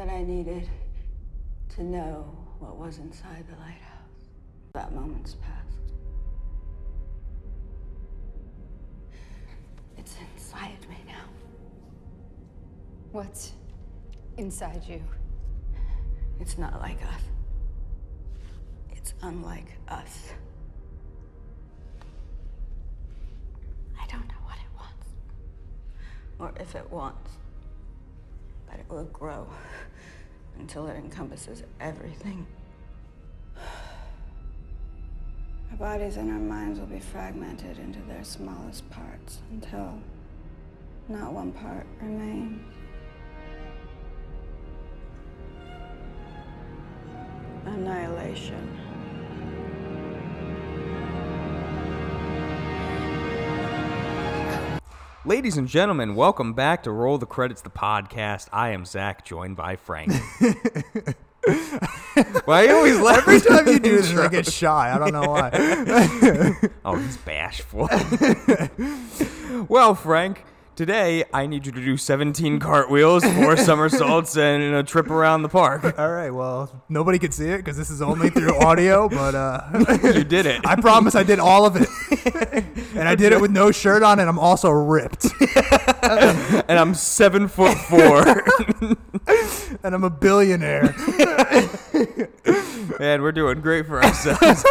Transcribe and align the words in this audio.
that 0.00 0.08
I 0.08 0.22
needed 0.22 0.66
to 1.76 1.84
know 1.84 2.24
what 2.58 2.78
was 2.78 2.96
inside 2.96 3.44
the 3.46 3.56
lighthouse. 3.56 4.30
That 4.72 4.94
moment's 4.94 5.34
past. 5.34 5.78
It's 9.98 10.16
inside 10.32 10.78
me 10.88 10.96
now. 11.06 11.26
What's 13.12 13.52
inside 14.38 14.82
you? 14.88 15.02
It's 16.40 16.56
not 16.56 16.80
like 16.80 17.02
us. 17.02 17.22
It's 18.92 19.12
unlike 19.20 19.76
us. 19.88 20.30
I 24.00 24.06
don't 24.06 24.26
know 24.28 24.40
what 24.46 24.56
it 24.56 24.78
wants. 24.78 25.08
Or 26.38 26.54
if 26.58 26.74
it 26.74 26.90
wants. 26.90 27.32
But 28.66 28.78
it 28.78 28.86
will 28.88 29.04
grow 29.06 29.48
until 30.60 30.86
it 30.88 30.96
encompasses 30.96 31.62
everything. 31.80 32.46
Our 35.70 35.76
bodies 35.78 36.16
and 36.16 36.30
our 36.30 36.38
minds 36.38 36.78
will 36.78 36.86
be 36.86 37.00
fragmented 37.00 37.78
into 37.78 38.00
their 38.02 38.22
smallest 38.22 38.88
parts 38.90 39.38
until 39.50 39.98
not 41.08 41.32
one 41.32 41.52
part 41.52 41.86
remains. 42.00 42.60
Annihilation. 47.64 48.89
Ladies 55.26 55.58
and 55.58 55.68
gentlemen, 55.68 56.14
welcome 56.14 56.54
back 56.54 56.82
to 56.84 56.90
Roll 56.90 57.18
the 57.18 57.26
Credits, 57.26 57.60
the 57.60 57.68
podcast. 57.68 58.48
I 58.54 58.70
am 58.70 58.86
Zach, 58.86 59.22
joined 59.22 59.54
by 59.54 59.76
Frank. 59.76 60.12
Why 62.46 62.62
you 62.62 62.74
always 62.74 62.98
laugh 62.98 63.18
Every 63.28 63.38
time 63.38 63.66
you 63.66 63.78
do 63.80 64.00
this, 64.00 64.16
I 64.16 64.28
get 64.28 64.46
shy. 64.46 64.94
I 64.94 64.96
don't 64.96 65.12
know 65.12 65.28
why. 65.30 65.50
Oh, 66.86 66.96
he's 66.96 67.18
bashful. 67.18 67.86
well, 69.68 69.94
Frank, 69.94 70.42
today 70.76 71.24
I 71.32 71.46
need 71.46 71.66
you 71.66 71.72
to 71.72 71.80
do 71.84 71.96
17 71.96 72.58
cartwheels, 72.58 73.24
four 73.24 73.56
somersaults, 73.68 74.36
and 74.36 74.62
a 74.74 74.82
trip 74.82 75.10
around 75.10 75.42
the 75.42 75.48
park. 75.48 75.98
All 75.98 76.10
right, 76.10 76.30
well, 76.30 76.84
nobody 76.88 77.18
can 77.18 77.32
see 77.32 77.48
it 77.48 77.58
because 77.58 77.76
this 77.76 77.90
is 77.90 78.00
only 78.02 78.30
through 78.30 78.56
audio, 78.58 79.08
but 79.10 79.34
uh, 79.34 79.62
You 80.02 80.24
did 80.24 80.46
it. 80.46 80.66
I 80.66 80.76
promise 80.76 81.14
I 81.14 81.22
did 81.22 81.38
all 81.38 81.66
of 81.66 81.76
it. 81.76 81.88
and 82.94 83.08
I 83.08 83.14
did 83.14 83.32
it 83.32 83.40
with 83.40 83.50
no 83.50 83.70
shirt 83.70 84.02
on, 84.02 84.20
and 84.20 84.28
I'm 84.28 84.38
also 84.38 84.70
ripped. 84.70 85.26
and 86.02 86.78
I'm 86.78 86.94
seven 86.94 87.48
foot 87.48 87.76
four. 87.76 88.42
And 89.82 89.94
I'm 89.94 90.04
a 90.04 90.10
billionaire. 90.10 90.94
Man, 92.98 93.22
we're 93.22 93.32
doing 93.32 93.60
great 93.60 93.86
for 93.86 94.02
ourselves. 94.02 94.64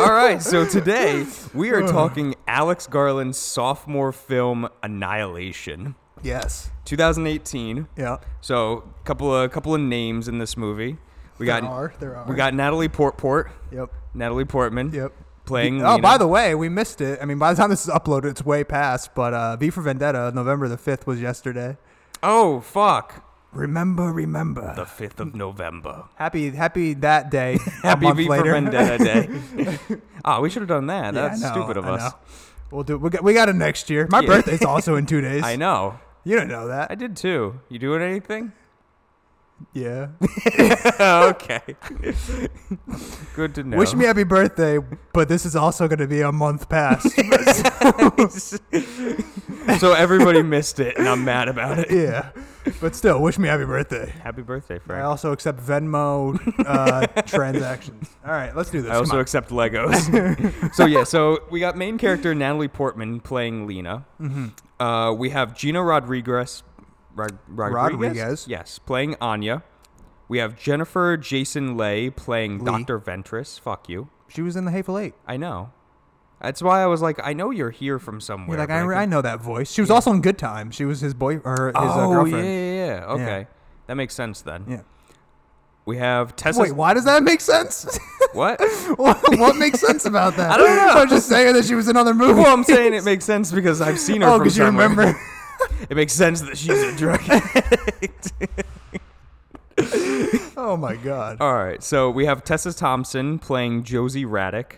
All 0.00 0.12
right, 0.12 0.38
so 0.42 0.66
today 0.66 1.26
we 1.52 1.70
are 1.70 1.82
talking 1.86 2.34
Alex 2.48 2.86
Garland's 2.86 3.38
sophomore 3.38 4.12
film 4.12 4.68
Annihilation, 4.82 5.94
Yes. 6.22 6.70
2018. 6.84 7.86
Yeah. 7.96 8.16
So, 8.40 8.84
couple 9.04 9.34
of 9.34 9.44
a 9.44 9.48
couple 9.48 9.74
of 9.74 9.80
names 9.80 10.26
in 10.28 10.38
this 10.38 10.56
movie. 10.56 10.96
We 11.38 11.46
There 11.46 11.60
got 11.60 11.68
are. 11.70 11.94
There 12.00 12.16
are. 12.16 12.26
we 12.26 12.34
got 12.34 12.54
Natalie 12.54 12.88
Portport, 12.88 13.50
Yep. 13.72 13.90
Natalie 14.14 14.44
Portman, 14.44 14.90
Yep. 14.92 15.12
playing. 15.44 15.82
Oh, 15.84 15.90
Lena. 15.92 16.02
by 16.02 16.18
the 16.18 16.26
way, 16.28 16.54
we 16.54 16.68
missed 16.68 17.00
it. 17.00 17.18
I 17.20 17.24
mean, 17.26 17.38
by 17.38 17.52
the 17.52 17.60
time 17.60 17.70
this 17.70 17.84
is 17.86 17.90
uploaded, 17.92 18.26
it's 18.26 18.44
way 18.44 18.64
past. 18.64 19.14
But 19.14 19.34
uh, 19.34 19.56
V 19.56 19.70
for 19.70 19.82
Vendetta, 19.82 20.32
November 20.34 20.68
the 20.68 20.76
5th 20.78 21.06
was 21.06 21.20
yesterday. 21.20 21.76
oh 22.22 22.60
fuck, 22.60 23.23
Remember, 23.54 24.12
remember. 24.12 24.74
the 24.74 24.84
fifth 24.86 25.20
of 25.20 25.34
November. 25.34 26.04
happy, 26.16 26.50
happy 26.50 26.94
that 26.94 27.30
day. 27.30 27.58
Happy 27.82 28.10
V 28.12 28.26
for. 28.26 28.42
Vendetta 28.42 28.98
Day. 29.02 29.28
oh, 30.24 30.40
we 30.42 30.50
should 30.50 30.62
have 30.62 30.68
done 30.68 30.86
that. 30.88 31.14
Yeah, 31.14 31.28
That's 31.28 31.42
I 31.44 31.48
know, 31.48 31.54
stupid 31.62 31.76
of 31.76 31.86
I 31.86 31.90
us. 31.90 32.12
know. 32.12 32.18
We'll 32.70 32.82
do. 32.84 32.98
We 32.98 33.10
got, 33.10 33.22
we 33.22 33.32
got 33.34 33.48
it 33.48 33.54
next 33.54 33.88
year. 33.90 34.08
My 34.10 34.20
Yeah. 34.20 34.26
birthday's 34.26 34.64
also 34.64 34.96
in 34.96 35.06
two 35.06 35.20
days. 35.20 35.42
I 35.44 35.56
know. 35.56 35.98
You 36.24 36.36
don't 36.36 36.48
know 36.48 36.68
that. 36.68 36.90
I 36.90 36.94
did 36.94 37.16
too. 37.16 37.60
You 37.68 37.78
doing 37.78 38.02
anything? 38.02 38.52
Yeah. 39.72 40.08
okay. 41.00 41.62
Good 43.34 43.54
to 43.56 43.64
know. 43.64 43.76
Wish 43.76 43.94
me 43.94 44.04
happy 44.04 44.24
birthday, 44.24 44.78
but 45.12 45.28
this 45.28 45.44
is 45.46 45.56
also 45.56 45.88
going 45.88 45.98
to 45.98 46.06
be 46.06 46.20
a 46.20 46.32
month 46.32 46.68
past. 46.68 47.08
so 49.80 49.92
everybody 49.92 50.42
missed 50.42 50.80
it, 50.80 50.96
and 50.98 51.08
I'm 51.08 51.24
mad 51.24 51.48
about 51.48 51.78
it. 51.78 51.90
yeah. 51.90 52.30
But 52.80 52.96
still, 52.96 53.20
wish 53.20 53.38
me 53.38 53.48
happy 53.48 53.64
birthday. 53.66 54.10
Happy 54.22 54.40
birthday, 54.42 54.78
Frank. 54.78 55.02
I 55.02 55.04
also 55.04 55.32
accept 55.32 55.60
Venmo 55.60 56.38
uh, 56.66 57.06
transactions. 57.22 58.08
All 58.24 58.32
right, 58.32 58.56
let's 58.56 58.70
do 58.70 58.80
this. 58.80 58.90
I 58.90 58.94
Come 58.94 59.00
also 59.02 59.16
on. 59.16 59.20
accept 59.20 59.50
Legos. 59.50 60.74
so 60.74 60.86
yeah, 60.86 61.04
so 61.04 61.44
we 61.50 61.60
got 61.60 61.76
main 61.76 61.98
character 61.98 62.34
Natalie 62.34 62.68
Portman 62.68 63.20
playing 63.20 63.66
Lena. 63.66 64.06
Mm-hmm. 64.20 64.82
Uh, 64.82 65.12
we 65.12 65.30
have 65.30 65.54
Gina 65.56 65.82
Rodriguez. 65.82 66.62
Rod- 67.14 67.38
Rodriguez. 67.48 68.00
Rodriguez. 68.00 68.46
Yes, 68.48 68.78
playing 68.78 69.16
Anya. 69.20 69.62
We 70.28 70.38
have 70.38 70.58
Jennifer 70.58 71.16
Jason 71.16 71.76
Leigh 71.76 72.10
playing 72.10 72.58
Lee. 72.60 72.64
Dr. 72.64 72.98
Ventress. 72.98 73.60
Fuck 73.60 73.88
you. 73.88 74.08
she 74.28 74.42
was 74.42 74.56
in 74.56 74.64
the 74.64 74.70
Hateful 74.70 74.98
Eight. 74.98 75.14
I 75.26 75.36
know. 75.36 75.70
That's 76.40 76.60
why 76.62 76.82
I 76.82 76.86
was 76.86 77.00
like, 77.00 77.18
I 77.22 77.32
know 77.32 77.50
you're 77.50 77.70
here 77.70 77.98
from 77.98 78.20
somewhere. 78.20 78.56
You're 78.56 78.58
like, 78.58 78.68
but 78.68 78.74
I, 78.74 78.82
could- 78.82 78.96
I 78.96 79.04
know 79.06 79.22
that 79.22 79.40
voice. 79.40 79.70
She 79.72 79.80
was 79.80 79.90
also 79.90 80.10
in 80.12 80.20
Good 80.20 80.36
Time. 80.38 80.70
She 80.70 80.84
was 80.84 81.00
his 81.00 81.14
boy 81.14 81.38
or 81.38 81.68
his 81.68 81.74
uh, 81.76 81.78
oh 81.78 81.86
yeah, 81.86 82.14
girlfriend. 82.14 82.46
yeah, 82.46 82.84
yeah. 82.98 83.04
Okay, 83.06 83.46
that 83.86 83.94
makes 83.94 84.14
sense 84.14 84.42
then. 84.42 84.64
Yeah. 84.68 84.80
We 85.86 85.98
have 85.98 86.34
Tessa. 86.34 86.60
Wait, 86.60 86.72
why 86.72 86.94
does 86.94 87.04
that 87.04 87.22
make 87.22 87.40
sense? 87.42 87.98
what? 88.32 88.58
what, 88.96 89.18
what 89.38 89.56
makes 89.56 89.80
sense 89.80 90.06
about 90.06 90.36
that? 90.36 90.50
I 90.54 90.56
don't 90.56 90.76
know. 90.76 91.00
I'm 91.02 91.08
just 91.10 91.28
saying 91.28 91.52
that 91.54 91.66
she 91.66 91.74
was 91.74 91.88
in 91.88 91.96
other 91.96 92.14
movies. 92.14 92.36
well, 92.36 92.52
I'm 92.54 92.64
saying 92.64 92.94
it 92.94 93.04
makes 93.04 93.24
sense 93.26 93.52
because 93.52 93.80
I've 93.82 94.00
seen 94.00 94.22
her. 94.22 94.28
Oh, 94.28 94.32
from 94.36 94.44
because 94.44 94.56
you 94.56 94.64
remember. 94.64 95.14
It 95.90 95.96
makes 95.96 96.12
sense 96.12 96.40
that 96.42 96.56
she's 96.56 96.82
a 96.82 96.96
drug 96.96 97.20
addict. 97.28 98.32
oh 100.56 100.76
my 100.78 100.96
God. 100.96 101.38
All 101.40 101.54
right, 101.54 101.82
so 101.82 102.10
we 102.10 102.26
have 102.26 102.44
Tessa 102.44 102.72
Thompson 102.72 103.38
playing 103.38 103.82
Josie 103.84 104.24
Radek. 104.24 104.74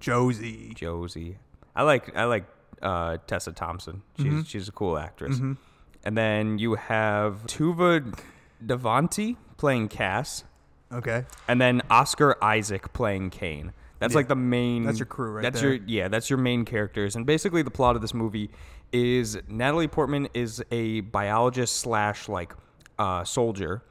Josie. 0.00 0.72
Josie, 0.74 1.38
I 1.74 1.82
like 1.82 2.16
I 2.16 2.24
like 2.24 2.44
uh, 2.80 3.18
Tessa 3.26 3.52
Thompson. 3.52 4.02
She's 4.16 4.26
Mm-hmm. 4.26 4.42
she's 4.42 4.68
a 4.68 4.72
cool 4.72 4.96
actress. 4.98 5.40
And 6.04 6.16
then 6.16 6.58
you 6.58 6.76
have 6.76 7.44
Tuva 7.46 8.16
Devanti 8.64 9.36
playing 9.56 9.88
Cass, 9.88 10.44
Okay. 10.92 11.24
and 11.48 11.60
then 11.60 11.82
Oscar 11.90 12.42
Isaac 12.42 12.92
playing 12.92 13.30
Kane. 13.30 13.72
That's 13.98 14.12
Yeah. 14.14 14.18
like 14.18 14.28
the 14.28 14.36
main. 14.36 14.84
That's 14.84 15.00
your 15.00 15.06
crew 15.06 15.32
right 15.32 15.42
That's 15.42 15.60
there. 15.60 15.74
your 15.74 15.82
yeah. 15.86 16.08
That's 16.08 16.30
your 16.30 16.38
main 16.38 16.64
characters, 16.64 17.16
and 17.16 17.26
basically 17.26 17.62
the 17.62 17.70
plot 17.72 17.96
of 17.96 18.02
this 18.02 18.14
movie 18.14 18.50
is 18.92 19.38
Natalie 19.48 19.88
Portman 19.88 20.28
is 20.34 20.62
a 20.70 21.00
biologist 21.00 21.76
slash 21.76 22.28
like 22.28 22.52
uh, 22.98 23.24
soldier, 23.24 23.82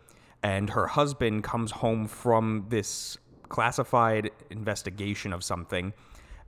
and 0.43 0.69
her 0.69 0.87
husband 0.87 1.43
comes 1.43 1.71
home 1.71 2.07
from 2.07 2.65
this 2.69 3.17
classified 3.49 4.31
investigation 4.49 5.33
of 5.33 5.43
something, 5.43 5.93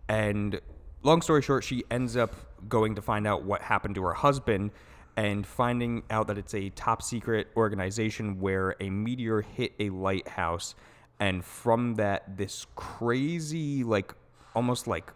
and 0.08 0.60
long 1.04 1.22
story 1.22 1.42
short, 1.42 1.64
she 1.64 1.84
ends 1.90 2.18
up 2.18 2.36
going 2.68 2.96
to 2.96 3.02
find 3.02 3.26
out 3.26 3.44
what 3.44 3.62
happened 3.62 3.96
to 3.96 4.04
her 4.04 4.14
husband. 4.14 4.72
And 5.18 5.46
finding 5.46 6.04
out 6.10 6.28
that 6.28 6.38
it's 6.38 6.54
a 6.54 6.70
top 6.70 7.02
secret 7.02 7.48
organization 7.58 8.40
where 8.40 8.78
a 8.80 8.90
meteor 8.90 9.42
hit 9.42 9.74
a 9.78 9.90
lighthouse 9.90 10.76
and 11.20 11.44
from 11.44 11.96
that 11.96 12.38
this 12.38 12.66
crazy 12.76 13.84
like 13.84 14.14
almost 14.56 14.88
like 14.88 15.12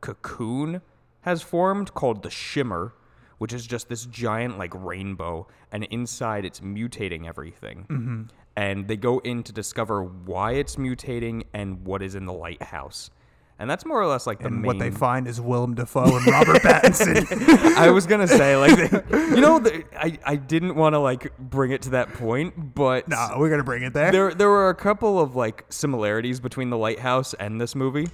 cocoon 0.00 0.80
has 1.22 1.42
formed 1.42 1.94
called 1.94 2.22
the 2.22 2.30
shimmer 2.30 2.94
which 3.38 3.52
is 3.52 3.66
just 3.66 3.88
this 3.88 4.06
giant 4.06 4.56
like 4.56 4.72
rainbow 4.74 5.46
and 5.72 5.84
inside 5.84 6.44
it's 6.44 6.60
mutating 6.60 7.26
everything 7.26 7.86
mm-hmm. 7.90 8.22
and 8.56 8.86
they 8.86 8.96
go 8.96 9.18
in 9.20 9.42
to 9.42 9.52
discover 9.52 10.04
why 10.04 10.52
it's 10.52 10.76
mutating 10.76 11.42
and 11.52 11.84
what 11.84 12.02
is 12.02 12.14
in 12.14 12.26
the 12.26 12.32
lighthouse 12.32 13.10
and 13.58 13.70
that's 13.70 13.84
more 13.86 14.00
or 14.00 14.06
less 14.06 14.26
like 14.26 14.40
the 14.40 14.46
And 14.46 14.56
main 14.56 14.66
what 14.66 14.78
they 14.80 14.90
find 14.90 15.28
is 15.28 15.40
Willem 15.40 15.74
Dafoe 15.74 16.16
and 16.16 16.26
Robert 16.26 16.56
Pattinson. 16.62 17.76
I 17.76 17.90
was 17.90 18.06
gonna 18.06 18.26
say 18.26 18.56
like 18.56 18.76
you 19.10 19.40
know 19.40 19.60
the, 19.60 19.84
I 19.96 20.18
I 20.24 20.34
didn't 20.36 20.74
want 20.74 20.94
to 20.94 20.98
like 20.98 21.36
bring 21.38 21.70
it 21.70 21.82
to 21.82 21.90
that 21.90 22.12
point 22.14 22.74
but 22.74 23.06
no, 23.06 23.34
we're 23.38 23.50
gonna 23.50 23.62
bring 23.62 23.84
it 23.84 23.92
there. 23.92 24.10
there 24.10 24.34
there 24.34 24.48
were 24.48 24.68
a 24.68 24.74
couple 24.74 25.20
of 25.20 25.36
like 25.36 25.64
similarities 25.68 26.40
between 26.40 26.70
the 26.70 26.76
lighthouse 26.76 27.34
and 27.34 27.60
this 27.60 27.76
movie 27.76 28.08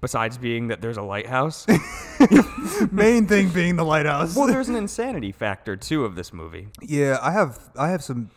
besides 0.00 0.38
being 0.38 0.68
that 0.68 0.80
there's 0.80 0.96
a 0.96 1.02
lighthouse 1.02 1.66
Main 2.90 3.26
thing 3.26 3.50
being 3.50 3.76
the 3.76 3.84
lighthouse. 3.84 4.34
well 4.36 4.46
there's 4.46 4.68
an 4.68 4.76
insanity 4.76 5.32
factor 5.32 5.76
too 5.76 6.04
of 6.04 6.14
this 6.14 6.32
movie 6.32 6.68
yeah, 6.82 7.18
I 7.22 7.30
have 7.32 7.58
I 7.76 7.90
have 7.90 8.02
some 8.02 8.30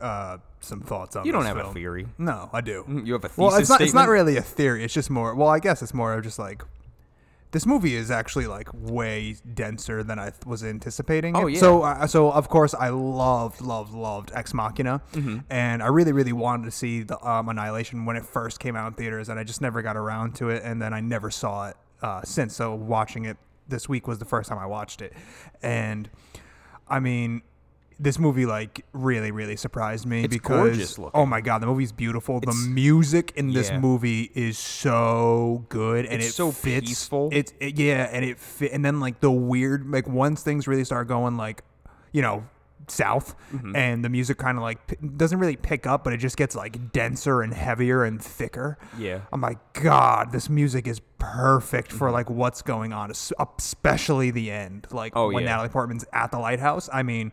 uh, 0.00 0.38
some 0.60 0.80
thoughts 0.80 1.16
on. 1.16 1.26
you 1.26 1.32
don't 1.32 1.44
have 1.44 1.56
a 1.58 1.72
theory 1.72 2.06
No, 2.18 2.48
I 2.52 2.60
do. 2.60 2.84
you 3.04 3.12
have 3.14 3.24
a 3.24 3.28
thesis 3.28 3.38
Well, 3.38 3.54
it's 3.56 3.68
not. 3.68 3.80
It's 3.80 3.94
not 3.94 4.08
really 4.08 4.36
a 4.38 4.42
theory. 4.42 4.82
It's 4.84 4.94
just 4.94 5.10
more. 5.10 5.34
Well, 5.34 5.48
I 5.48 5.58
guess 5.58 5.82
it's 5.82 5.92
more 5.92 6.14
of 6.14 6.22
just 6.24 6.38
like 6.38 6.62
this 7.52 7.66
movie 7.66 7.96
is 7.96 8.10
actually 8.10 8.46
like 8.46 8.68
way 8.72 9.36
denser 9.54 10.02
than 10.04 10.18
I 10.18 10.30
th- 10.30 10.46
was 10.46 10.62
anticipating. 10.64 11.36
Oh, 11.36 11.46
it. 11.48 11.54
yeah. 11.54 11.60
So, 11.60 11.82
uh, 11.82 12.06
so 12.06 12.30
of 12.30 12.48
course, 12.48 12.74
I 12.74 12.90
loved, 12.90 13.60
loved, 13.60 13.92
loved 13.92 14.30
Ex 14.34 14.54
Machina, 14.54 15.02
Mm-hmm. 15.12 15.38
and 15.50 15.82
I 15.82 15.86
really, 15.88 16.12
really 16.12 16.32
wanted 16.32 16.64
to 16.66 16.70
see 16.70 17.02
the 17.02 17.18
um, 17.28 17.48
Annihilation 17.48 18.04
when 18.06 18.16
it 18.16 18.24
first 18.24 18.60
came 18.60 18.76
out 18.76 18.86
in 18.88 18.94
theaters, 18.94 19.28
and 19.28 19.38
I 19.40 19.44
just 19.44 19.60
never 19.60 19.82
got 19.82 19.96
around 19.96 20.36
to 20.36 20.50
it, 20.50 20.62
and 20.64 20.80
then 20.80 20.94
I 20.94 21.00
never 21.00 21.30
saw 21.30 21.68
it 21.70 21.76
uh, 22.02 22.22
since. 22.22 22.54
So, 22.54 22.74
watching 22.74 23.24
it 23.24 23.36
this 23.68 23.88
week 23.88 24.06
was 24.08 24.18
the 24.18 24.24
first 24.24 24.48
time 24.48 24.58
I 24.58 24.66
watched 24.66 25.02
it, 25.02 25.12
and 25.62 26.08
I 26.88 27.00
mean. 27.00 27.42
This 28.02 28.18
movie 28.18 28.46
like 28.46 28.84
really 28.94 29.30
really 29.30 29.56
surprised 29.56 30.06
me 30.06 30.24
It's 30.24 30.32
because 30.34 30.98
oh 31.12 31.26
my 31.26 31.42
god 31.42 31.58
the 31.60 31.66
movie's 31.66 31.92
beautiful 31.92 32.40
the 32.40 32.54
music 32.70 33.32
in 33.36 33.52
this 33.52 33.68
yeah. 33.68 33.78
movie 33.78 34.30
is 34.34 34.56
so 34.56 35.66
good 35.68 36.06
and 36.06 36.14
It's 36.22 36.28
it 36.30 36.32
so 36.32 36.50
fits 36.50 36.88
peaceful. 36.88 37.28
it's 37.30 37.52
it, 37.60 37.78
yeah, 37.78 38.08
and 38.10 38.24
it 38.24 38.38
fit, 38.38 38.72
and 38.72 38.82
then 38.82 39.00
like 39.00 39.20
the 39.20 39.30
weird 39.30 39.86
like 39.90 40.08
once 40.08 40.42
things 40.42 40.66
really 40.66 40.84
start 40.84 41.08
going 41.08 41.36
like, 41.36 41.62
you 42.12 42.22
know, 42.22 42.44
south, 42.88 43.36
Mm-hmm. 43.52 43.76
and 43.76 44.04
the 44.04 44.08
music 44.08 44.38
kind 44.38 44.56
of 44.56 44.62
like 44.62 44.86
p- 44.86 44.96
doesn't 45.16 45.38
really 45.38 45.56
pick 45.56 45.86
up, 45.86 46.02
but 46.02 46.12
it 46.14 46.16
just 46.18 46.36
gets 46.38 46.56
like 46.56 46.92
denser 46.92 47.42
and 47.42 47.52
heavier 47.52 48.02
and 48.04 48.20
thicker. 48.22 48.78
Yeah. 48.98 49.20
I'm 49.32 49.40
like, 49.42 49.58
God, 49.74 50.32
this 50.32 50.48
music 50.48 50.88
is 50.88 51.00
perfect 51.18 51.92
for 51.92 52.10
like 52.10 52.30
what's 52.30 52.62
going 52.62 52.92
on, 52.94 53.10
especially 53.10 54.30
the 54.30 54.50
end, 54.50 54.86
like 54.90 55.12
Oh, 55.14 55.30
when 55.30 55.44
yeah. 55.44 55.50
Natalie 55.50 55.68
Portman's 55.68 56.04
at 56.12 56.30
the 56.32 56.38
lighthouse. 56.38 56.88
I 56.92 57.02
mean. 57.02 57.32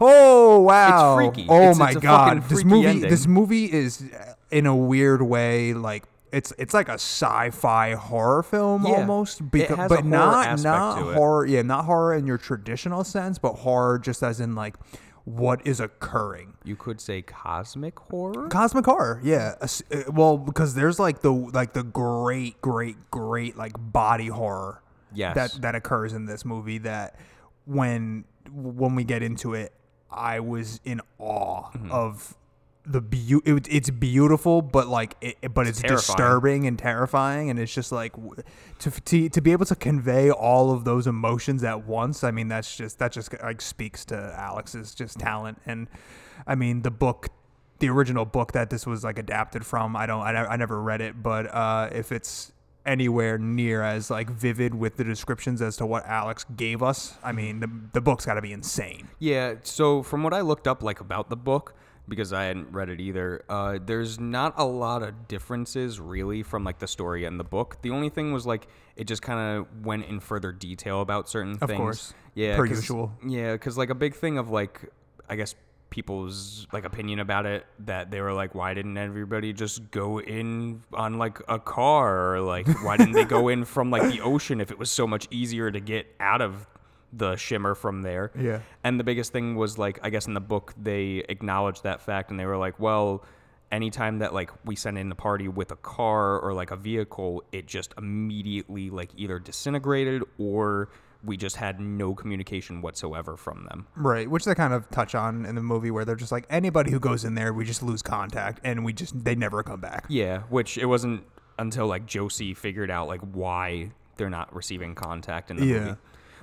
Oh 0.00 0.60
wow! 0.60 1.16
freaky. 1.16 1.46
Oh 1.48 1.56
It's- 1.56 1.78
my 1.78 1.90
it's 1.90 2.00
god! 2.00 2.42
This 2.48 2.64
movie, 2.64 2.86
ending. 2.86 3.10
this 3.10 3.26
movie 3.26 3.72
is 3.72 4.02
uh, 4.12 4.34
in 4.50 4.66
a 4.66 4.76
weird 4.76 5.22
way 5.22 5.74
like 5.74 6.04
it's 6.32 6.52
it's 6.58 6.74
like 6.74 6.88
a 6.88 6.94
sci-fi 6.94 7.94
horror 7.94 8.42
film 8.42 8.84
Yeah. 8.86 8.94
almost, 8.96 9.40
has 9.54 9.88
but 9.88 10.04
not 10.04 10.60
not 10.62 11.14
horror. 11.14 11.46
Yeah, 11.46 11.62
not 11.62 11.84
horror 11.86 12.14
in 12.14 12.26
your 12.26 12.36
traditional 12.38 13.04
sense, 13.04 13.38
but 13.38 13.54
horror 13.54 13.98
just 13.98 14.22
as 14.22 14.40
in 14.40 14.54
like 14.54 14.76
what 15.24 15.66
is 15.66 15.80
occurring. 15.80 16.54
You 16.62 16.76
could 16.76 17.00
say 17.00 17.22
cosmic 17.22 17.98
horror. 17.98 18.48
Cosmic 18.48 18.84
horror, 18.84 19.20
yeah. 19.24 19.54
Uh, 19.60 19.66
Well, 20.12 20.36
because 20.38 20.74
there's 20.74 20.98
like 21.00 21.20
the 21.22 21.32
like 21.32 21.72
the 21.72 21.82
great, 21.84 22.60
great, 22.60 22.96
great 23.10 23.56
like 23.56 23.72
body 23.78 24.28
horror 24.28 24.82
Yes. 25.14 25.34
that 25.36 25.62
that 25.62 25.74
occurs 25.74 26.12
in 26.12 26.26
this 26.26 26.44
movie. 26.44 26.78
That 26.78 27.16
when 27.64 28.24
when 28.52 28.94
we 28.94 29.04
get 29.04 29.22
into 29.22 29.54
it, 29.54 29.72
I 30.16 30.40
was 30.40 30.80
in 30.84 31.00
awe 31.18 31.70
Mm-hmm. 31.70 31.92
of 31.92 32.34
the 32.88 33.00
beauty. 33.00 33.50
it, 33.50 33.66
It's 33.68 33.90
beautiful, 33.90 34.62
but 34.62 34.86
like 34.86 35.16
it, 35.20 35.52
but 35.52 35.66
it's, 35.66 35.80
terrifying. 35.80 35.96
disturbing 35.98 36.66
and 36.68 36.78
terrifying, 36.78 37.50
and 37.50 37.58
it's 37.58 37.74
just 37.74 37.90
like 37.90 38.12
to, 38.78 38.90
to 38.90 39.28
to 39.28 39.40
be 39.40 39.50
able 39.52 39.66
to 39.66 39.74
convey 39.74 40.30
all 40.30 40.70
of 40.70 40.84
those 40.84 41.06
emotions 41.08 41.64
at 41.64 41.84
once. 41.84 42.22
I 42.22 42.30
mean, 42.30 42.46
that's 42.48 42.76
just 42.76 42.98
that 43.00 43.10
just 43.12 43.34
like 43.42 43.60
speaks 43.60 44.04
to 44.06 44.34
Alex's 44.38 44.94
just 44.94 45.18
talent, 45.18 45.58
and 45.66 45.88
I 46.46 46.54
mean 46.54 46.82
the 46.82 46.92
book 46.92 47.28
the 47.80 47.88
original 47.90 48.24
book 48.24 48.52
that 48.52 48.70
this 48.70 48.86
was 48.86 49.02
like 49.04 49.18
adapted 49.18 49.66
from. 49.66 49.96
I 49.96 50.06
don't, 50.06 50.22
I, 50.22 50.46
I 50.46 50.56
never 50.56 50.80
read 50.80 51.00
it, 51.02 51.22
but 51.22 51.52
uh, 51.52 51.90
if 51.92 52.10
it's 52.12 52.52
anywhere 52.86 53.36
near 53.36 53.82
as 53.82 54.10
like 54.10 54.30
vivid 54.30 54.74
with 54.74 54.96
the 54.96 55.04
descriptions 55.04 55.60
as 55.60 55.76
to 55.78 55.86
what 55.86 56.06
Alex 56.06 56.46
gave 56.56 56.82
us, 56.82 57.18
I 57.22 57.32
mean, 57.32 57.60
the 57.60 57.70
the 57.92 58.00
book's 58.00 58.24
got 58.24 58.34
to 58.34 58.42
be 58.42 58.52
insane. 58.52 59.08
Yeah, 59.18 59.56
so 59.62 60.02
from 60.02 60.22
what 60.22 60.32
I 60.32 60.40
looked 60.40 60.66
up 60.66 60.82
like 60.82 61.00
about 61.00 61.28
the 61.28 61.36
book, 61.36 61.74
because 62.08 62.32
I 62.32 62.44
hadn't 62.44 62.72
read 62.72 62.88
it 62.88 63.00
either, 63.00 63.44
uh, 63.48 63.78
there's 63.84 64.18
not 64.20 64.54
a 64.56 64.64
lot 64.64 65.02
of 65.02 65.28
differences 65.28 65.98
really 66.00 66.42
from 66.42 66.64
like 66.64 66.78
the 66.78 66.86
story 66.86 67.24
and 67.24 67.38
the 67.38 67.44
book. 67.44 67.78
The 67.82 67.90
only 67.90 68.08
thing 68.08 68.32
was 68.32 68.46
like 68.46 68.68
it 68.94 69.04
just 69.04 69.20
kind 69.22 69.58
of 69.58 69.84
went 69.84 70.06
in 70.06 70.20
further 70.20 70.52
detail 70.52 71.00
about 71.02 71.28
certain 71.28 71.52
Of 71.60 71.60
things. 71.60 71.72
Of 71.72 71.76
course. 71.76 72.14
yeah, 72.34 72.56
Per 72.56 72.64
usual. 72.66 73.12
Yeah, 73.26 73.52
because 73.52 73.76
like 73.76 73.90
a 73.90 73.94
big 73.94 74.14
thing 74.14 74.38
of 74.38 74.48
like 74.50 74.80
I 75.28 75.34
guess 75.36 75.54
people's 75.90 76.66
like 76.72 76.84
opinion 76.84 77.20
about 77.20 77.46
it 77.46 77.64
that 77.78 78.10
they 78.10 78.20
were 78.20 78.32
like 78.32 78.54
why 78.54 78.74
didn't 78.74 78.96
everybody 78.98 79.52
just 79.52 79.90
go 79.90 80.20
in 80.20 80.82
on 80.92 81.16
like 81.18 81.38
a 81.48 81.58
car 81.58 82.34
or 82.34 82.40
like 82.40 82.66
why 82.84 82.96
didn't 82.96 83.12
they 83.12 83.24
go 83.24 83.48
in 83.48 83.64
from 83.64 83.90
like 83.90 84.02
the 84.10 84.20
ocean 84.20 84.60
if 84.60 84.70
it 84.70 84.78
was 84.78 84.90
so 84.90 85.06
much 85.06 85.26
easier 85.30 85.70
to 85.70 85.80
get 85.80 86.06
out 86.20 86.42
of 86.42 86.66
the 87.12 87.36
shimmer 87.36 87.74
from 87.74 88.02
there 88.02 88.30
Yeah. 88.38 88.60
and 88.84 88.98
the 89.00 89.04
biggest 89.04 89.32
thing 89.32 89.54
was 89.56 89.78
like 89.78 89.98
I 90.02 90.10
guess 90.10 90.26
in 90.26 90.34
the 90.34 90.40
book 90.40 90.74
they 90.76 91.24
acknowledged 91.28 91.84
that 91.84 92.00
fact 92.02 92.30
and 92.30 92.38
they 92.38 92.46
were 92.46 92.58
like, 92.58 92.78
well, 92.80 93.24
anytime 93.72 94.18
that 94.18 94.34
like 94.34 94.50
we 94.64 94.76
send 94.76 94.98
in 94.98 95.10
a 95.10 95.14
party 95.14 95.48
with 95.48 95.70
a 95.70 95.76
car 95.76 96.38
or 96.38 96.52
like 96.52 96.72
a 96.72 96.76
vehicle, 96.76 97.42
it 97.52 97.66
just 97.66 97.94
immediately 97.96 98.90
like 98.90 99.10
either 99.16 99.38
disintegrated 99.38 100.22
or 100.38 100.88
we 101.26 101.36
just 101.36 101.56
had 101.56 101.80
no 101.80 102.14
communication 102.14 102.80
whatsoever 102.80 103.36
from 103.36 103.66
them. 103.68 103.86
Right, 103.96 104.30
which 104.30 104.44
they 104.44 104.54
kind 104.54 104.72
of 104.72 104.88
touch 104.90 105.14
on 105.14 105.44
in 105.44 105.54
the 105.54 105.62
movie, 105.62 105.90
where 105.90 106.04
they're 106.04 106.16
just 106.16 106.32
like 106.32 106.46
anybody 106.48 106.90
who 106.90 107.00
goes 107.00 107.24
in 107.24 107.34
there, 107.34 107.52
we 107.52 107.64
just 107.64 107.82
lose 107.82 108.02
contact, 108.02 108.60
and 108.64 108.84
we 108.84 108.92
just 108.92 109.24
they 109.24 109.34
never 109.34 109.62
come 109.62 109.80
back. 109.80 110.06
Yeah, 110.08 110.40
which 110.48 110.78
it 110.78 110.86
wasn't 110.86 111.24
until 111.58 111.86
like 111.86 112.06
Josie 112.06 112.54
figured 112.54 112.90
out 112.90 113.08
like 113.08 113.20
why 113.20 113.90
they're 114.16 114.30
not 114.30 114.54
receiving 114.54 114.94
contact 114.94 115.50
in 115.50 115.56
the 115.56 115.66
Yeah. 115.66 115.78
movie. 115.80 115.96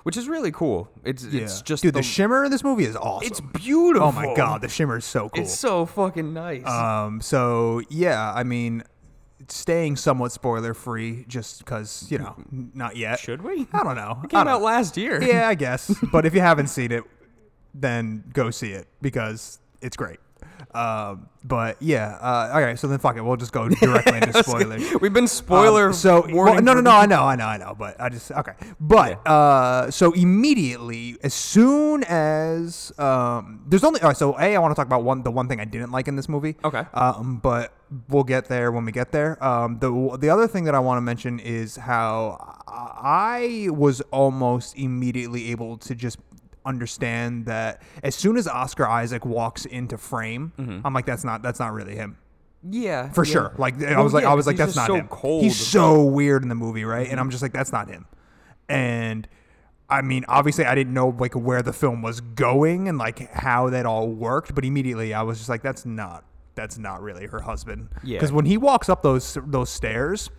Which 0.04 0.18
is 0.18 0.28
really 0.28 0.52
cool. 0.52 0.90
It's 1.06 1.24
it's 1.24 1.62
just 1.62 1.82
dude, 1.82 1.94
the, 1.94 2.00
the, 2.00 2.04
shimmer 2.04 2.44
in 2.44 2.52
this 2.52 2.62
movie 2.62 2.84
is 2.84 2.98
awesome. 2.98 3.26
it's 3.26 3.40
beautiful. 3.40 4.10
oh 4.10 4.12
my 4.12 4.36
god, 4.36 4.62
the 4.62 4.68
shimmer 4.68 4.98
is 4.98 5.06
so 5.06 5.30
cool. 5.30 5.42
It's 5.44 5.58
so 5.58 5.86
fucking 5.86 6.34
nice. 6.34 6.66
Um, 6.68 7.22
so 7.22 7.82
yeah, 7.90 8.34
I 8.34 8.44
mean, 8.44 8.84
staying 9.50 9.96
somewhat 9.96 10.32
spoiler 10.32 10.74
free, 10.74 11.26
just 11.28 11.60
because 11.60 12.06
you 12.10 12.18
know, 12.18 12.36
mm-hmm. 12.40 12.66
not 12.74 12.96
yet. 12.96 13.20
Should 13.20 13.42
we? 13.42 13.68
I 13.74 13.84
don't 13.84 13.96
know. 13.96 14.20
It 14.24 14.30
came 14.30 14.48
out 14.48 14.62
last 14.62 14.98
year. 14.98 15.22
Yeah, 15.22 15.48
I 15.48 15.56
guess. 15.56 15.94
but 16.12 16.26
if 16.26 16.34
you 16.34 16.42
haven't 16.42 16.68
seen 16.68 16.92
it, 16.92 17.04
then 17.74 18.24
go 18.34 18.52
see 18.52 18.72
it 18.72 18.88
because 19.02 19.60
it's 19.82 19.98
great. 19.98 20.20
Um, 20.74 21.30
but 21.44 21.82
yeah, 21.82 22.18
uh, 22.22 22.52
all 22.54 22.62
right. 22.62 22.80
So 22.80 22.88
then, 22.88 23.00
fuck 23.00 23.16
it. 23.16 23.22
We'll 23.22 23.36
just 23.38 23.52
go 23.52 23.70
directly 23.70 24.18
into 24.18 24.34
spoilers. 24.44 24.84
We've 25.02 25.14
been 25.14 25.28
spoiler 25.28 25.88
Um, 25.88 25.94
so 25.94 26.26
well, 26.32 26.62
no, 26.62 26.74
no, 26.74 26.82
no. 26.82 26.92
I 26.92 27.06
know, 27.06 27.24
I 27.24 27.36
know, 27.36 27.46
I 27.46 27.58
know. 27.58 27.76
But 27.78 28.00
I 28.00 28.10
just 28.10 28.32
okay. 28.32 28.54
But 28.80 29.26
uh, 29.28 29.92
so 29.92 30.14
immediately, 30.14 31.18
as 31.24 31.34
soon 31.34 32.04
as 32.06 32.92
um, 32.98 33.64
there's 33.68 33.84
only 33.84 34.02
all 34.02 34.10
right, 34.10 34.18
so 34.18 34.38
a 34.40 34.56
I 34.56 34.58
want 34.60 34.72
to 34.72 34.76
talk 34.76 34.88
about 34.88 35.04
one 35.04 35.24
the 35.24 35.32
one 35.32 35.48
thing 35.48 35.60
I 35.60 35.66
didn't 35.66 35.92
like 35.92 36.08
in 36.08 36.16
this 36.16 36.30
movie. 36.30 36.56
Okay. 36.64 36.84
Um, 36.94 37.38
but 37.38 37.74
we'll 38.10 38.24
get 38.24 38.46
there 38.46 38.72
when 38.72 38.86
we 38.86 38.92
get 38.92 39.12
there. 39.12 39.44
Um, 39.44 39.80
the 39.80 40.18
the 40.20 40.30
other 40.30 40.48
thing 40.48 40.64
that 40.64 40.76
I 40.76 40.80
want 40.80 40.98
to 40.98 41.02
mention 41.02 41.40
is 41.40 41.76
how 41.76 42.58
I 42.68 43.68
was 43.72 44.02
almost 44.12 44.78
immediately 44.78 45.52
able 45.52 45.78
to 45.80 45.94
just 45.94 46.18
understand 46.66 47.46
that 47.48 47.82
as 48.04 48.16
soon 48.16 48.38
as 48.38 48.48
Oscar 48.48 48.88
Isaac 48.88 49.26
walks 49.26 49.66
into 49.66 49.98
frame, 49.98 50.54
mm-hmm. 50.58 50.86
I'm 50.86 50.94
like, 50.94 51.06
that's 51.06 51.24
not 51.24 51.42
that's 51.42 51.60
not 51.60 51.74
really 51.74 51.96
him 51.96 52.18
Yeah, 52.70 53.10
for 53.12 53.26
yeah. 53.26 53.32
sure. 53.34 53.54
Like 53.58 53.82
I 53.84 53.96
Well, 53.96 54.04
was 54.04 54.14
like, 54.14 54.24
yeah, 54.24 54.32
I 54.32 54.34
was 54.34 54.44
'cause 54.46 54.48
like, 54.48 54.58
that's 54.58 54.76
not 54.76 54.88
so 54.88 54.96
him. 54.96 55.08
cold. 55.10 55.44
He's 55.44 55.56
so 55.58 56.04
weird 56.04 56.44
in 56.44 56.50
the 56.50 56.56
movie, 56.56 56.86
right? 56.86 57.08
And 57.10 57.20
I'm 57.20 57.30
just 57.30 57.42
like, 57.44 57.54
that's 57.54 57.72
not 57.72 57.90
him. 57.90 58.06
And 58.70 59.28
I 59.90 60.02
mean, 60.02 60.24
obviously, 60.28 60.66
I 60.66 60.74
didn't 60.74 60.94
know 60.94 61.10
like 61.20 61.34
where 61.36 61.62
the 61.62 61.74
film 61.74 62.02
was 62.02 62.22
going 62.22 62.88
and 62.88 62.98
like 62.98 63.30
how 63.32 63.70
that 63.70 63.86
all 63.86 64.08
worked, 64.10 64.56
but 64.56 64.64
immediately 64.66 65.14
I 65.14 65.22
was 65.24 65.38
just 65.38 65.50
like, 65.50 65.62
that's 65.62 65.86
not 65.86 66.24
that's 66.56 66.78
not 66.78 67.02
really 67.02 67.26
her 67.28 67.42
husband. 67.42 67.90
Yeah. 68.04 68.18
Because 68.18 68.32
when 68.32 68.46
he 68.46 68.58
walks 68.58 68.88
up 68.88 69.02
those 69.04 69.38
those 69.46 69.70
stairs, 69.70 70.30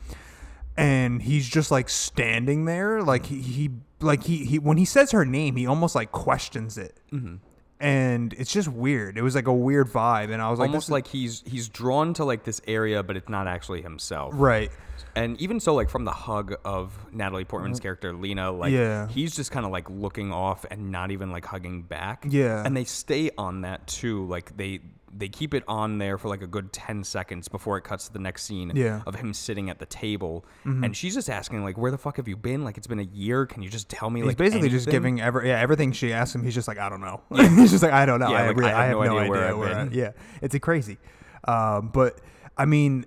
and 0.76 1.22
he's 1.22 1.48
just 1.48 1.70
like 1.70 1.88
standing 1.88 2.64
there, 2.64 3.02
like 3.02 3.26
he, 3.26 3.40
he 3.40 3.70
like 4.04 4.22
he, 4.24 4.44
he 4.44 4.58
when 4.58 4.76
he 4.76 4.84
says 4.84 5.10
her 5.12 5.24
name, 5.24 5.56
he 5.56 5.66
almost 5.66 5.94
like 5.94 6.12
questions 6.12 6.78
it. 6.78 6.96
Mm-hmm. 7.12 7.36
And 7.80 8.32
it's 8.34 8.52
just 8.52 8.68
weird. 8.68 9.18
It 9.18 9.22
was 9.22 9.34
like 9.34 9.48
a 9.48 9.52
weird 9.52 9.88
vibe, 9.88 10.30
and 10.32 10.40
I 10.40 10.48
was 10.48 10.58
like, 10.60 10.68
almost 10.68 10.84
this 10.86 10.88
is- 10.88 10.92
like 10.92 11.06
he's 11.08 11.42
he's 11.46 11.68
drawn 11.68 12.14
to 12.14 12.24
like 12.24 12.44
this 12.44 12.60
area, 12.66 13.02
but 13.02 13.16
it's 13.16 13.28
not 13.28 13.46
actually 13.46 13.82
himself. 13.82 14.32
right. 14.36 14.70
And 15.16 15.40
even 15.40 15.60
so, 15.60 15.74
like 15.74 15.90
from 15.90 16.04
the 16.04 16.10
hug 16.12 16.54
of 16.64 16.92
Natalie 17.12 17.44
Portman's 17.44 17.78
character 17.80 18.12
Lena, 18.12 18.50
like 18.50 18.72
Mm-hmm. 18.72 18.80
Yeah. 18.80 19.08
he's 19.08 19.34
just 19.36 19.50
kind 19.52 19.64
of 19.66 19.70
like 19.72 19.88
looking 19.90 20.32
off 20.32 20.64
and 20.70 20.90
not 20.90 21.10
even 21.12 21.30
like 21.30 21.44
hugging 21.44 21.82
back. 21.82 22.24
Yeah. 22.28 22.62
and 22.64 22.76
they 22.76 22.84
stay 22.84 23.30
on 23.38 23.60
that 23.62 23.86
too. 23.86 24.26
Like 24.26 24.56
they 24.56 24.80
they 25.16 25.28
keep 25.28 25.54
it 25.54 25.62
on 25.68 25.98
there 25.98 26.18
for 26.18 26.28
like 26.28 26.42
a 26.42 26.46
good 26.46 26.72
ten 26.72 27.04
seconds 27.04 27.46
before 27.48 27.76
it 27.78 27.82
cuts 27.84 28.08
to 28.08 28.12
the 28.12 28.18
next 28.18 28.44
scene. 28.44 28.72
Yeah. 28.74 28.84
Mm-hmm. 28.98 29.08
of 29.08 29.14
him 29.14 29.32
sitting 29.34 29.70
at 29.70 29.78
the 29.78 29.86
table, 29.86 30.44
and 30.64 30.96
she's 30.96 31.14
just 31.14 31.30
asking 31.30 31.62
like, 31.64 31.78
"Where 31.78 31.90
the 31.90 31.98
fuck 31.98 32.16
have 32.16 32.26
you 32.28 32.36
been? 32.36 32.64
Like 32.64 32.76
it's 32.76 32.86
been 32.86 32.98
a 32.98 33.02
year. 33.04 33.46
Can 33.46 33.62
you 33.62 33.68
just 33.70 33.88
tell 33.88 34.10
me?" 34.10 34.20
He's 34.20 34.28
like 34.28 34.36
basically 34.36 34.68
just 34.68 34.88
giving 34.88 35.20
every 35.20 35.48
yeah 35.48 35.60
everything 35.60 35.92
she 35.92 36.12
asks 36.12 36.34
him. 36.34 36.42
He's 36.42 36.54
just 36.54 36.66
like 36.68 36.78
I 36.78 36.88
don't 36.88 37.00
know. 37.00 37.20
he's 37.34 37.70
just 37.70 37.82
like 37.82 37.92
I 37.92 38.06
don't 38.06 38.20
know. 38.20 38.30
Yeah, 38.30 38.42
I, 38.42 38.46
like, 38.48 38.56
really, 38.56 38.72
I 38.72 38.86
have 38.86 38.98
no 38.98 39.18
idea 39.18 39.30
where 39.56 39.68
I've 39.74 39.78
I- 39.78 39.84
been. 39.84 39.98
yeah, 39.98 40.10
it's 40.42 40.54
a 40.54 40.60
crazy. 40.60 40.98
Um, 41.46 41.88
but 41.92 42.20
I 42.56 42.64
mean, 42.64 43.06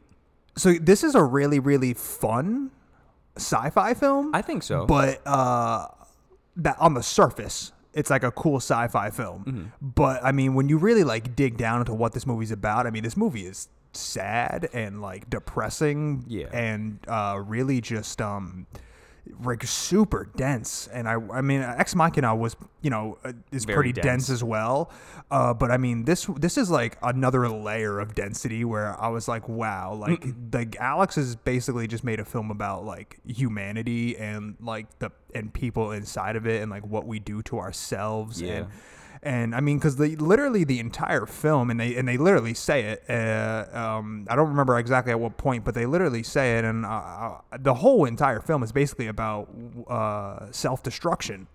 so 0.55 0.73
this 0.73 1.03
is 1.03 1.15
a 1.15 1.23
really 1.23 1.59
really 1.59 1.93
fun 1.93 2.71
sci-fi 3.35 3.93
film. 3.93 4.33
I 4.33 4.41
think 4.41 4.63
so. 4.63 4.85
But 4.85 5.21
uh, 5.25 5.87
that 6.57 6.77
on 6.79 6.93
the 6.93 7.03
surface, 7.03 7.71
it's 7.97 8.11
like 8.11 8.23
a 8.23 8.31
cool 8.31 8.57
sci-fi 8.57 9.09
film. 9.09 9.43
Mm-hmm. 9.43 9.63
But 9.81 10.23
I 10.23 10.31
mean, 10.31 10.53
when 10.53 10.69
you 10.69 10.77
really 10.77 11.03
like 11.03 11.35
dig 11.35 11.57
down 11.57 11.79
into 11.79 11.95
what 11.95 12.13
this 12.13 12.27
movie's 12.27 12.51
about, 12.51 12.85
I 12.85 12.91
mean, 12.91 13.03
this 13.03 13.17
movie 13.17 13.45
is 13.45 13.69
sad 13.91 14.69
and 14.71 15.01
like 15.01 15.29
depressing. 15.29 16.23
Yeah. 16.27 16.47
And 16.53 16.99
uh, 17.07 17.41
really 17.43 17.81
just 17.81 18.21
um, 18.21 18.67
like 19.43 19.63
super 19.63 20.29
dense. 20.35 20.87
And 20.93 21.07
I, 21.07 21.15
I 21.33 21.41
mean, 21.41 21.61
Ex 21.61 21.95
Machina 21.95 22.35
was, 22.35 22.55
you 22.81 22.89
know, 22.89 23.17
uh, 23.23 23.33
is 23.51 23.65
Very 23.65 23.75
pretty 23.77 23.93
dense. 23.93 24.05
dense 24.05 24.29
as 24.29 24.43
well. 24.43 24.91
Uh, 25.29 25.53
but 25.53 25.71
I 25.71 25.77
mean, 25.77 26.05
this 26.05 26.25
this 26.37 26.57
is 26.57 26.69
like 26.69 26.97
another 27.01 27.47
layer 27.49 27.99
of 27.99 28.15
density 28.15 28.63
where 28.65 28.99
I 29.01 29.09
was 29.09 29.27
like, 29.27 29.47
wow, 29.49 29.93
like 29.93 30.25
like 30.53 30.75
Alex 30.77 31.15
has 31.15 31.35
basically 31.35 31.87
just 31.87 32.03
made 32.03 32.19
a 32.19 32.25
film 32.25 32.51
about 32.51 32.85
like 32.85 33.19
humanity 33.25 34.17
and 34.17 34.55
like 34.61 34.99
the 34.99 35.11
and 35.35 35.53
people 35.53 35.91
inside 35.91 36.35
of 36.35 36.47
it 36.47 36.61
and 36.61 36.71
like 36.71 36.85
what 36.85 37.05
we 37.05 37.19
do 37.19 37.41
to 37.43 37.59
ourselves 37.59 38.41
Yeah. 38.41 38.53
and 38.53 38.67
and 39.27 39.53
I 39.53 39.59
mean, 39.59 39.77
because 39.77 39.97
they 39.97 40.15
literally 40.15 40.63
the 40.63 40.79
entire 40.79 41.25
film, 41.25 41.69
and 41.69 41.79
they 41.79 41.95
and 41.95 42.07
they 42.07 42.17
literally 42.17 42.53
say 42.53 42.83
it. 42.83 43.03
Uh, 43.09 43.65
um, 43.73 44.25
I 44.29 44.35
don't 44.35 44.47
remember 44.49 44.77
exactly 44.79 45.11
at 45.11 45.19
what 45.19 45.37
point, 45.37 45.65
but 45.65 45.75
they 45.75 45.85
literally 45.85 46.23
say 46.23 46.57
it, 46.57 46.63
and 46.65 46.85
uh, 46.85 46.89
uh, 46.89 47.37
the 47.59 47.73
whole 47.75 48.05
entire 48.05 48.39
film 48.39 48.63
is 48.63 48.71
basically 48.71 49.07
about 49.07 49.49
uh, 49.87 50.51
self 50.51 50.81
destruction. 50.81 51.47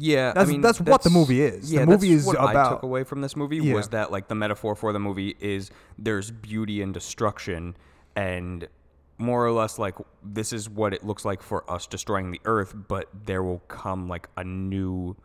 Yeah, 0.00 0.28
That's- 0.28 0.46
I 0.46 0.52
mean, 0.52 0.60
that's 0.60 0.80
what 0.80 1.02
the 1.02 1.10
movie 1.10 1.42
is. 1.42 1.70
The 1.70 1.76
Yeah, 1.78 1.84
movie 1.84 2.10
that's 2.10 2.20
is 2.20 2.26
what 2.26 2.38
I 2.38 2.52
about- 2.52 2.70
took 2.70 2.82
away 2.84 3.02
from 3.02 3.20
this 3.20 3.34
movie 3.34 3.56
Yeah. 3.56 3.74
was 3.74 3.88
that 3.88 4.12
like 4.12 4.28
the 4.28 4.36
metaphor 4.36 4.76
for 4.76 4.92
the 4.92 5.00
movie 5.00 5.34
is 5.40 5.70
there's 5.98 6.30
beauty 6.30 6.82
and 6.82 6.94
destruction, 6.94 7.74
and 8.14 8.68
more 9.16 9.44
or 9.44 9.50
less 9.50 9.78
like 9.78 9.96
this 10.22 10.52
is 10.52 10.68
what 10.70 10.94
it 10.94 11.04
looks 11.04 11.24
like 11.24 11.42
for 11.42 11.68
us 11.68 11.86
destroying 11.88 12.30
the 12.30 12.40
earth, 12.44 12.74
but 12.86 13.08
there 13.26 13.42
will 13.42 13.58
come 13.66 14.08
like 14.08 14.28
a 14.36 14.44
new 14.44 15.16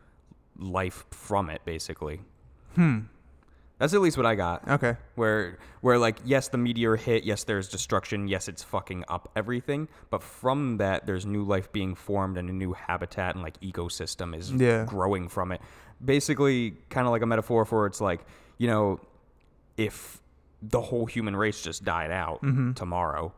life 0.57 1.05
from 1.11 1.49
it, 1.49 1.61
basically. 1.65 2.21
Hmm. 2.75 2.99
That's 3.79 3.93
at 3.93 4.01
least 4.01 4.15
what 4.17 4.25
I 4.25 4.35
got. 4.35 4.67
Okay. 4.69 4.95
Where 5.15 5.57
where 5.81 5.97
like 5.97 6.19
yes 6.23 6.47
the 6.47 6.57
meteor 6.57 6.95
hit, 6.95 7.23
yes 7.25 7.43
there's 7.43 7.67
destruction, 7.67 8.27
yes 8.27 8.47
it's 8.47 8.63
fucking 8.63 9.03
up 9.09 9.29
everything, 9.35 9.89
but 10.09 10.23
from 10.23 10.77
that 10.77 11.05
there's 11.05 11.25
new 11.25 11.43
life 11.43 11.69
being 11.71 11.93
formed 11.95 12.37
and 12.37 12.49
a 12.49 12.53
new 12.53 12.71
habitat 12.73 13.35
and 13.35 13.43
like 13.43 13.59
ecosystem 13.59 14.35
is 14.37 14.51
Yeah. 14.51 14.85
growing 14.85 15.27
from 15.27 15.51
it. 15.51 15.59
Basically 16.03 16.77
kind 16.89 17.07
of 17.07 17.11
like 17.11 17.23
a 17.23 17.25
metaphor 17.25 17.65
for 17.65 17.85
it's 17.87 17.99
like, 17.99 18.21
you 18.57 18.67
know, 18.67 18.99
if 19.75 20.21
the 20.61 20.79
whole 20.79 21.05
human 21.05 21.35
race 21.35 21.61
just 21.61 21.83
died 21.83 22.11
out 22.11 22.41
tomorrow, 22.75 23.33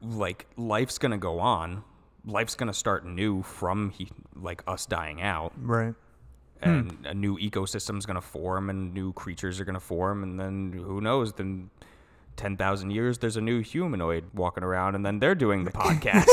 like 0.00 0.46
life's 0.56 0.96
going 0.98 1.12
to 1.12 1.18
go 1.18 1.38
on. 1.40 1.82
Life's 2.26 2.54
going 2.54 2.68
to 2.68 2.72
start 2.74 3.04
new 3.04 3.42
from 3.42 3.90
he, 3.90 4.08
like 4.34 4.62
us 4.66 4.86
dying 4.86 5.20
out 5.20 5.52
Right. 5.60 5.94
And 6.64 7.06
a 7.06 7.14
new 7.14 7.36
ecosystem 7.38 7.98
is 7.98 8.06
going 8.06 8.14
to 8.16 8.20
form 8.20 8.70
and 8.70 8.92
new 8.94 9.12
creatures 9.12 9.60
are 9.60 9.64
going 9.64 9.74
to 9.74 9.80
form 9.80 10.22
and 10.22 10.38
then 10.40 10.72
who 10.72 11.00
knows 11.00 11.32
then 11.34 11.70
10,000 12.36 12.90
years 12.90 13.18
there's 13.18 13.36
a 13.36 13.40
new 13.40 13.60
humanoid 13.60 14.24
walking 14.34 14.64
around 14.64 14.94
and 14.96 15.06
then 15.06 15.18
they're 15.20 15.36
doing 15.36 15.64
the 15.64 15.70
podcast 15.84 16.26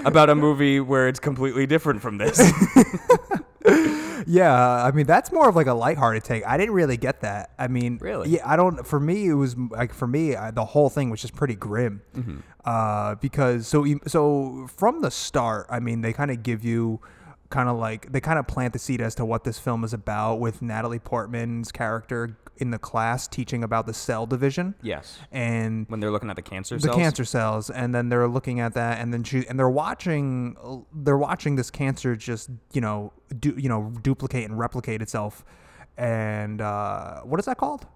about 0.06 0.30
a 0.30 0.34
movie 0.34 0.80
where 0.80 1.06
it's 1.08 1.20
completely 1.20 1.66
different 1.66 2.00
from 2.00 2.16
this 2.18 2.40
Yeah, 4.26 4.84
I 4.84 4.90
mean 4.90 5.06
that's 5.06 5.32
more 5.32 5.48
of 5.48 5.56
like 5.56 5.68
a 5.68 5.72
lighthearted 5.72 6.22
take. 6.24 6.46
I 6.46 6.58
didn't 6.58 6.74
really 6.74 6.96
get 6.98 7.22
that. 7.22 7.50
I 7.58 7.66
mean, 7.68 7.96
Really? 7.98 8.28
Yeah, 8.30 8.42
I 8.50 8.56
don't. 8.56 8.86
For 8.86 9.00
me, 9.00 9.26
it 9.26 9.34
was 9.34 9.56
like 9.56 9.94
for 9.94 10.06
me, 10.06 10.36
I, 10.36 10.50
the 10.50 10.64
whole 10.66 10.90
thing 10.90 11.08
was 11.08 11.22
just 11.22 11.34
pretty 11.34 11.54
grim. 11.54 12.02
Uh, 12.64 13.14
because 13.16 13.66
so 13.66 13.86
so 14.06 14.66
from 14.76 15.00
the 15.00 15.10
start, 15.10 15.66
I 15.70 15.80
mean, 15.80 16.02
they 16.02 16.12
kind 16.12 16.30
of 16.30 16.42
give 16.42 16.62
you 16.62 17.00
kind 17.50 17.68
of 17.68 17.78
like 17.78 18.12
they 18.12 18.20
kind 18.20 18.38
of 18.38 18.46
plant 18.46 18.72
the 18.72 18.78
seed 18.78 19.00
as 19.00 19.14
to 19.16 19.24
what 19.24 19.44
this 19.44 19.58
film 19.58 19.84
is 19.84 19.92
about 19.92 20.36
with 20.36 20.60
Natalie 20.60 20.98
Portman's 20.98 21.72
character 21.72 22.36
in 22.58 22.70
the 22.70 22.78
class 22.78 23.28
teaching 23.28 23.62
about 23.62 23.86
the 23.86 23.94
cell 23.94 24.26
division. 24.26 24.74
yes. 24.82 25.18
And 25.30 25.86
when 25.88 26.00
they're 26.00 26.10
looking 26.10 26.28
at 26.28 26.36
the 26.36 26.42
cancer 26.42 26.74
the 26.76 26.82
cells? 26.82 26.96
cancer 26.96 27.24
cells 27.24 27.70
and 27.70 27.94
then 27.94 28.08
they're 28.08 28.28
looking 28.28 28.60
at 28.60 28.74
that 28.74 28.98
and 29.00 29.12
then 29.12 29.22
she 29.24 29.46
and 29.46 29.58
they're 29.58 29.68
watching 29.70 30.84
they're 30.92 31.16
watching 31.16 31.56
this 31.56 31.70
cancer 31.70 32.16
just 32.16 32.50
you 32.72 32.80
know 32.80 33.12
do 33.38 33.54
you 33.56 33.68
know 33.68 33.92
duplicate 34.02 34.44
and 34.48 34.58
replicate 34.58 35.00
itself. 35.00 35.44
And 35.96 36.60
uh 36.60 37.20
what 37.22 37.40
is 37.40 37.46
that 37.46 37.58
called 37.58 37.86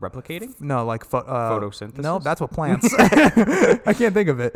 replicating 0.00 0.58
no 0.60 0.84
like 0.84 1.04
pho- 1.04 1.18
uh, 1.18 1.50
Photosynthesis? 1.50 1.98
no 1.98 2.18
that's 2.18 2.40
what 2.40 2.50
plants 2.58 2.92
i 2.98 3.94
can't 3.96 4.14
think 4.14 4.28
of 4.28 4.40
it 4.40 4.52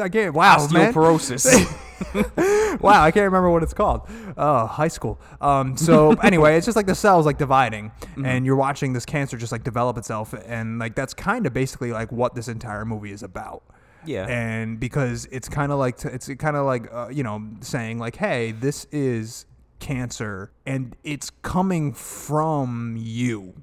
i 0.00 0.08
can't 0.08 0.34
wow 0.34 0.66
man 0.70 0.92
osteoporosis 0.92 1.80
wow, 2.80 3.02
I 3.02 3.10
can't 3.10 3.24
remember 3.24 3.50
what 3.50 3.62
it's 3.62 3.74
called. 3.74 4.02
Oh, 4.36 4.66
high 4.66 4.88
school. 4.88 5.20
Um, 5.40 5.76
so 5.76 6.12
anyway, 6.22 6.56
it's 6.56 6.66
just 6.66 6.76
like 6.76 6.86
the 6.86 6.94
cells 6.94 7.26
like 7.26 7.38
dividing, 7.38 7.92
and 8.24 8.44
you're 8.44 8.56
watching 8.56 8.92
this 8.92 9.04
cancer 9.04 9.36
just 9.36 9.52
like 9.52 9.64
develop 9.64 9.96
itself, 9.98 10.34
and 10.46 10.78
like 10.78 10.94
that's 10.94 11.14
kind 11.14 11.46
of 11.46 11.52
basically 11.52 11.92
like 11.92 12.12
what 12.12 12.34
this 12.34 12.48
entire 12.48 12.84
movie 12.84 13.12
is 13.12 13.22
about. 13.22 13.62
Yeah. 14.04 14.26
And 14.28 14.78
because 14.78 15.26
it's 15.30 15.48
kind 15.48 15.72
of 15.72 15.78
like 15.78 16.04
it's 16.04 16.28
kind 16.34 16.56
of 16.56 16.66
like 16.66 16.92
uh, 16.92 17.08
you 17.10 17.22
know 17.22 17.42
saying 17.60 17.98
like, 17.98 18.16
hey, 18.16 18.52
this 18.52 18.86
is 18.92 19.46
cancer, 19.80 20.52
and 20.66 20.96
it's 21.04 21.30
coming 21.42 21.92
from 21.92 22.96
you. 22.98 23.62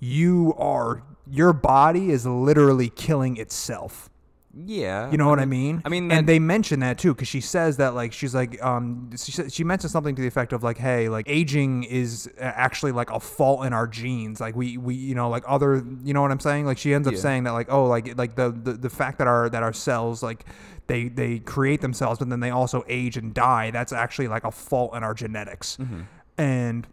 You 0.00 0.54
are 0.56 1.02
your 1.30 1.52
body 1.52 2.10
is 2.10 2.24
literally 2.26 2.88
killing 2.88 3.36
itself. 3.36 4.08
yeah 4.54 5.10
You 5.10 5.18
know 5.18 5.28
what 5.28 5.38
I 5.40 5.44
mean? 5.44 5.82
I 5.84 5.90
mean, 5.90 6.08
that- 6.08 6.18
and 6.18 6.26
they 6.28 6.38
mention 6.38 6.80
that 6.80 6.96
too 6.98 7.12
because 7.14 7.28
she 7.28 7.40
says 7.42 7.76
that 7.76 7.94
like 7.94 8.12
she's 8.14 8.34
like 8.34 8.60
um 8.64 9.10
she 9.16 9.30
she 9.50 9.62
mentions 9.62 9.92
something 9.92 10.14
to 10.16 10.22
the 10.22 10.28
effect 10.28 10.52
of 10.54 10.62
like 10.62 10.78
hey 10.78 11.08
like 11.10 11.26
aging 11.28 11.84
is 11.84 12.30
uh, 12.40 12.44
actually 12.44 12.92
like 12.92 13.10
a 13.10 13.20
fault 13.20 13.66
in 13.66 13.72
our 13.74 13.86
genes 13.86 14.40
like 14.40 14.56
we 14.56 14.78
we 14.78 14.94
you 14.94 15.14
know 15.14 15.28
like 15.28 15.44
other 15.46 15.84
you 16.02 16.14
know 16.14 16.22
what 16.22 16.30
I'm 16.32 16.40
saying 16.40 16.64
like 16.64 16.78
she 16.78 16.94
ends 16.94 17.06
up 17.06 17.14
Yeah. 17.14 17.20
saying 17.20 17.44
that 17.44 17.52
like 17.52 17.70
oh 17.70 17.84
like 17.86 18.16
like 18.16 18.36
the, 18.36 18.50
the 18.50 18.72
the 18.72 18.90
fact 18.90 19.18
that 19.18 19.26
our 19.26 19.50
that 19.50 19.62
our 19.62 19.74
cells 19.74 20.22
like 20.22 20.44
they 20.86 21.08
they 21.08 21.40
create 21.40 21.82
themselves 21.82 22.18
but 22.18 22.30
then 22.30 22.40
they 22.40 22.50
also 22.50 22.82
age 22.88 23.18
and 23.18 23.34
die 23.34 23.70
that's 23.70 23.92
actually 23.92 24.28
like 24.28 24.44
a 24.44 24.50
fault 24.50 24.94
in 24.96 25.02
our 25.04 25.12
genetics 25.14 25.76
Mm-hmm. 25.76 26.00
and 26.38 26.86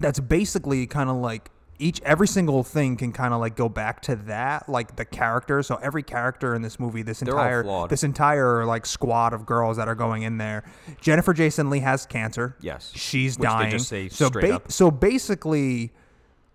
that's 0.00 0.18
basically 0.18 0.88
kind 0.88 1.08
of 1.08 1.16
like 1.16 1.50
each 1.78 2.00
every 2.02 2.28
single 2.28 2.62
thing 2.62 2.96
can 2.96 3.12
kind 3.12 3.34
of 3.34 3.40
like 3.40 3.56
go 3.56 3.68
back 3.68 4.00
to 4.02 4.14
that 4.16 4.68
like 4.68 4.96
the 4.96 5.04
character 5.04 5.62
so 5.62 5.74
every 5.76 6.02
character 6.02 6.54
in 6.54 6.62
this 6.62 6.78
movie 6.78 7.02
this 7.02 7.20
They're 7.20 7.34
entire 7.34 7.86
this 7.88 8.04
entire 8.04 8.64
like 8.64 8.86
squad 8.86 9.32
of 9.32 9.44
girls 9.44 9.76
that 9.78 9.88
are 9.88 9.94
going 9.96 10.22
in 10.22 10.38
there 10.38 10.62
jennifer 11.00 11.32
jason 11.32 11.70
leigh 11.70 11.80
has 11.80 12.06
cancer 12.06 12.56
Yes. 12.60 12.92
she's 12.94 13.36
Which 13.38 13.48
dying 13.48 13.78
so 13.80 14.08
straight 14.08 14.50
up. 14.52 14.70
so 14.70 14.90
basically 14.90 15.92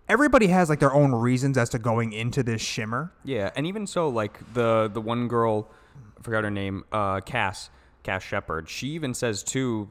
everybody 0.08 0.46
has 0.48 0.68
like 0.68 0.80
their 0.80 0.92
own 0.94 1.12
reasons 1.14 1.58
as 1.58 1.68
to 1.70 1.78
going 1.78 2.12
into 2.12 2.42
this 2.42 2.60
shimmer 2.62 3.12
Yeah, 3.24 3.50
and 3.54 3.66
even 3.66 3.86
so, 3.86 4.08
like 4.08 4.38
the 4.54 4.88
the 4.92 5.00
one 5.00 5.28
girl, 5.28 5.70
I 6.18 6.22
forgot 6.22 6.44
her 6.44 6.50
name, 6.50 6.84
uh, 6.90 7.20
Cass, 7.20 7.70
Cass 8.02 8.22
Sheppard. 8.22 8.68
She 8.68 8.88
even 8.88 9.14
says 9.14 9.42
too, 9.44 9.88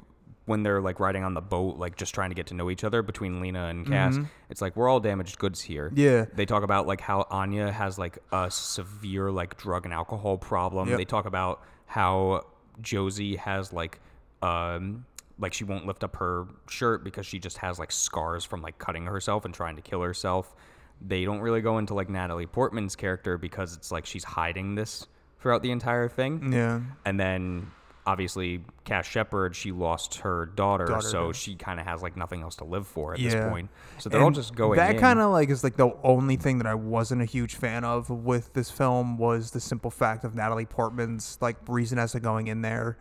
when 0.49 0.63
they're 0.63 0.81
like 0.81 0.99
riding 0.99 1.23
on 1.23 1.33
the 1.35 1.41
boat, 1.41 1.77
like 1.77 1.95
just 1.95 2.13
trying 2.13 2.29
to 2.31 2.35
get 2.35 2.47
to 2.47 2.53
know 2.55 2.69
each 2.69 2.83
other 2.83 3.01
between 3.01 3.39
Lena 3.39 3.65
and 3.67 3.87
Cass. 3.87 4.17
It's 4.49 4.61
like 4.61 4.75
we're 4.75 4.89
all 4.89 4.99
damaged 4.99 5.37
goods 5.39 5.61
here. 5.61 5.89
Mm-hmm. 5.89 5.99
Yeah. 5.99 6.25
They 6.33 6.45
talk 6.45 6.63
about 6.63 6.87
like 6.87 6.99
how 7.01 7.27
Anya 7.29 7.71
has 7.71 7.97
like 7.97 8.17
a 8.31 8.49
severe 8.51 9.31
like 9.31 9.57
drug 9.57 9.85
and 9.85 9.93
alcohol 9.93 10.37
problem. 10.37 10.89
Yep. 10.89 10.97
They 10.97 11.05
talk 11.05 11.25
about 11.25 11.61
how 11.85 12.45
Josie 12.81 13.35
has 13.37 13.71
like 13.71 13.99
um 14.41 15.05
like 15.37 15.53
she 15.53 15.63
won't 15.63 15.85
lift 15.85 16.03
up 16.03 16.15
her 16.17 16.47
shirt 16.67 17.03
because 17.03 17.25
she 17.25 17.39
just 17.39 17.59
has 17.59 17.79
like 17.79 17.91
scars 17.91 18.43
from 18.43 18.61
like 18.61 18.77
cutting 18.79 19.05
herself 19.05 19.45
and 19.45 19.53
trying 19.53 19.75
to 19.75 19.81
kill 19.81 20.01
herself. 20.01 20.53
They 20.99 21.23
don't 21.23 21.39
really 21.39 21.61
go 21.61 21.77
into 21.77 21.93
like 21.93 22.09
Natalie 22.09 22.45
Portman's 22.47 22.95
character 22.95 23.37
because 23.37 23.77
it's 23.77 23.91
like 23.91 24.05
she's 24.05 24.23
hiding 24.23 24.75
this 24.75 25.07
throughout 25.39 25.61
the 25.63 25.71
entire 25.71 26.09
thing. 26.09 26.51
yeah 26.51 26.81
And 27.05 27.17
then 27.19 27.71
obviously 28.09 28.61
Cass 28.85 29.05
Sheppard, 29.05 29.55
she 29.55 29.71
lost 29.71 30.15
her 30.15 30.47
daughter, 30.47 30.85
Daughter, 30.85 31.07
so 31.07 31.27
yeah. 31.27 31.31
she 31.33 31.55
kind 31.55 31.79
of 31.79 31.85
has 31.85 32.01
like 32.01 32.17
nothing 32.17 32.41
else 32.41 32.55
to 32.55 32.63
live 32.63 32.87
for 32.87 33.13
at 33.13 33.19
Yeah. 33.19 33.29
this 33.29 33.49
point. 33.51 33.69
So 33.99 34.09
they're 34.09 34.21
all 34.21 34.31
just 34.31 34.55
going 34.55 34.77
That 34.77 34.97
kind 34.97 35.19
of 35.19 35.31
like 35.31 35.49
is 35.49 35.63
like 35.63 35.77
the 35.77 35.91
only 36.03 36.35
thing 36.35 36.57
that 36.57 36.65
I 36.67 36.73
wasn't 36.73 37.21
a 37.21 37.25
huge 37.25 37.55
fan 37.55 37.83
of 37.83 38.09
with 38.09 38.53
this 38.53 38.71
film 38.71 39.17
was 39.17 39.51
the 39.51 39.59
simple 39.59 39.91
fact 39.91 40.23
of 40.23 40.33
Natalie 40.33 40.65
Portman's 40.65 41.37
like 41.39 41.57
reason 41.67 41.99
as 41.99 42.13
to 42.13 42.19
going 42.19 42.47
in 42.47 42.61
there 42.63 42.97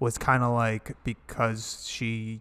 was 0.00 0.16
kind 0.16 0.42
of 0.42 0.52
like 0.52 0.96
because 1.04 1.86
she 1.86 2.40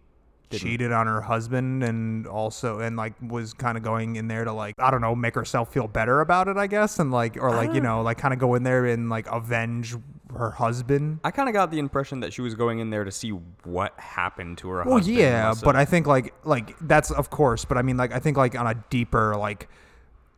cheated 0.51 0.91
on 0.91 1.07
her 1.07 1.21
husband 1.21 1.83
and 1.83 2.25
also 2.27 2.79
and 2.79 2.95
like 2.95 3.13
was 3.21 3.53
kind 3.53 3.77
of 3.77 3.83
going 3.83 4.15
in 4.15 4.27
there 4.29 4.45
to 4.45 4.53
like 4.53 4.75
I 4.79 4.89
don't 4.89 5.01
know 5.01 5.15
make 5.15 5.35
herself 5.35 5.73
feel 5.73 5.87
better 5.87 6.21
about 6.21 6.47
it 6.47 6.55
I 6.55 6.67
guess 6.67 6.99
and 6.99 7.11
like 7.11 7.35
or 7.35 7.49
like 7.49 7.73
you 7.73 7.81
ah. 7.81 7.83
know 7.83 8.01
like 8.03 8.17
kind 8.17 8.33
of 8.33 8.39
go 8.39 8.55
in 8.55 8.63
there 8.63 8.85
and 8.85 9.09
like 9.09 9.27
avenge 9.27 9.95
her 10.37 10.51
husband. 10.51 11.19
I 11.23 11.31
kind 11.31 11.49
of 11.49 11.53
got 11.53 11.71
the 11.71 11.79
impression 11.79 12.19
that 12.21 12.33
she 12.33 12.41
was 12.41 12.55
going 12.55 12.79
in 12.79 12.89
there 12.89 13.03
to 13.03 13.11
see 13.11 13.29
what 13.63 13.97
happened 13.99 14.57
to 14.59 14.69
her 14.69 14.83
Well, 14.85 14.97
husband. 14.97 15.17
yeah, 15.17 15.47
Must 15.49 15.63
but 15.63 15.75
I 15.75 15.85
think 15.85 16.07
like 16.07 16.33
like 16.45 16.75
that's 16.81 17.11
of 17.11 17.29
course, 17.29 17.65
but 17.65 17.77
I 17.77 17.81
mean 17.81 17.97
like 17.97 18.11
I 18.13 18.19
think 18.19 18.37
like 18.37 18.55
on 18.57 18.67
a 18.67 18.75
deeper 18.89 19.35
like 19.35 19.67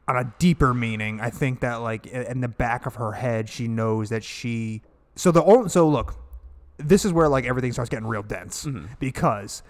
on 0.07 0.15
a 0.17 0.33
deeper 0.39 0.73
meaning, 0.73 1.19
I 1.19 1.29
think 1.29 1.59
that 1.61 1.75
like 1.81 2.05
in 2.07 2.39
the 2.41 2.47
back 2.47 2.85
of 2.85 2.95
her 2.95 3.11
head, 3.11 3.49
she 3.49 3.67
knows 3.67 4.09
that 4.09 4.23
she. 4.23 4.81
So 5.15 5.31
the 5.31 5.43
only 5.43 5.69
so 5.69 5.87
look, 5.89 6.15
this 6.77 7.03
is 7.05 7.11
where 7.11 7.27
like 7.27 7.45
everything 7.45 7.73
starts 7.73 7.89
getting 7.89 8.07
real 8.07 8.23
dense 8.23 8.65
Mm-hmm. 8.65 8.85
because 8.99 9.63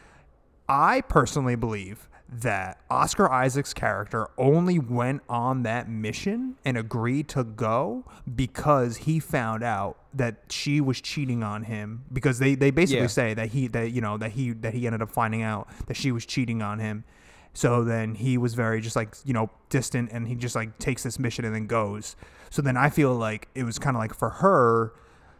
I 0.69 1.01
personally 1.01 1.55
believe 1.55 2.07
that 2.29 2.79
Oscar 2.89 3.31
Isaac's 3.31 3.74
character 3.74 4.27
only 4.38 4.79
went 4.79 5.22
on 5.29 5.63
that 5.63 5.89
mission 5.89 6.55
and 6.65 6.77
agreed 6.77 7.29
to 7.29 7.43
go 7.43 8.03
because 8.36 8.98
he 8.98 9.19
found 9.19 9.63
out 9.63 9.98
that 10.13 10.36
she 10.50 10.81
was 10.81 11.00
cheating 11.00 11.41
on 11.41 11.63
him 11.63 12.03
because 12.12 12.39
they, 12.39 12.53
they 12.55 12.69
basically 12.72 13.01
Yeah. 13.01 13.07
say 13.07 13.34
that 13.34 13.50
he 13.50 13.67
that 13.69 13.91
you 13.91 14.01
know 14.01 14.17
that 14.17 14.31
he 14.31 14.51
that 14.51 14.74
he 14.74 14.86
ended 14.88 15.01
up 15.01 15.10
finding 15.12 15.41
out 15.41 15.69
that 15.88 15.96
she 15.96 16.12
was 16.12 16.25
cheating 16.25 16.62
on 16.62 16.79
him 16.79 17.05
so 17.53 17.84
then 17.84 18.15
he 18.15 18.38
was 18.38 18.53
very 18.55 18.81
just 18.81 18.96
like 18.96 19.15
you 19.24 19.34
know 19.34 19.50
distant 19.69 20.12
and 20.12 20.27
he 20.27 20.36
just 20.36 20.55
like 20.55 20.77
takes 20.79 21.03
this 21.03 21.17
mission 21.17 21.46
and 21.46 21.55
then 21.55 21.65
goes 21.65 22.15
so 22.50 22.62
then 22.62 22.75
i 22.75 22.89
feel 22.89 23.15
like 23.15 23.48
it 23.55 23.63
was 23.63 23.79
kind 23.79 23.96
of 23.96 24.00
like 24.01 24.13
for 24.13 24.29
her 24.29 24.91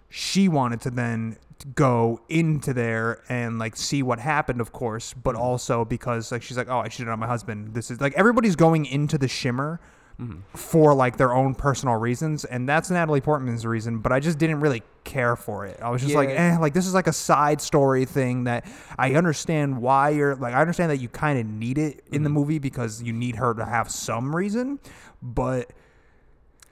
she 0.10 0.48
wanted 0.48 0.82
to 0.82 0.90
then 0.90 1.38
go 1.76 2.22
into 2.30 2.74
there 2.74 3.24
and 3.30 3.60
like 3.60 3.76
see 3.76 4.04
what 4.04 4.20
happened 4.20 4.62
of 4.62 4.72
course 4.72 5.14
but 5.14 5.34
mm-hmm. 5.34 5.44
also 5.44 5.84
because 5.84 6.32
like 6.32 6.44
she's 6.44 6.58
like 6.58 6.70
oh 6.70 6.80
i 6.80 6.88
cheated 6.88 7.10
on 7.10 7.20
my 7.20 7.28
husband. 7.28 7.74
This 7.74 7.92
is 7.92 8.00
like 8.00 8.14
everybody's 8.14 8.56
going 8.56 8.86
into 8.86 9.18
the 9.18 9.28
shimmer 9.28 9.80
mm-hmm. 10.20 10.42
for 10.56 10.94
like 10.94 11.18
their 11.18 11.34
own 11.34 11.56
personal 11.56 11.96
reasons 11.96 12.46
and 12.46 12.70
that's 12.70 12.90
natalie 12.90 13.22
portman's 13.22 13.66
reason 13.66 14.00
but 14.00 14.12
i 14.12 14.20
just 14.20 14.38
didn't 14.38 14.60
really 14.60 14.84
care 15.04 15.36
for 15.38 15.66
it. 15.66 15.80
I 15.82 15.90
was 15.90 16.02
just 16.02 16.16
like 16.16 16.30
eh 16.30 16.58
like 16.60 16.74
this 16.74 16.86
is 16.86 16.94
like 16.94 17.08
a 17.08 17.14
side 17.14 17.62
story 17.62 18.06
thing 18.06 18.44
that 18.44 18.66
i 18.98 19.16
understand 19.16 19.82
why 19.82 20.10
you're 20.10 20.36
like 20.36 20.54
i 20.54 20.62
understand 20.62 20.92
that 20.92 20.98
you 20.98 21.10
kind 21.10 21.40
of 21.40 21.46
need 21.46 21.78
it 21.78 22.04
in 22.12 22.24
the 22.24 22.30
mm-hmm. 22.30 22.38
movie 22.38 22.60
because 22.60 23.02
you 23.02 23.14
need 23.14 23.36
her 23.38 23.54
to 23.54 23.66
have 23.66 23.90
some 23.90 24.36
reason 24.36 24.80
but 25.22 25.72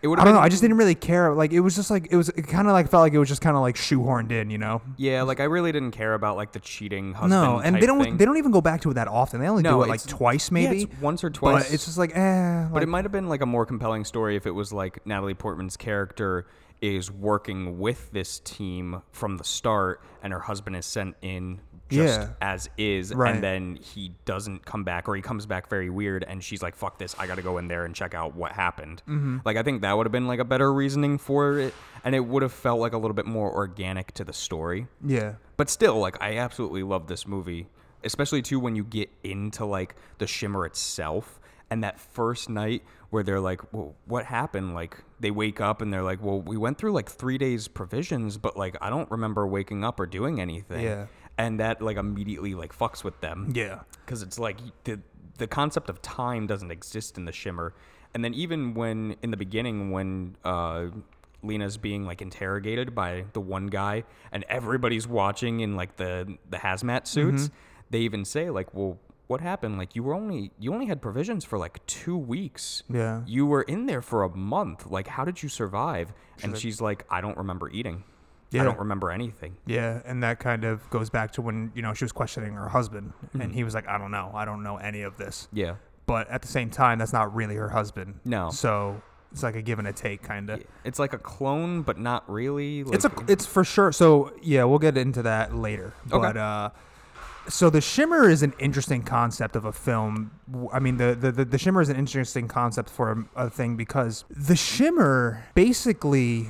It 0.05 0.07
would 0.07 0.19
I 0.19 0.23
don't 0.23 0.35
know. 0.35 0.39
I 0.39 0.49
just 0.49 0.61
didn't 0.61 0.77
really 0.77 0.93
care. 0.93 1.33
Like 1.33 1.51
it 1.51 1.61
was 1.61 1.75
just 1.75 1.89
like 1.89 2.09
it 2.11 2.15
was. 2.15 2.29
It 2.29 2.43
kind 2.47 2.67
of 2.67 2.73
like 2.73 2.91
felt 2.91 3.01
like 3.01 3.13
it 3.13 3.17
was 3.17 3.27
just 3.27 3.41
kind 3.41 3.55
of 3.55 3.63
like 3.63 3.75
shoehorned 3.75 4.29
in, 4.29 4.51
you 4.51 4.59
know. 4.59 4.83
Yeah, 4.97 5.23
like 5.23 5.39
I 5.39 5.45
really 5.45 5.71
didn't 5.71 5.93
care 5.93 6.13
about 6.13 6.35
like 6.37 6.51
the 6.51 6.59
cheating 6.59 7.13
husband. 7.13 7.31
No, 7.31 7.57
and 7.57 7.75
they 7.75 7.87
don't. 7.87 8.03
thing. 8.03 8.17
They 8.17 8.23
don't 8.25 8.37
even 8.37 8.51
go 8.51 8.61
back 8.61 8.81
to 8.81 8.91
it 8.91 8.93
that 8.93 9.07
often. 9.07 9.39
They 9.41 9.47
only 9.47 9.63
No, 9.63 9.71
do 9.79 9.81
it 9.81 9.89
like 9.89 10.05
twice, 10.05 10.49
yeah, 10.51 10.53
maybe. 10.53 10.83
it's 10.83 11.01
once 11.01 11.23
or 11.23 11.31
twice. 11.31 11.63
But 11.67 11.73
it's 11.73 11.85
just 11.85 11.97
like, 11.97 12.15
eh. 12.15 12.67
But 12.71 12.83
it 12.83 12.85
might 12.87 13.03
have 13.03 13.11
been 13.11 13.29
like 13.29 13.41
a 13.41 13.47
more 13.47 13.65
compelling 13.65 14.05
story 14.05 14.35
if 14.35 14.45
it 14.45 14.51
was 14.51 14.71
like 14.71 15.03
Natalie 15.07 15.33
Portman's 15.33 15.75
character 15.75 16.45
is 16.81 17.09
working 17.09 17.79
with 17.79 18.11
this 18.11 18.39
team 18.41 19.01
from 19.11 19.37
the 19.37 19.43
start 19.43 20.01
and 20.21 20.31
her 20.33 20.39
husband 20.39 20.75
is 20.75 20.85
sent 20.85 21.15
in 21.23 21.59
just 21.89 22.19
Yeah. 22.19 22.29
as 22.41 22.69
is 22.77 23.13
Right. 23.13 23.33
and 23.35 23.43
then 23.43 23.75
he 23.81 24.13
doesn't 24.25 24.65
come 24.65 24.83
back 24.83 25.07
or 25.07 25.15
he 25.15 25.21
comes 25.21 25.45
back 25.45 25.69
very 25.69 25.89
weird 25.89 26.23
and 26.27 26.43
she's 26.43 26.61
like 26.63 26.75
fuck 26.75 26.97
this 26.97 27.15
I 27.19 27.27
got 27.27 27.35
to 27.35 27.41
go 27.43 27.57
in 27.59 27.67
there 27.67 27.85
and 27.85 27.93
check 27.93 28.13
out 28.13 28.35
what 28.35 28.51
happened. 28.53 29.03
Mm-hmm. 29.07 29.39
Like 29.45 29.57
I 29.57 29.63
think 29.63 29.81
that 29.83 29.95
would 29.95 30.05
have 30.05 30.11
been 30.11 30.27
like 30.27 30.39
a 30.39 30.45
better 30.45 30.73
reasoning 30.73 31.17
for 31.17 31.59
it 31.59 31.73
and 32.03 32.15
it 32.15 32.21
would 32.25 32.41
have 32.41 32.53
felt 32.53 32.79
like 32.79 32.93
a 32.93 32.97
little 32.97 33.13
bit 33.15 33.25
more 33.27 33.51
organic 33.53 34.13
to 34.13 34.23
the 34.23 34.33
story. 34.33 34.87
yeah, 35.05 35.33
But 35.57 35.69
still, 35.69 35.97
like 35.99 36.21
I 36.21 36.37
absolutely 36.37 36.83
love 36.83 37.07
this 37.07 37.27
movie, 37.27 37.67
especially 38.03 38.41
too 38.41 38.59
when 38.59 38.75
you 38.75 38.83
get 38.83 39.09
into 39.23 39.65
like 39.65 39.95
the 40.17 40.27
shimmer 40.27 40.65
itself 40.65 41.39
and 41.69 41.83
that 41.83 41.99
first 41.99 42.47
night 42.49 42.83
where 43.09 43.23
they're 43.23 43.39
like, 43.39 43.61
"Well, 43.73 43.95
what 44.05 44.25
happened?" 44.25 44.75
Like 44.75 44.97
they 45.19 45.31
wake 45.31 45.59
up 45.59 45.81
and 45.81 45.91
they're 45.91 46.03
like, 46.03 46.21
"Well, 46.21 46.39
we 46.41 46.57
went 46.57 46.77
through 46.77 46.91
like 46.93 47.09
3 47.09 47.37
days 47.39 47.67
provisions, 47.67 48.37
but 48.37 48.55
like 48.57 48.75
I 48.81 48.89
don't 48.91 49.09
remember 49.09 49.47
waking 49.47 49.83
up 49.83 49.99
or 49.99 50.05
doing 50.05 50.39
anything." 50.39 50.83
Yeah. 50.83 51.05
And 51.37 51.59
that 51.59 51.81
like 51.81 51.97
immediately 51.97 52.55
like 52.55 52.77
fucks 52.77 53.03
with 53.03 53.19
them. 53.21 53.51
Yeah, 53.53 53.81
because 54.05 54.21
it's 54.21 54.39
like 54.39 54.57
the 54.85 54.99
the 55.37 55.47
concept 55.47 55.89
of 55.89 56.01
time 56.01 56.47
doesn't 56.47 56.71
exist 56.71 57.17
in 57.17 57.25
the 57.25 57.31
shimmer. 57.31 57.73
And 58.13 58.23
then 58.23 58.33
even 58.33 58.73
when 58.73 59.17
in 59.21 59.31
the 59.31 59.37
beginning 59.37 59.91
when 59.91 60.37
uh 60.43 60.87
Lena's 61.43 61.77
being 61.77 62.05
like 62.05 62.21
interrogated 62.21 62.95
by 62.95 63.25
the 63.33 63.41
one 63.41 63.67
guy 63.67 64.03
and 64.31 64.43
everybody's 64.49 65.07
watching 65.07 65.59
in 65.59 65.75
like 65.75 65.97
the 65.97 66.37
the 66.49 66.57
hazmat 66.57 67.05
suits 67.05 67.51
they 67.91 67.99
even 67.99 68.25
say 68.25 68.49
like 68.49 68.73
well 68.73 68.97
what 69.27 69.41
happened? 69.41 69.77
Like 69.77 69.95
you 69.95 70.03
were 70.03 70.13
only 70.13 70.51
you 70.59 70.71
only 70.73 70.85
had 70.85 71.01
provisions 71.01 71.43
for 71.43 71.57
like 71.57 71.83
2 71.87 72.15
weeks. 72.15 72.83
Yeah. 72.89 73.23
you 73.25 73.45
were 73.47 73.63
in 73.63 73.87
there 73.87 74.01
for 74.03 74.21
a 74.23 74.29
month. 74.29 74.85
Like 74.85 75.07
how 75.07 75.25
did 75.25 75.41
you 75.41 75.49
survive? 75.49 76.13
And 76.43 76.57
she's 76.57 76.79
like 76.79 77.05
I 77.09 77.21
don't 77.21 77.37
remember 77.37 77.69
eating 77.69 78.03
Yeah. 78.55 78.61
I 78.61 78.65
don't 78.65 78.79
remember 78.79 79.11
anything 79.11 79.57
yeah. 79.65 80.01
And 80.05 80.23
that 80.23 80.39
kind 80.39 80.63
of 80.63 80.89
goes 80.89 81.09
back 81.09 81.31
to 81.33 81.41
when 81.41 81.71
you 81.75 81.81
know 81.81 81.93
she 81.93 82.03
was 82.05 82.11
questioning 82.11 82.53
her 82.53 82.69
husband, 82.69 83.13
Mm-hmm. 83.27 83.41
and 83.41 83.53
he 83.53 83.63
was 83.63 83.73
like, 83.73 83.87
"I 83.87 83.97
don't 83.97 84.11
know. 84.11 84.31
I 84.33 84.45
don't 84.45 84.63
know 84.63 84.77
any 84.77 85.01
of 85.01 85.17
this." 85.17 85.47
yeah 85.53 85.75
But 86.05 86.29
at 86.29 86.41
the 86.41 86.47
same 86.47 86.69
time, 86.69 86.99
that's 86.99 87.13
not 87.13 87.33
really 87.35 87.55
her 87.55 87.69
husband. 87.69 88.19
No. 88.25 88.49
So 88.51 89.01
it's 89.31 89.43
like 89.43 89.55
a 89.55 89.61
give 89.61 89.79
and 89.79 89.87
a 89.87 89.93
take, 89.93 90.21
kind 90.23 90.49
of. 90.49 90.63
it's 90.85 90.97
like 90.99 91.11
a 91.13 91.17
clone 91.17 91.81
but 91.81 91.97
not 91.99 92.23
really 92.29 92.83
like, 92.85 92.95
it's 92.95 93.03
a 93.05 93.11
it's 93.27 93.45
for 93.45 93.63
sure 93.65 93.91
so 93.91 94.31
yeah 94.41 94.63
we'll 94.63 94.79
get 94.79 94.97
into 94.97 95.21
that 95.23 95.53
later 95.53 95.93
Okay. 96.09 96.19
but 96.25 96.37
uh 96.37 96.69
so 97.49 97.69
the 97.69 97.81
shimmer 97.81 98.29
is 98.29 98.41
an 98.43 98.53
interesting 98.59 99.03
concept 99.03 99.57
of 99.57 99.65
a 99.65 99.73
film 99.73 100.31
I 100.71 100.79
mean 100.79 100.95
the 100.97 101.15
the, 101.19 101.31
the, 101.33 101.45
the 101.45 101.57
shimmer 101.57 101.81
is 101.81 101.89
an 101.89 101.97
interesting 101.97 102.47
concept 102.47 102.89
for 102.89 103.11
a, 103.35 103.45
a 103.47 103.49
thing 103.49 103.75
because 103.75 104.23
the 104.29 104.55
shimmer 104.55 105.43
basically 105.53 106.47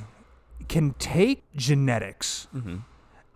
can 0.68 0.94
take 0.98 1.44
genetics 1.54 2.48
mm-hmm. 2.54 2.76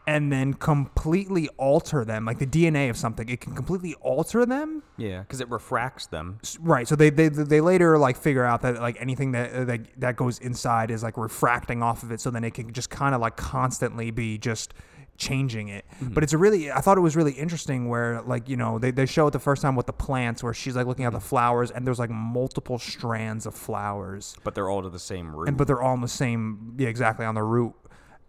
and 0.06 0.32
then 0.32 0.54
completely 0.54 1.48
alter 1.56 2.04
them 2.04 2.24
like 2.24 2.38
the 2.38 2.46
dna 2.46 2.90
of 2.90 2.96
something 2.96 3.28
it 3.28 3.40
can 3.40 3.54
completely 3.54 3.94
alter 4.00 4.44
them 4.46 4.82
Yeah, 4.96 5.20
because 5.20 5.40
it 5.40 5.48
refracts 5.50 6.06
them. 6.06 6.40
Right 6.60 6.86
so 6.86 6.96
they, 6.96 7.10
they 7.10 7.28
they 7.28 7.60
later 7.60 7.98
like 7.98 8.16
figure 8.16 8.44
out 8.44 8.62
that 8.62 8.80
like 8.80 8.96
anything 9.00 9.32
that 9.32 9.52
uh, 9.52 9.64
that, 9.64 9.80
that 10.00 10.16
goes 10.16 10.38
inside 10.38 10.90
is 10.90 11.02
like 11.02 11.16
refracting 11.16 11.82
off 11.82 12.02
of 12.02 12.10
it 12.10 12.20
so 12.20 12.30
then 12.30 12.44
it 12.44 12.54
can 12.54 12.72
just 12.72 12.90
kind 12.90 13.14
of 13.14 13.20
like 13.20 13.36
constantly 13.36 14.10
be 14.10 14.38
just 14.38 14.74
changing 15.20 15.68
it. 15.68 15.84
Mm-hmm. 16.02 16.14
But 16.14 16.24
it's 16.24 16.32
a 16.32 16.38
really 16.38 16.72
i 16.72 16.80
thought 16.80 16.98
it 16.98 17.02
was 17.02 17.14
really 17.14 17.32
interesting 17.32 17.88
where 17.88 18.22
like 18.22 18.48
you 18.48 18.56
know 18.56 18.78
they, 18.78 18.90
they 18.90 19.06
show 19.06 19.28
it 19.28 19.30
the 19.30 19.38
first 19.38 19.62
time 19.62 19.76
with 19.76 19.86
the 19.86 19.92
plants 19.92 20.42
where 20.42 20.54
she's 20.54 20.74
like 20.74 20.86
looking 20.86 21.04
at 21.04 21.12
the 21.12 21.18
mm-hmm. 21.18 21.28
flowers 21.28 21.70
and 21.70 21.86
there's 21.86 21.98
like 21.98 22.10
multiple 22.10 22.78
strands 22.78 23.46
of 23.46 23.54
flowers. 23.54 24.34
But 24.42 24.54
they're 24.54 24.68
all 24.68 24.82
to 24.82 24.90
the 24.90 24.98
same 24.98 25.36
root. 25.36 25.48
and 25.48 25.56
but 25.56 25.66
they're 25.68 25.82
all 25.82 25.92
on 25.92 26.00
the 26.00 26.08
same 26.08 26.74
yeah 26.78 26.88
exactly 26.88 27.24
on 27.24 27.34
the 27.34 27.42
root. 27.42 27.74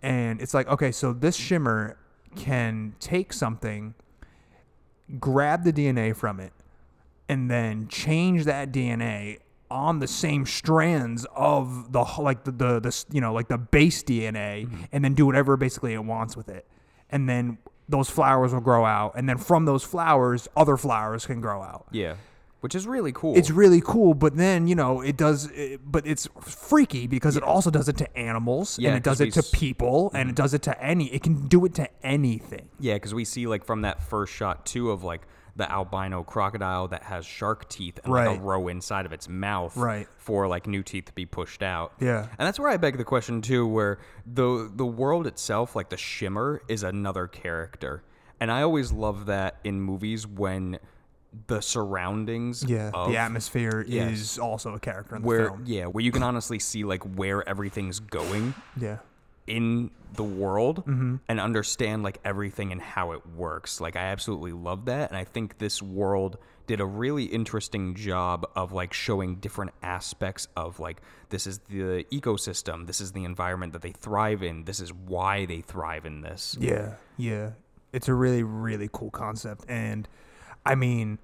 And 0.04 0.42
it's 0.42 0.54
like 0.54 0.68
okay 0.68 0.92
so 0.92 1.14
this 1.14 1.36
shimmer 1.36 1.98
can 2.36 2.96
take 3.00 3.34
something 3.34 3.94
grab 5.20 5.66
the 5.66 5.74
dna 5.74 6.16
from 6.16 6.40
it 6.40 6.54
and 7.28 7.52
then 7.52 7.88
change 7.90 8.46
that 8.46 8.72
dna 8.72 9.38
on 9.70 10.00
the 10.00 10.08
same 10.08 10.46
strands 10.46 11.26
of 11.36 11.92
the 11.92 12.04
like 12.20 12.44
the 12.44 12.52
the, 12.52 12.80
the 12.80 13.06
you 13.12 13.20
know 13.20 13.34
like 13.34 13.48
the 13.48 13.58
base 13.58 14.04
dna 14.04 14.66
mm-hmm. 14.66 14.84
and 14.92 15.04
then 15.04 15.14
do 15.14 15.26
whatever 15.26 15.58
basically 15.58 15.94
it 15.94 16.04
wants 16.04 16.38
with 16.38 16.50
it 16.50 16.66
and 17.12 17.28
then 17.28 17.58
those 17.90 18.10
flowers 18.10 18.54
will 18.54 18.62
grow 18.62 18.86
out 18.86 19.14
and 19.16 19.28
then 19.28 19.38
from 19.38 19.66
those 19.66 19.84
flowers 19.84 20.48
other 20.56 20.78
flowers 20.78 21.26
can 21.26 21.42
grow 21.42 21.62
out. 21.62 21.88
Yeah, 21.92 22.16
which 22.62 22.76
is 22.76 22.88
really 22.88 23.12
cool. 23.12 23.36
it's 23.36 23.50
really 23.50 23.82
cool 23.82 24.14
but 24.14 24.38
then 24.38 24.68
you 24.68 24.76
know 24.76 25.02
it 25.02 25.18
does 25.18 25.50
it, 25.52 25.82
but 25.84 26.06
it's 26.08 26.28
freaky 26.42 27.08
because 27.08 27.36
it 27.36 27.44
also 27.44 27.70
does 27.70 27.90
it 27.90 27.98
to 27.98 28.18
animals 28.18 28.80
Yeah, 28.80 28.90
and 28.90 28.98
it 28.98 29.04
does 29.04 29.20
it 29.20 29.34
to 29.34 29.40
s- 29.40 29.50
people 29.52 30.12
and 30.14 30.30
it 30.30 30.34
mm-hmm. 30.34 30.44
does 30.44 30.54
it 30.54 30.62
to 30.64 30.84
any 30.84 31.08
it 31.14 31.24
can 31.24 31.48
do 31.48 31.66
it 31.66 31.74
to 31.76 31.90
anything. 32.04 32.70
Yeah, 32.80 32.94
because 32.94 33.14
we 33.14 33.26
see 33.26 33.48
like 33.48 33.66
from 33.66 33.82
that 33.82 34.02
first 34.02 34.32
shot 34.34 34.66
too 34.66 34.92
of 34.92 35.04
like 35.04 35.22
the 35.56 35.70
albino 35.72 36.24
crocodile 36.24 36.88
that 36.88 37.04
has 37.04 37.26
shark 37.26 37.68
teeth 37.70 38.00
and 38.04 38.14
like 38.14 38.38
a 38.38 38.42
row 38.42 38.68
inside 38.70 39.06
of 39.06 39.12
its 39.14 39.28
mouth 39.28 39.76
Right. 39.76 40.08
for 40.18 40.48
like 40.48 40.66
new 40.68 40.82
teeth 40.84 41.06
to 41.06 41.14
be 41.14 41.26
pushed 41.26 41.62
out. 41.62 41.94
Yeah. 42.00 42.22
and 42.40 42.48
that's 42.48 42.60
where 42.60 42.70
I 42.70 42.78
beg 42.78 42.98
the 42.98 43.04
question 43.04 43.42
too, 43.42 43.68
where 43.68 44.00
the 44.26 44.72
the 44.74 44.86
world 44.86 45.28
itself, 45.28 45.76
like 45.76 45.90
the 45.90 45.98
shimmer, 45.98 46.62
is 46.68 46.84
another 46.84 47.28
character, 47.28 48.04
and 48.40 48.52
I 48.52 48.62
always 48.62 48.92
love 48.92 49.26
that 49.26 49.58
in 49.64 49.82
movies 49.82 50.26
when 50.26 50.80
the 51.48 51.62
surroundings 51.62 52.64
yeah 52.68 52.92
of 52.94 53.10
the 53.10 53.18
atmosphere 53.18 53.86
Yes. 53.88 54.12
is 54.20 54.40
also 54.40 54.74
a 54.74 54.80
character 54.80 55.16
in 55.16 55.22
the 55.22 55.28
where 55.28 55.48
film 55.50 55.64
yeah 55.66 55.86
where 55.86 56.04
you 56.04 56.12
can 56.12 56.24
honestly 56.24 56.60
see 56.60 56.84
like 56.84 57.04
where 57.04 57.48
everything's 57.48 58.00
going 58.02 58.54
yeah 58.78 58.98
in 59.48 59.92
the 60.14 60.24
world 60.24 60.86
Mm-hmm. 60.86 61.16
and 61.30 61.40
understand 61.40 62.04
like 62.04 62.20
everything 62.26 62.72
and 62.72 62.82
how 62.82 63.14
it 63.14 63.26
works. 63.28 63.80
Like 63.80 63.96
I 63.96 64.06
absolutely 64.08 64.52
love 64.52 64.86
that 64.86 65.10
and 65.10 65.18
I 65.18 65.24
think 65.24 65.58
this 65.58 65.82
world 65.82 66.38
did 66.68 66.80
a 66.80 66.86
really 66.86 67.26
interesting 67.26 67.96
job 67.96 68.46
of 68.56 68.72
like 68.72 68.94
showing 68.94 69.36
different 69.36 69.72
aspects 69.82 70.48
of 70.56 70.80
like 70.80 71.02
this 71.30 71.48
is 71.48 71.60
the 71.70 72.06
ecosystem, 72.12 72.88
this 72.88 73.02
is 73.02 73.14
the 73.14 73.24
environment 73.24 73.74
that 73.74 73.82
they 73.82 73.92
thrive 73.92 74.44
in, 74.44 74.66
this 74.66 74.80
is 74.80 74.94
why 74.94 75.46
they 75.46 75.62
thrive 75.62 76.06
in 76.06 76.22
this. 76.22 76.56
Yeah, 76.60 76.96
yeah. 77.18 77.52
It's 77.94 78.08
a 78.08 78.14
really 78.14 78.44
really 78.44 78.90
cool 78.92 79.12
concept 79.12 79.66
and 79.68 80.08
I 80.66 80.76
mean 80.76 81.20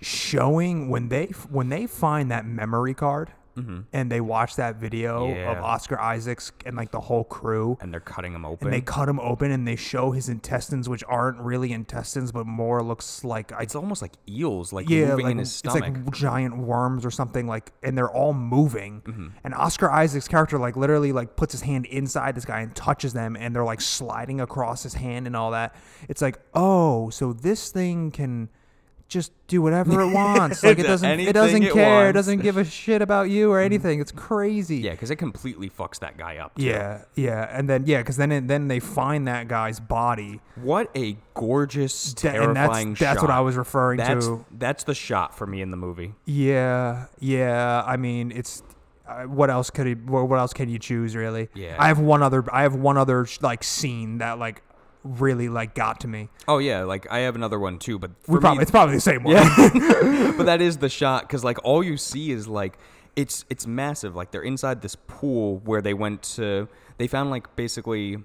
showing 0.00 0.88
when 0.88 1.08
they 1.08 1.26
when 1.48 1.68
they 1.68 1.86
find 1.86 2.30
that 2.30 2.44
memory 2.44 2.94
card 2.94 3.30
and 3.56 4.10
they 4.10 4.20
watch 4.20 4.56
that 4.56 4.76
video 4.76 5.26
Mm-hmm. 5.26 5.36
Yeah. 5.36 5.52
of 5.58 5.64
Oscar 5.64 6.00
Isaacs 6.00 6.52
and 6.64 6.76
like 6.76 6.90
the 6.90 7.00
whole 7.00 7.24
crew 7.24 7.76
And 7.80 7.92
they're 7.92 8.00
cutting 8.00 8.32
him 8.34 8.44
open. 8.44 8.66
and 8.68 8.74
they 8.74 8.80
cut 8.80 9.08
him 9.08 9.20
open 9.20 9.50
and 9.50 9.66
they 9.68 9.76
show 9.76 10.10
his 10.12 10.28
intestines 10.28 10.88
which 10.88 11.04
aren't 11.06 11.38
really 11.38 11.72
intestines 11.72 12.32
but 12.32 12.46
more 12.46 12.82
looks 12.82 13.24
like 13.24 13.52
I 13.52 13.62
it's 13.62 13.74
almost 13.74 14.00
like 14.02 14.12
eels 14.28 14.72
like 14.72 14.88
yeah, 14.88 15.08
moving 15.10 15.24
like, 15.26 15.32
in 15.32 15.38
his 15.38 15.52
stomach. 15.52 15.84
it's 15.86 15.96
like 16.06 16.14
giant 16.14 16.56
worms 16.58 17.04
or 17.04 17.10
something 17.10 17.46
like 17.46 17.72
and 17.82 17.96
they're 17.96 18.10
all 18.10 18.32
moving 18.32 19.02
Mm-hmm. 19.02 19.28
and 19.44 19.54
oscar 19.54 19.90
isaac's 19.90 20.28
character 20.28 20.58
like 20.58 20.76
literally 20.76 21.12
like 21.12 21.36
puts 21.36 21.52
his 21.52 21.62
hand 21.62 21.86
inside 21.86 22.34
this 22.34 22.44
guy 22.44 22.60
and 22.60 22.74
touches 22.74 23.12
them 23.12 23.36
and 23.36 23.54
they're 23.54 23.64
like 23.64 23.80
sliding 23.80 24.40
across 24.40 24.82
his 24.82 24.94
hand 24.94 25.26
and 25.26 25.36
all 25.36 25.50
that 25.50 25.74
it's 26.08 26.22
like 26.22 26.38
oh 26.54 27.10
so 27.10 27.32
this 27.32 27.70
thing 27.70 28.10
can 28.10 28.48
just 29.12 29.32
do 29.46 29.60
whatever 29.62 30.00
it 30.00 30.10
wants. 30.12 30.62
Like 30.62 30.78
it 30.78 30.84
doesn't 30.84 31.20
it 31.20 31.32
doesn't 31.32 31.62
it 31.62 31.72
care. 31.72 32.08
It 32.08 32.12
doesn't 32.14 32.40
give 32.40 32.56
a 32.56 32.64
shit 32.64 33.02
about 33.02 33.28
you 33.30 33.50
or 33.52 33.60
anything. 33.60 34.00
It's 34.00 34.12
crazy. 34.12 34.78
Yeah, 34.78 34.92
because 34.92 35.10
it 35.10 35.16
completely 35.16 35.68
fucks 35.70 35.98
that 36.00 36.16
guy 36.16 36.38
up. 36.38 36.56
too. 36.56 36.64
Yeah, 36.64 37.02
yeah, 37.14 37.48
and 37.56 37.68
then 37.68 37.84
yeah, 37.86 37.98
because 37.98 38.16
then 38.16 38.32
it, 38.32 38.48
then 38.48 38.68
they 38.68 38.80
find 38.80 39.28
that 39.28 39.48
guy's 39.48 39.78
body, 39.80 40.40
What 40.56 40.90
a 40.96 41.16
gorgeous, 41.34 42.14
That- 42.14 42.36
and 42.36 42.56
that's- 42.56 42.68
terrifying 42.68 42.94
that's 42.94 43.20
what. 43.22 43.30
I 43.30 43.40
was 43.40 43.56
referring 43.56 43.98
that's, 43.98 44.26
to. 44.26 44.44
That's 44.50 44.84
the 44.84 44.94
shot 44.94 45.36
for 45.36 45.46
me 45.46 45.62
in 45.62 45.70
the 45.70 45.76
movie. 45.76 46.14
Yeah, 46.24 47.06
yeah. 47.20 47.82
I 47.86 47.96
mean, 47.96 48.32
it's 48.32 48.62
uh, 49.06 49.24
what 49.24 49.50
else 49.50 49.70
could 49.70 49.86
he? 49.86 49.94
What 49.94 50.28
what 50.28 50.38
else 50.38 50.52
can 50.52 50.68
you 50.68 50.78
choose 50.78 51.14
really? 51.16 51.48
Yeah. 51.54 51.76
I 51.78 51.88
have 51.88 51.98
one 51.98 52.22
other. 52.22 52.44
I 52.52 52.62
have 52.62 52.74
one 52.74 52.96
other 52.96 53.26
like 53.40 53.64
scene 53.64 54.18
that 54.18 54.38
like 54.38 54.62
really 55.04 55.48
like 55.48 55.74
got 55.74 56.00
to 56.00 56.08
me. 56.08 56.28
Oh 56.48 56.58
yeah, 56.58 56.84
like 56.84 57.10
I 57.10 57.20
have 57.20 57.34
another 57.36 57.58
one 57.58 57.78
too, 57.78 57.98
but 57.98 58.10
We 58.26 58.38
probably 58.38 58.58
me, 58.58 58.62
it's 58.62 58.70
probably 58.70 58.94
the 58.96 59.00
same 59.00 59.22
one. 59.24 59.34
Yeah, 59.34 60.32
but 60.36 60.44
that 60.44 60.60
is 60.60 60.78
the 60.78 60.88
shot 60.88 61.22
because 61.22 61.44
like 61.44 61.58
all 61.64 61.82
you 61.82 61.96
see 61.96 62.30
is 62.30 62.46
like 62.48 62.78
it's 63.16 63.44
it's 63.50 63.66
massive. 63.66 64.14
Like 64.16 64.30
they're 64.30 64.42
inside 64.42 64.82
this 64.82 64.96
pool 65.06 65.58
where 65.64 65.82
they 65.82 65.94
went 65.94 66.22
to. 66.34 66.68
They 66.98 67.06
found 67.08 67.30
like 67.30 67.54
basically 67.56 68.18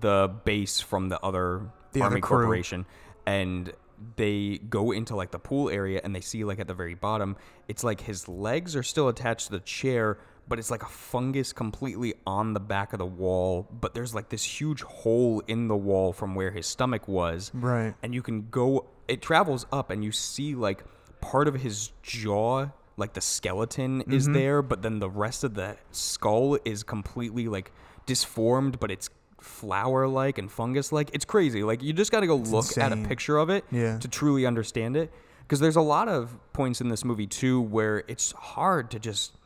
the 0.00 0.28
base 0.44 0.80
from 0.80 1.08
the 1.08 1.18
other 1.24 1.62
The 1.92 2.02
army 2.02 2.20
crew. 2.20 2.38
corporation, 2.38 2.86
and 3.26 3.72
they 4.16 4.58
go 4.68 4.92
into 4.92 5.16
like 5.16 5.30
the 5.32 5.38
pool 5.40 5.68
area 5.70 6.00
and 6.04 6.14
they 6.14 6.20
see 6.20 6.44
like 6.44 6.60
at 6.60 6.68
the 6.68 6.74
very 6.74 6.94
bottom, 6.94 7.36
it's 7.66 7.82
like 7.82 8.02
his 8.02 8.28
legs 8.28 8.76
are 8.76 8.82
still 8.82 9.08
attached 9.08 9.46
to 9.46 9.52
the 9.52 9.60
chair. 9.60 10.18
But 10.48 10.58
it's 10.58 10.70
like 10.70 10.82
a 10.82 10.86
fungus 10.88 11.52
completely 11.52 12.14
on 12.26 12.54
the 12.54 12.60
back 12.60 12.92
of 12.94 12.98
the 12.98 13.06
wall. 13.06 13.68
But 13.70 13.94
there's 13.94 14.14
like 14.14 14.28
this 14.30 14.42
huge 14.42 14.82
hole 14.82 15.42
in 15.46 15.68
the 15.68 15.76
wall 15.76 16.12
from 16.12 16.34
where 16.34 16.50
his 16.50 16.66
stomach 16.66 17.06
was 17.06 17.50
Right. 17.54 17.94
and 18.02 18.14
you 18.14 18.22
can 18.22 18.48
go 18.50 18.86
it 19.08 19.20
travels 19.22 19.66
up 19.72 19.90
and 19.90 20.02
you 20.04 20.12
see 20.12 20.54
like 20.54 20.84
part 21.20 21.48
of 21.48 21.54
his 21.56 21.92
jaw 22.02 22.66
like 22.96 23.12
the 23.14 23.20
skeleton 23.20 24.02
is 24.02 24.24
Mm-hmm. 24.24 24.32
there 24.34 24.62
but 24.62 24.82
then 24.82 24.98
the 24.98 25.08
rest 25.08 25.44
of 25.44 25.54
the 25.54 25.76
skull 25.92 26.58
is 26.64 26.82
completely 26.82 27.48
like 27.48 27.72
disformed 28.06 28.78
but 28.80 28.90
it's 28.90 29.08
flower 29.40 30.08
like 30.08 30.36
and 30.38 30.50
fungus 30.50 30.90
like 30.92 31.10
it's 31.14 31.24
crazy 31.24 31.62
like 31.62 31.82
you 31.82 31.92
just 31.92 32.10
got 32.10 32.20
to 32.20 32.26
go 32.26 32.36
look 32.36 32.76
at 32.76 32.92
a 32.92 32.96
picture 32.96 33.38
of 33.38 33.50
it 33.50 33.64
Yeah. 33.70 33.98
to 33.98 34.08
truly 34.08 34.44
understand 34.46 34.96
it 34.96 35.12
because 35.42 35.60
there's 35.60 35.76
a 35.76 35.80
lot 35.80 36.08
of 36.08 36.36
points 36.52 36.80
in 36.80 36.88
this 36.88 37.04
movie 37.04 37.26
too 37.26 37.60
where 37.62 38.02
it's 38.08 38.32
hard 38.32 38.90
to 38.90 38.98
just 38.98 39.36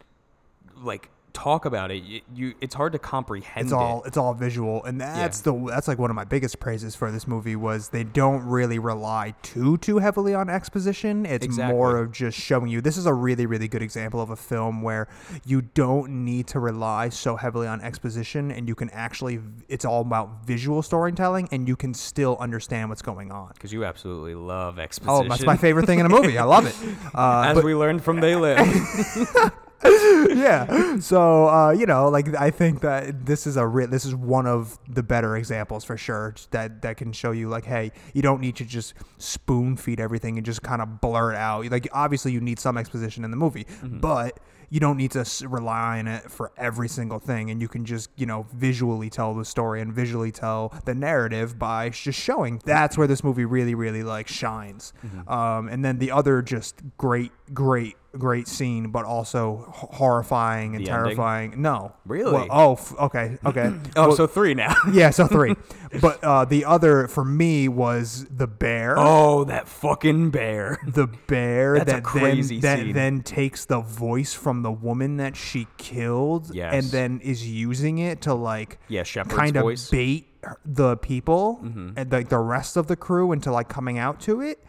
like 0.83 1.11
talk 1.35 1.65
about 1.65 1.91
it 1.91 2.03
you, 2.03 2.21
you 2.35 2.55
it's 2.61 2.75
hard 2.75 2.93
to 2.93 2.99
comprehend 2.99 3.65
It's 3.65 3.73
it 3.73 3.75
all 3.75 4.03
it's 4.05 4.19
all 4.19 4.35
visual, 4.35 4.85
and 4.85 5.01
that's 5.01 5.41
the 5.41 5.55
that's 5.67 5.89
like 5.89 5.99
one 5.99 6.11
of 6.11 6.15
my 6.15 6.25
biggest 6.25 6.61
praises 6.61 6.95
for 6.95 7.11
this 7.11 7.27
movie 7.27 7.57
was 7.57 7.89
they 7.89 8.05
don't 8.05 8.45
really 8.45 8.79
rely 8.79 9.35
too 9.41 9.79
too 9.79 9.97
heavily 9.97 10.35
on 10.35 10.51
exposition. 10.51 11.25
It's 11.25 11.43
Exactly. 11.47 11.75
more 11.75 11.97
of 11.97 12.13
just 12.13 12.39
showing 12.39 12.69
you. 12.69 12.83
This 12.83 12.99
is 12.99 13.07
a 13.07 13.15
really 13.15 13.47
really 13.47 13.67
good 13.67 13.81
example 13.81 14.21
of 14.21 14.29
a 14.29 14.37
film 14.37 14.83
where 14.83 15.09
you 15.47 15.63
don't 15.63 16.11
need 16.27 16.49
to 16.49 16.61
rely 16.61 17.09
so 17.09 17.37
heavily 17.37 17.67
on 17.67 17.81
exposition, 17.81 18.51
and 18.51 18.69
you 18.69 18.75
can 18.75 18.91
actually 18.91 19.41
it's 19.69 19.87
all 19.87 20.03
about 20.03 20.45
visual 20.47 20.83
storytelling, 20.83 21.49
and 21.51 21.67
you 21.67 21.77
can 21.77 21.95
still 21.95 22.37
understand 22.41 22.91
what's 22.91 23.01
going 23.01 23.33
on. 23.33 23.53
because 23.55 23.73
you 23.73 23.87
absolutely 23.87 24.35
love 24.35 24.79
exposition 24.79 25.25
Oh, 25.25 25.27
that's 25.27 25.47
my 25.47 25.57
favorite 25.57 25.87
thing 25.87 25.99
in 25.99 26.05
a 26.05 26.11
movie. 26.11 26.37
I 26.37 26.45
love 26.45 26.67
it. 26.67 26.77
Uh, 27.15 27.55
as 27.57 27.65
we 27.65 27.75
learned 27.75 28.05
from 28.05 28.21
They 28.21 28.37
Live. 28.37 28.59
yeah. 29.85 30.99
So 31.01 31.49
uh, 31.49 31.71
you 31.71 31.87
know, 31.87 32.09
like 32.09 32.35
I 32.37 32.51
think 32.51 32.81
that 32.83 33.27
this 33.27 33.47
is 33.47 33.57
a 33.57 33.67
re- 33.67 33.87
this 33.87 34.05
is 34.05 34.15
one 34.15 34.47
of 34.47 34.79
the 34.89 35.03
better 35.03 35.37
examples 35.37 35.85
for 35.85 35.97
sure 35.97 36.35
that 36.51 36.83
that 36.83 36.97
can 36.97 37.13
show 37.13 37.33
you 37.33 37.49
like, 37.49 37.65
hey, 37.65 37.93
you 38.15 38.23
don't 38.23 38.41
need 38.41 38.57
to 38.57 38.65
just 38.65 38.95
spoon 39.19 39.77
feed 39.77 40.01
everything 40.01 40.37
and 40.37 40.47
just 40.47 40.63
kind 40.63 40.83
of 40.83 41.01
blur 41.01 41.33
it 41.33 41.37
out. 41.37 41.71
Like 41.71 41.89
obviously 41.93 42.33
you 42.33 42.41
need 42.41 42.59
some 42.59 42.77
exposition 42.79 43.25
in 43.25 43.31
the 43.31 43.37
movie, 43.37 43.67
but 43.83 44.39
you 44.71 44.81
don't 44.81 44.97
need 44.97 45.11
to 45.11 45.27
rely 45.49 45.99
on 45.99 46.09
it 46.09 46.31
for 46.31 46.51
every 46.57 46.89
single 46.89 47.19
thing, 47.19 47.51
and 47.51 47.61
you 47.61 47.69
can 47.69 47.85
just 47.85 48.09
you 48.17 48.25
know 48.25 48.47
visually 48.55 49.11
tell 49.11 49.35
the 49.35 49.45
story 49.45 49.83
and 49.83 49.93
visually 49.93 50.33
tell 50.33 50.73
the 50.87 50.95
narrative 50.95 51.59
by 51.59 51.91
just 51.91 52.19
showing. 52.19 52.61
That's 52.65 52.97
where 52.97 53.07
this 53.07 53.23
movie 53.23 53.45
really 53.45 53.75
really 53.75 54.03
like 54.03 54.29
shines. 54.29 54.93
Um, 55.29 55.69
and 55.69 55.85
then 55.85 55.99
the 55.99 56.11
other 56.11 56.41
just 56.41 56.77
great 56.97 57.33
great 57.53 57.97
great 58.19 58.47
scene, 58.49 58.91
but 58.91 59.05
also 59.05 59.65
horrifying 59.71 60.77
and 60.77 60.85
The 60.87 60.91
ending? 60.91 61.05
terrifying. 61.07 61.63
No, 61.63 61.93
Really? 62.05 62.33
Well, 62.33 62.47
oh, 62.51 62.73
f- 62.75 62.95
okay, 62.99 63.39
okay. 63.45 63.73
Oh, 63.97 64.09
Well, 64.09 64.17
so 64.17 64.27
three 64.27 64.55
now. 64.55 64.75
yeah, 64.93 65.11
so 65.11 65.27
three. 65.27 65.55
but 66.01 66.23
uh, 66.23 66.45
the 66.45 66.65
other 66.65 67.09
for 67.09 67.25
me 67.25 67.69
was 67.69 68.27
the 68.31 68.47
bear. 68.47 68.95
oh, 68.99 69.45
that 69.45 69.67
fucking 69.69 70.31
bear. 70.31 70.79
The 70.87 71.07
bear 71.27 71.79
That's 71.79 71.91
a 71.93 71.95
that 71.97 72.05
crazy 72.05 72.61
then 72.61 72.79
that 72.79 72.85
scene. 72.85 72.93
then 72.95 73.23
takes 73.23 73.65
the 73.65 73.81
voice 73.81 74.35
from 74.35 74.63
the 74.63 74.73
woman 74.73 75.17
that 75.19 75.37
she 75.37 75.67
killed 75.79 76.55
Yes. 76.55 76.75
and 76.75 76.85
then 76.93 77.21
is 77.21 77.49
using 77.49 77.99
it 77.99 78.21
to 78.23 78.35
like 78.35 78.79
Yeah, 78.89 79.05
kind 79.05 79.57
of 79.57 79.63
voice. 79.63 79.89
bait 79.91 80.29
her- 80.43 80.59
the 80.65 80.97
people 80.97 81.61
Mm-hmm. 81.63 81.91
and 81.97 82.13
like 82.13 82.29
the 82.29 82.39
rest 82.39 82.77
of 82.77 82.89
the 82.89 82.97
crew 82.97 83.33
into 83.33 83.51
like 83.53 83.69
coming 83.69 83.97
out 83.99 84.21
to 84.23 84.41
it. 84.43 84.63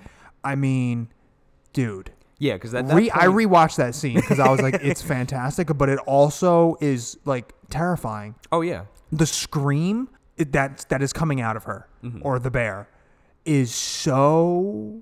I 0.43 0.55
mean, 0.55 1.09
dude. 1.73 2.11
Yeah, 2.43 2.53
because 2.53 2.71
that, 2.71 2.87
that 2.87 2.95
Re- 2.95 3.11
I 3.11 3.27
point- 3.27 3.37
rewatched 3.49 3.77
that 3.77 3.95
scene 3.95 4.15
because 4.15 4.39
I 4.39 4.49
was 4.49 4.61
like, 4.61 4.75
it's 4.81 5.01
fantastic, 5.15 5.67
but 5.77 5.87
it 5.89 5.99
also 5.99 6.75
is 6.81 7.17
like 7.25 7.53
terrifying. 7.69 8.35
Oh 8.51 8.61
yeah, 8.61 8.85
The 9.11 9.25
scream 9.25 10.09
that 10.37 10.85
that 10.89 11.01
is 11.01 11.13
coming 11.13 11.39
out 11.41 11.55
of 11.55 11.63
her 11.65 11.87
Mm-hmm. 12.03 12.19
or 12.27 12.37
the 12.39 12.51
bear 12.51 12.89
is 13.45 13.73
so 13.73 15.01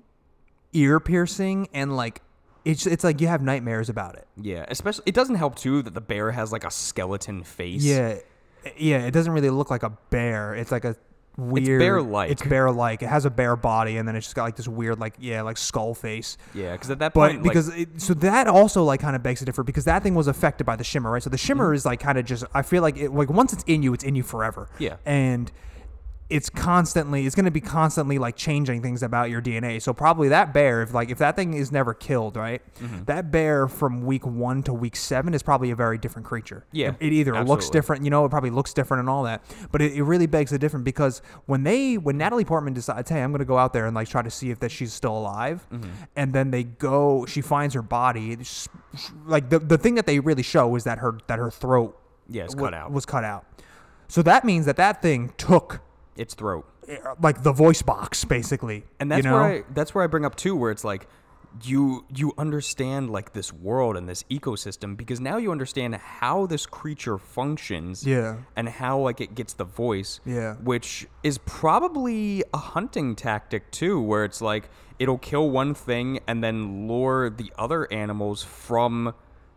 ear 0.72 1.00
piercing 1.00 1.68
and 1.74 1.96
like 1.96 2.22
it's 2.64 2.86
it's 2.86 3.02
like 3.02 3.20
you 3.20 3.26
have 3.26 3.42
nightmares 3.42 3.88
about 3.88 4.14
it. 4.14 4.26
yeah. 4.40 4.64
Especially, 4.68 5.02
it 5.06 5.14
doesn't 5.14 5.34
help 5.34 5.56
too 5.56 5.82
that 5.82 5.94
the 5.94 6.00
bear 6.00 6.30
has 6.30 6.52
like 6.52 6.62
a 6.64 6.70
skeleton 6.70 7.42
face. 7.42 7.82
Yeah, 7.82 8.18
yeah. 8.76 8.98
It 9.04 9.10
doesn't 9.10 9.32
really 9.32 9.50
look 9.50 9.68
like 9.70 9.82
a 9.82 9.90
bear. 10.10 10.54
It's 10.54 10.70
like 10.70 10.84
a 10.84 10.94
weird 11.36 11.80
bear-like. 11.80 12.30
It's 12.30 12.42
bear 12.42 12.70
like. 12.70 13.02
It 13.02 13.08
has 13.08 13.24
a 13.24 13.30
bear 13.30 13.56
body 13.56 13.96
and 13.96 14.06
then 14.06 14.16
it's 14.16 14.26
just 14.26 14.36
got 14.36 14.44
like 14.44 14.56
this 14.56 14.68
weird 14.68 14.98
like 14.98 15.14
yeah 15.18 15.42
like 15.42 15.56
skull 15.56 15.94
face. 15.94 16.36
yeah. 16.54 16.72
Because 16.72 16.90
at 16.90 16.98
that 17.00 17.14
point, 17.14 17.38
But 17.38 17.48
because 17.48 17.68
like, 17.70 17.78
it, 17.78 18.00
so 18.00 18.14
that 18.14 18.48
also 18.48 18.84
like 18.84 19.00
kind 19.00 19.16
of 19.16 19.22
begs 19.22 19.42
a 19.42 19.44
different 19.44 19.66
because 19.66 19.84
that 19.86 20.02
thing 20.02 20.14
was 20.14 20.26
affected 20.26 20.64
by 20.64 20.76
the 20.76 20.84
shimmer, 20.84 21.10
right? 21.10 21.22
So 21.22 21.30
the 21.30 21.38
shimmer 21.38 21.66
Mm-hmm. 21.68 21.74
is 21.76 21.86
like 21.86 22.00
kind 22.00 22.18
of 22.18 22.24
just 22.24 22.44
I 22.54 22.62
feel 22.62 22.82
like 22.82 22.96
it 22.96 23.12
like 23.12 23.30
once 23.30 23.52
it's 23.52 23.64
in 23.64 23.82
you, 23.82 23.94
it's 23.94 24.04
in 24.04 24.14
you 24.14 24.22
forever. 24.22 24.68
Yeah. 24.78 24.96
And 25.06 25.50
it's 26.30 26.48
constantly 26.48 27.26
it's 27.26 27.34
going 27.34 27.44
to 27.44 27.50
be 27.50 27.60
constantly 27.60 28.18
like 28.18 28.36
changing 28.36 28.80
things 28.80 29.02
about 29.02 29.28
your 29.28 29.42
DNA. 29.42 29.82
So 29.82 29.92
probably 29.92 30.28
that 30.30 30.54
bear 30.54 30.80
if 30.82 30.94
like 30.94 31.10
if 31.10 31.18
that 31.18 31.36
thing 31.36 31.52
is 31.52 31.70
never 31.70 31.92
killed, 31.92 32.36
right? 32.36 32.62
Mm-hmm. 32.78 33.04
That 33.04 33.30
bear 33.30 33.68
from 33.68 34.06
week 34.06 34.24
1 34.24 34.62
to 34.62 34.72
week 34.72 34.96
7 34.96 35.34
is 35.34 35.42
probably 35.42 35.70
a 35.72 35.76
very 35.76 35.98
different 35.98 36.26
creature. 36.26 36.64
Yeah, 36.72 36.92
It, 37.00 37.08
it 37.08 37.12
either 37.12 37.44
looks 37.44 37.68
different, 37.68 38.04
you 38.04 38.10
know, 38.10 38.24
it 38.24 38.30
probably 38.30 38.48
looks 38.50 38.72
different 38.72 39.00
and 39.00 39.10
all 39.10 39.24
that. 39.24 39.42
But 39.70 39.82
it, 39.82 39.92
it 39.92 40.04
really 40.04 40.26
begs 40.26 40.50
the 40.52 40.58
different 40.58 40.84
because 40.86 41.20
when 41.46 41.64
they 41.64 41.98
when 41.98 42.16
Natalie 42.16 42.46
Portman 42.46 42.72
decides, 42.72 43.10
"Hey, 43.10 43.22
I'm 43.22 43.30
going 43.30 43.40
to 43.40 43.44
go 43.44 43.58
out 43.58 43.74
there 43.74 43.84
and 43.86 43.94
like 43.94 44.08
try 44.08 44.22
to 44.22 44.30
see 44.30 44.50
if 44.50 44.58
that 44.60 44.70
she's 44.70 44.92
still 44.94 45.16
alive." 45.18 45.66
Mm-hmm. 45.70 45.90
And 46.16 46.32
then 46.32 46.50
they 46.50 46.64
go, 46.64 47.26
she 47.26 47.42
finds 47.42 47.74
her 47.74 47.82
body. 47.82 48.36
Just- 48.36 48.70
Like 49.26 49.50
the 49.50 49.58
the 49.58 49.76
thing 49.76 49.96
that 49.96 50.06
they 50.06 50.18
really 50.18 50.42
show 50.42 50.74
is 50.76 50.84
that 50.84 50.98
her 50.98 51.18
that 51.26 51.38
her 51.38 51.50
throat 51.50 51.98
Yeah, 52.30 52.44
it's 52.44 52.54
wa- 52.56 52.64
cut 52.64 52.74
out. 52.74 52.90
was 52.92 53.04
cut 53.04 53.24
out. 53.24 53.44
So 54.08 54.22
that 54.22 54.44
means 54.44 54.64
that 54.66 54.76
that 54.76 55.02
thing 55.02 55.32
took 55.36 55.80
its 56.16 56.34
throat. 56.34 56.66
eh, 56.88 56.98
like 57.20 57.42
the 57.42 57.52
voice 57.52 57.82
box 57.82 58.24
basically. 58.24 58.84
And 59.00 59.10
that's 59.10 59.24
you 59.24 59.30
know? 59.30 59.36
where 59.36 59.42
I, 59.42 59.62
that's 59.72 59.94
where 59.94 60.04
I 60.04 60.06
bring 60.06 60.24
up 60.24 60.36
too, 60.36 60.54
where 60.56 60.70
it's 60.70 60.84
like 60.84 61.06
you 61.62 62.04
you 62.14 62.32
understand 62.38 63.10
like 63.10 63.34
this 63.34 63.52
world 63.52 63.96
and 63.96 64.08
this 64.08 64.22
ecosystem 64.30 64.96
because 64.96 65.20
now 65.20 65.36
you 65.36 65.52
understand 65.52 65.94
how 65.96 66.46
this 66.46 66.64
creature 66.64 67.18
functions. 67.18 68.06
Yeah. 68.06 68.38
And 68.56 68.68
how 68.68 68.98
like 68.98 69.20
it 69.20 69.34
gets 69.34 69.52
the 69.54 69.64
voice. 69.64 70.20
Yeah. 70.24 70.54
Which 70.54 71.06
is 71.22 71.38
probably 71.38 72.42
a 72.54 72.58
hunting 72.58 73.14
tactic 73.14 73.70
too, 73.70 74.00
where 74.00 74.24
it's 74.24 74.40
like 74.40 74.70
it'll 74.98 75.18
kill 75.18 75.50
one 75.50 75.74
thing 75.74 76.20
and 76.26 76.42
then 76.42 76.88
lure 76.88 77.28
the 77.28 77.52
other 77.58 77.90
animals 77.92 78.42
from 78.42 79.14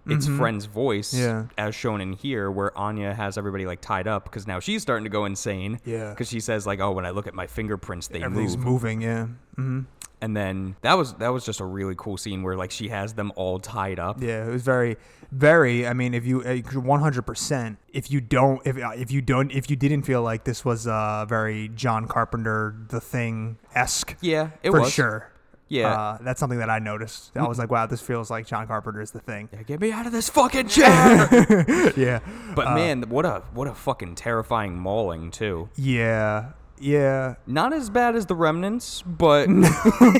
its 0.08 0.28
friend's 0.28 0.66
voice, 0.66 1.14
Mm-hmm. 1.14 1.24
Yeah. 1.24 1.46
as 1.58 1.76
shown 1.76 2.02
in 2.02 2.14
here, 2.14 2.52
where 2.52 2.78
Anya 2.78 3.14
has 3.14 3.38
everybody 3.38 3.66
like 3.66 3.82
tied 3.82 4.08
up 4.08 4.24
because 4.26 4.46
now 4.48 4.60
she's 4.60 4.82
starting 4.82 5.04
to 5.06 5.10
go 5.10 5.26
insane. 5.26 5.80
Yeah. 5.86 6.10
Because 6.12 6.30
she 6.30 6.40
says 6.40 6.66
like, 6.68 6.80
"Oh, 6.80 6.92
when 6.92 7.06
I 7.06 7.10
look 7.12 7.28
at 7.28 7.34
my 7.34 7.48
fingerprints, 7.48 8.08
they 8.08 8.22
everything's 8.24 8.58
move." 8.58 8.66
moving. 8.66 9.02
Yeah. 9.02 9.28
hmm 9.56 9.82
and 10.22 10.36
then 10.36 10.76
that 10.82 10.94
was 10.98 11.14
that 11.16 11.28
was 11.28 11.46
just 11.46 11.60
a 11.60 11.66
really 11.66 11.94
cool 11.98 12.16
scene 12.18 12.42
where 12.42 12.56
like 12.56 12.72
she 12.72 12.88
has 12.88 13.14
them 13.14 13.34
all 13.36 13.60
tied 13.60 14.00
up. 14.00 14.22
Yeah, 14.24 14.48
it 14.48 14.50
was 14.50 14.64
very, 14.64 14.96
very. 15.32 15.86
I 15.86 15.94
mean, 15.94 16.14
if 16.14 16.26
you 16.26 16.40
one 16.74 17.02
hundred 17.02 17.24
percent, 17.24 17.78
if 17.92 18.10
you 18.10 18.22
don't, 18.22 18.62
if 18.66 18.78
if 18.78 19.12
you 19.12 19.22
don't, 19.22 19.52
if 19.52 19.70
you 19.70 19.76
didn't 19.76 20.04
feel 20.04 20.22
like 20.24 20.46
this 20.46 20.64
was 20.64 20.88
uh 20.88 21.26
very 21.28 21.68
John 21.76 22.08
Carpenter, 22.08 22.76
The 22.90 23.02
Thing 23.02 23.58
esque, 23.76 24.16
Yeah, 24.22 24.52
it 24.64 24.72
for 24.72 24.80
was. 24.82 24.94
sure. 24.94 25.30
Yeah. 25.68 25.92
uh, 25.94 26.18
that's 26.22 26.40
something 26.40 26.60
that 26.60 26.70
I 26.70 26.80
noticed. 26.80 27.32
I 27.36 27.48
was 27.48 27.58
like, 27.58 27.72
wow, 27.72 27.86
this 27.88 28.02
feels 28.02 28.30
like 28.30 28.46
John 28.46 28.68
Carpenter 28.68 29.02
is 29.02 29.12
The 29.12 29.20
Thing. 29.20 29.50
Yeah, 29.52 29.64
Get 29.64 29.82
me 29.82 29.92
out 29.92 30.06
of 30.06 30.12
this 30.12 30.30
fucking 30.30 30.68
chair! 30.76 31.94
yeah, 31.98 32.20
but 32.56 32.68
Uh, 32.68 32.76
man, 32.76 33.04
what 33.10 33.26
a 33.26 33.42
what 33.54 33.68
a 33.68 33.74
fucking 33.74 34.16
terrifying 34.16 34.78
mauling 34.78 35.32
too. 35.32 35.70
yeah, 35.76 36.52
Yeah. 36.80 37.36
Not 37.48 37.74
as 37.74 37.90
bad 37.90 38.16
as 38.16 38.26
the 38.28 38.36
remnants, 38.36 39.02
but 39.02 39.48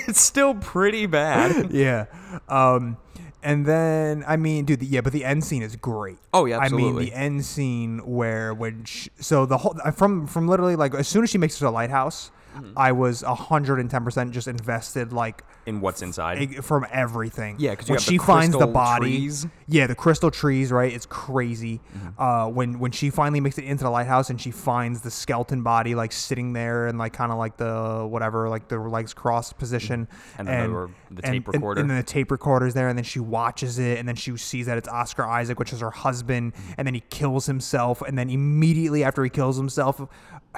it's 0.08 0.20
still 0.22 0.56
pretty 0.56 1.06
bad. 1.06 1.72
Yeah. 1.72 2.06
Um, 2.50 2.98
and 3.44 3.66
then 3.68 4.24
I 4.28 4.38
mean, 4.38 4.66
dude, 4.66 4.80
the, 4.80 4.88
yeah, 4.88 5.02
but 5.02 5.14
the 5.14 5.24
end 5.24 5.44
scene 5.44 5.62
is 5.62 5.76
great. 5.76 6.18
Oh, 6.34 6.46
yeah, 6.46 6.58
I 6.58 6.70
mean, 6.70 6.96
the 6.96 7.14
end 7.14 7.46
scene 7.46 8.00
where 8.00 8.54
when 8.56 8.86
she, 8.86 9.12
so 9.20 9.46
the 9.46 9.58
whole 9.58 9.76
from 9.94 10.26
from 10.26 10.48
literally 10.48 10.76
like 10.76 10.96
as 10.96 11.08
soon 11.08 11.24
as 11.24 11.30
she 11.30 11.38
makes 11.38 11.54
it 11.56 11.60
to 11.60 11.66
the 11.66 11.72
lighthouse, 11.72 12.32
Mm-hmm. 12.56 12.78
I 12.78 12.92
was 12.92 13.22
hundred 13.22 13.80
and 13.80 13.90
ten 13.90 14.04
percent 14.04 14.32
just 14.32 14.48
invested 14.48 15.12
like 15.14 15.44
In 15.66 15.82
what's 15.82 16.02
inside. 16.02 16.64
from 16.64 16.86
everything. 16.92 17.56
Yeah, 17.60 17.76
'cause 17.76 17.88
you 17.90 17.94
when 17.94 18.00
have 18.00 18.06
the 18.06 18.12
she 18.12 18.18
finds 18.18 18.52
the 18.54 18.60
crystal 18.60 18.74
body, 18.74 19.18
trees. 19.18 19.48
yeah, 19.68 19.88
the 19.88 19.96
crystal 19.96 20.30
trees, 20.32 20.72
right? 20.72 20.94
It's 20.94 21.06
crazy. 21.06 21.82
Mm-hmm. 21.98 22.22
Uh, 22.22 22.48
when 22.50 22.80
when 22.80 22.92
she 22.92 23.10
finally 23.10 23.40
makes 23.40 23.58
it 23.58 23.64
into 23.66 23.84
the 23.84 23.90
lighthouse 23.90 24.30
and 24.30 24.40
she 24.40 24.52
finds 24.52 25.02
the 25.02 25.10
skeleton 25.12 25.64
body 25.64 25.96
like 25.96 26.12
sitting 26.12 26.54
there 26.54 26.88
and 26.88 26.98
like 27.00 27.14
kind 27.14 27.32
of 27.32 27.38
like 27.38 27.58
the 27.58 28.06
whatever, 28.08 28.48
like 28.50 28.68
the 28.68 28.78
legs 28.80 29.14
crossed 29.14 29.58
position, 29.58 30.08
Mm-hmm. 30.08 30.40
And 30.40 30.48
then 30.48 30.72
the- 30.74 30.90
the 31.16 31.22
tape 31.22 31.46
and- 31.48 31.54
recorder. 31.56 31.82
and 31.82 31.90
then 31.90 31.98
the 31.98 32.04
tape 32.04 32.32
recorder's 32.32 32.74
there, 32.74 32.88
and 32.90 32.98
then 32.98 33.04
she 33.06 33.20
watches 33.20 33.80
it, 33.80 33.98
and 34.00 34.08
then 34.08 34.16
she 34.16 34.36
sees 34.38 34.66
that 34.68 34.78
it's 34.78 34.88
Oscar 34.90 35.24
Isaac, 35.26 35.58
which 35.60 35.74
is 35.74 35.80
her 35.80 35.92
husband, 35.92 36.54
Mm-hmm. 36.54 36.72
and 36.78 36.88
then 36.88 36.94
he 36.94 37.00
kills 37.10 37.46
himself, 37.46 38.02
and 38.02 38.18
then 38.18 38.30
immediately 38.30 39.04
after 39.04 39.24
he 39.24 39.30
kills 39.30 39.58
himself, 39.58 40.02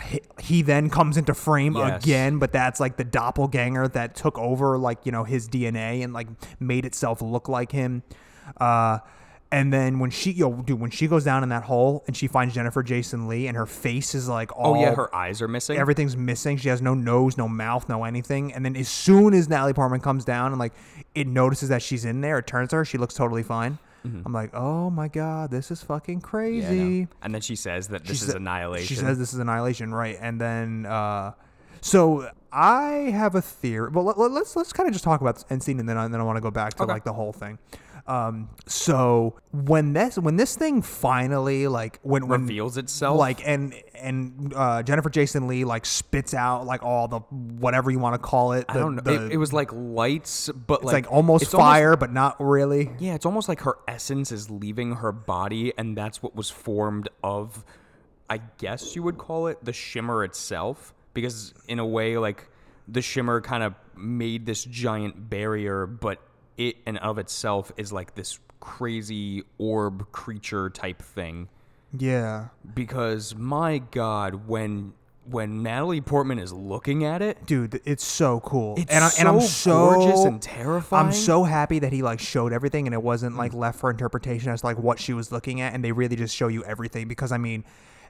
he, 0.03 0.19
he 0.39 0.61
then 0.61 0.89
comes 0.89 1.17
into 1.17 1.33
frame 1.33 1.75
Yes. 1.75 2.03
again, 2.03 2.37
but 2.39 2.51
that's 2.51 2.79
like 2.79 2.97
the 2.97 3.03
doppelganger 3.03 3.87
that 3.89 4.15
took 4.15 4.37
over, 4.37 4.77
like 4.77 4.96
you 5.03 5.11
know 5.11 5.23
his 5.23 5.47
DNA 5.47 6.03
and 6.03 6.13
like 6.13 6.27
made 6.59 6.85
itself 6.85 7.21
look 7.21 7.47
like 7.49 7.71
him. 7.71 8.03
Uh, 8.59 8.99
and 9.49 9.71
then 9.71 9.99
when 9.99 10.09
she, 10.09 10.31
yo, 10.31 10.51
dude, 10.61 10.77
when 10.79 10.91
she 10.91 11.07
goes 11.07 11.23
down 11.23 11.41
in 11.41 11.49
that 11.49 11.63
hole 11.63 12.03
and 12.05 12.17
she 12.17 12.27
finds 12.27 12.53
Jennifer 12.53 12.83
Jason 12.83 13.29
Leigh, 13.29 13.47
and 13.47 13.55
her 13.55 13.65
face 13.65 14.13
is 14.13 14.27
like 14.27 14.51
all 14.57 14.75
oh 14.75 14.81
yeah, 14.81 14.93
her 14.93 15.13
eyes 15.15 15.41
are 15.41 15.47
missing. 15.47 15.77
everything's 15.77 16.17
missing. 16.17 16.57
She 16.57 16.67
has 16.67 16.81
no 16.81 16.93
nose, 16.93 17.37
no 17.37 17.47
mouth, 17.47 17.87
no 17.87 18.03
anything. 18.03 18.51
And 18.53 18.65
then 18.65 18.75
as 18.75 18.89
soon 18.89 19.33
as 19.33 19.47
Natalie 19.47 19.71
Portman 19.73 20.01
comes 20.01 20.25
down 20.25 20.51
and 20.51 20.59
like 20.59 20.73
it 21.15 21.27
notices 21.27 21.69
that 21.69 21.81
she's 21.81 22.03
in 22.03 22.19
there, 22.19 22.37
it 22.39 22.47
turns 22.47 22.73
her. 22.73 22.83
She 22.83 22.97
looks 22.97 23.13
totally 23.13 23.43
fine. 23.43 23.77
I'm 24.25 24.31
like, 24.31 24.53
oh 24.53 24.89
my 24.89 25.09
god, 25.09 25.51
this 25.51 25.69
is 25.69 25.83
fucking 25.83 26.21
Mm-hmm. 26.21 26.55
Yeah, 26.55 26.67
crazy. 26.69 27.07
And 27.21 27.33
then 27.33 27.41
she 27.41 27.57
says 27.57 27.89
that 27.89 28.05
this 28.05 28.19
She 28.19 28.25
is 28.25 28.31
sa- 28.31 28.37
annihilation. 28.37 28.87
She 28.87 28.95
says 28.95 29.17
this 29.19 29.33
is 29.33 29.39
annihilation, 29.39 29.93
right? 29.93 30.17
And 30.21 30.39
then, 30.39 30.85
uh, 30.85 31.33
so 31.81 32.29
I 32.51 33.11
have 33.13 33.35
a 33.35 33.41
theory. 33.41 33.89
Well, 33.91 34.05
let, 34.05 34.17
let's 34.17 34.55
let's 34.55 34.73
kind 34.73 34.87
of 34.87 34.93
just 34.93 35.03
talk 35.03 35.21
about 35.21 35.43
end 35.49 35.63
scene, 35.63 35.79
and 35.79 35.87
then 35.87 35.97
I, 35.97 36.07
then 36.07 36.19
I 36.19 36.23
want 36.23 36.37
to 36.37 36.41
go 36.41 36.51
back 36.51 36.73
to 36.75 36.83
Okay. 36.83 36.91
like 36.93 37.03
the 37.03 37.13
whole 37.13 37.33
thing. 37.33 37.59
Um, 38.07 38.49
so 38.67 39.37
when 39.51 39.91
this 39.91 40.17
when 40.17 40.37
this 40.37 40.55
thing 40.55 40.81
finally 40.81 41.67
like 41.67 41.99
when 42.03 42.29
when 42.29 42.43
reveals 42.43 42.77
itself. 42.77 43.19
like 43.19 43.45
and 43.45 43.73
and 43.95 44.53
uh, 44.55 44.81
Jennifer 44.81 45.09
Jason 45.09 45.45
Leigh 45.49 45.65
like 45.65 45.85
spits 45.85 46.33
out 46.33 46.65
like 46.65 46.83
all 46.83 47.09
the 47.09 47.19
whatever 47.19 47.91
you 47.91 47.99
want 47.99 48.13
to 48.13 48.17
call 48.19 48.53
it. 48.53 48.63
I 48.69 48.75
don't 48.75 48.95
know. 48.95 49.01
the- 49.01 49.25
it, 49.25 49.33
it 49.33 49.37
was 49.37 49.51
like 49.51 49.73
lights, 49.73 50.49
but 50.49 50.75
it's 50.75 50.85
like 50.85 50.93
like, 50.93 51.11
almost 51.11 51.51
fire, 51.51 51.97
but 51.97 52.13
not 52.13 52.37
really. 52.39 52.91
yeah, 52.97 53.13
it's 53.13 53.25
almost 53.25 53.49
like 53.49 53.59
her 53.63 53.77
essence 53.89 54.31
is 54.31 54.49
leaving 54.49 54.93
her 54.93 55.11
body, 55.11 55.73
and 55.77 55.97
that's 55.97 56.23
what 56.23 56.33
was 56.33 56.49
formed 56.49 57.09
of. 57.25 57.65
I 58.29 58.37
guess 58.57 58.95
you 58.95 59.03
would 59.03 59.17
call 59.17 59.47
it 59.47 59.63
the 59.65 59.73
shimmer 59.73 60.23
itself, 60.23 60.93
because 61.17 61.51
in 61.67 61.79
a 61.79 61.85
way, 61.85 62.15
like 62.19 62.47
the 62.87 63.01
shimmer 63.01 63.41
kind 63.41 63.63
of 63.63 63.73
made 63.95 64.45
this 64.45 64.63
giant 64.63 65.31
barrier, 65.31 65.87
but 65.87 66.21
it 66.57 66.77
and 66.85 66.99
of 66.99 67.17
itself 67.17 67.71
is 67.75 67.91
like 67.91 68.13
this 68.13 68.37
crazy 68.59 69.41
orb 69.57 70.11
creature 70.11 70.69
type 70.69 71.01
thing. 71.01 71.49
Yeah, 71.97 72.49
Because 72.75 73.33
my 73.35 73.79
God, 73.79 74.47
when 74.47 74.93
when 75.25 75.63
Natalie 75.63 76.01
Portman 76.01 76.37
is 76.37 76.53
looking 76.53 77.03
at 77.03 77.23
it, 77.23 77.47
dude, 77.47 77.81
it's 77.83 78.05
so 78.05 78.39
cool. 78.41 78.75
It's 78.77 78.91
and, 78.91 79.03
I, 79.03 79.09
and 79.17 79.27
I'm 79.27 79.41
so 79.41 79.47
so 79.47 79.73
gorgeous 79.73 80.23
and 80.23 80.39
terrifying. 80.39 81.07
I'm 81.07 81.13
so 81.13 81.45
happy 81.45 81.79
that 81.79 81.91
he 81.91 82.03
like 82.03 82.19
showed 82.19 82.53
everything 82.53 82.85
and 82.85 82.93
it 82.93 83.01
wasn't 83.01 83.37
like 83.37 83.55
left 83.55 83.79
for 83.79 83.89
interpretation 83.89 84.51
as 84.51 84.63
like 84.63 84.77
what 84.77 84.99
she 84.99 85.13
was 85.13 85.31
looking 85.31 85.61
at, 85.61 85.73
and 85.73 85.83
they 85.83 85.93
really 85.93 86.15
just 86.15 86.35
show 86.35 86.47
you 86.47 86.63
everything 86.63 87.07
because 87.07 87.31
I 87.31 87.39
mean. 87.39 87.63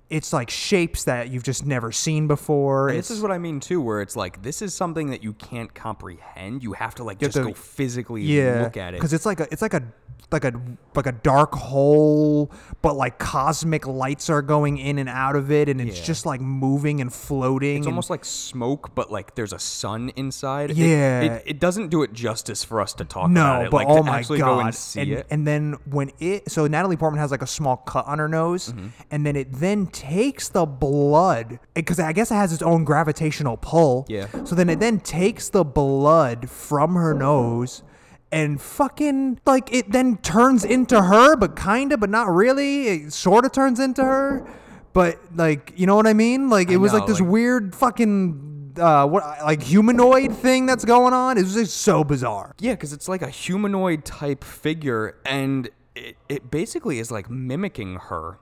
It's 0.09 0.31
like 0.31 0.49
shapes 0.49 1.03
that 1.03 1.29
you've 1.31 1.43
just 1.43 1.65
never 1.65 1.91
seen 1.91 2.27
before. 2.27 2.89
And 2.89 2.97
this 2.97 3.11
is 3.11 3.21
what 3.21 3.31
I 3.31 3.37
mean 3.37 3.59
too, 3.59 3.81
where 3.81 4.01
it's 4.01 4.15
like 4.15 4.41
this 4.41 4.61
is 4.61 4.73
something 4.73 5.09
that 5.09 5.21
you 5.23 5.33
can't 5.33 5.73
comprehend. 5.73 6.63
You 6.63 6.73
have 6.73 6.95
to 6.95 7.03
like 7.03 7.19
just 7.19 7.35
to- 7.35 7.43
go 7.43 7.53
physically 7.53 8.21
yeah, 8.23 8.61
look 8.63 8.77
at 8.77 8.93
it. 8.93 8.97
because 8.97 9.11
it's 9.13 9.25
like 9.25 9.39
a 9.41 9.47
it's 9.51 9.61
like 9.61 9.73
a 9.73 9.83
like 10.31 10.43
a 10.43 10.53
like 10.95 11.05
a 11.07 11.11
dark 11.13 11.53
hole, 11.55 12.51
but 12.81 12.95
like 12.95 13.17
cosmic 13.17 13.87
lights 13.87 14.29
are 14.29 14.41
going 14.41 14.77
in 14.77 14.97
and 14.97 15.07
out 15.09 15.35
of 15.35 15.51
it, 15.51 15.69
and 15.69 15.79
it's 15.79 15.99
Yeah. 15.99 16.05
just 16.05 16.25
like 16.25 16.41
moving 16.41 16.99
and 17.01 17.13
floating. 17.13 17.77
It's 17.77 17.85
and- 17.85 17.93
almost 17.93 18.09
like 18.09 18.25
smoke, 18.25 18.93
but 18.95 19.11
like 19.11 19.35
there's 19.35 19.53
a 19.53 19.59
sun 19.59 20.11
inside. 20.15 20.71
Yeah. 20.75 21.21
it, 21.21 21.43
it, 21.45 21.59
doesn't 21.59 21.89
do 21.89 22.03
it 22.03 22.11
justice 22.13 22.63
for 22.63 22.81
us 22.81 22.93
to 22.95 23.05
talk 23.05 23.29
no, 23.29 23.41
about 23.41 23.65
it. 23.65 23.71
but 23.71 23.77
like, 23.77 23.87
oh 23.89 23.97
to 23.97 24.03
my 24.03 24.19
actually 24.19 24.39
god! 24.39 24.45
go 24.55 24.59
and 24.61 24.75
see 24.75 25.01
and, 25.01 25.11
it. 25.11 25.27
and 25.29 25.47
then 25.47 25.75
when 25.85 26.11
it, 26.19 26.51
so 26.51 26.67
Natalie 26.67 26.97
Portman 26.97 27.19
has 27.21 27.31
like 27.31 27.41
a 27.41 27.47
small 27.47 27.77
cut 27.77 28.05
on 28.05 28.19
her 28.19 28.27
nose, 28.27 28.69
Mm-hmm. 28.73 28.87
and 29.11 29.25
then 29.25 29.35
it 29.37 29.47
then 29.53 29.87
takes 29.97 30.49
the 30.49 30.65
blood 30.65 31.59
because 31.73 31.99
I 31.99 32.13
guess 32.13 32.29
it 32.31 32.35
has 32.35 32.53
its 32.53 32.61
own 32.61 32.83
gravitational 32.83 33.57
pull. 33.57 34.05
Yeah. 34.07 34.27
So 34.43 34.53
then 34.55 34.69
it 34.69 34.79
then 34.79 34.99
takes 34.99 35.49
the 35.49 35.63
blood 35.63 36.49
from 36.49 36.95
her 36.95 37.13
nose. 37.13 37.83
And 38.31 38.59
fucking 38.61 39.39
like 39.45 39.73
it 39.73 39.91
then 39.91 40.17
turns 40.17 40.65
into 40.65 41.01
her, 41.01 41.35
but 41.37 41.55
kinda, 41.55 41.97
but 41.97 42.09
not 42.09 42.27
really. 42.27 42.87
It 42.89 43.13
sort 43.13 43.45
of 43.45 43.53
turns 43.53 43.79
into 43.79 44.03
her, 44.03 44.45
but 44.91 45.17
like 45.33 45.71
you 45.77 45.87
know 45.87 45.95
what 45.95 46.07
I 46.07 46.13
mean? 46.13 46.49
Like 46.49 46.69
it 46.69 46.73
I 46.73 46.77
was 46.77 46.91
know, 46.91 46.99
like 46.99 47.07
this 47.07 47.21
like- 47.21 47.29
weird 47.29 47.73
fucking 47.73 48.75
uh 48.79 49.07
what 49.07 49.23
like 49.43 49.63
humanoid 49.63 50.35
thing 50.35 50.65
that's 50.65 50.83
going 50.83 51.13
on. 51.13 51.37
It 51.37 51.43
was 51.43 51.53
just 51.53 51.77
so 51.77 52.03
bizarre. 52.03 52.53
Yeah, 52.59 52.73
because 52.73 52.91
it's 52.91 53.07
like 53.07 53.21
a 53.21 53.29
humanoid 53.29 54.03
type 54.03 54.43
figure, 54.43 55.15
and 55.25 55.69
it, 55.95 56.17
it 56.27 56.51
basically 56.51 56.99
is 56.99 57.09
like 57.09 57.29
mimicking 57.29 57.95
her 57.95 58.39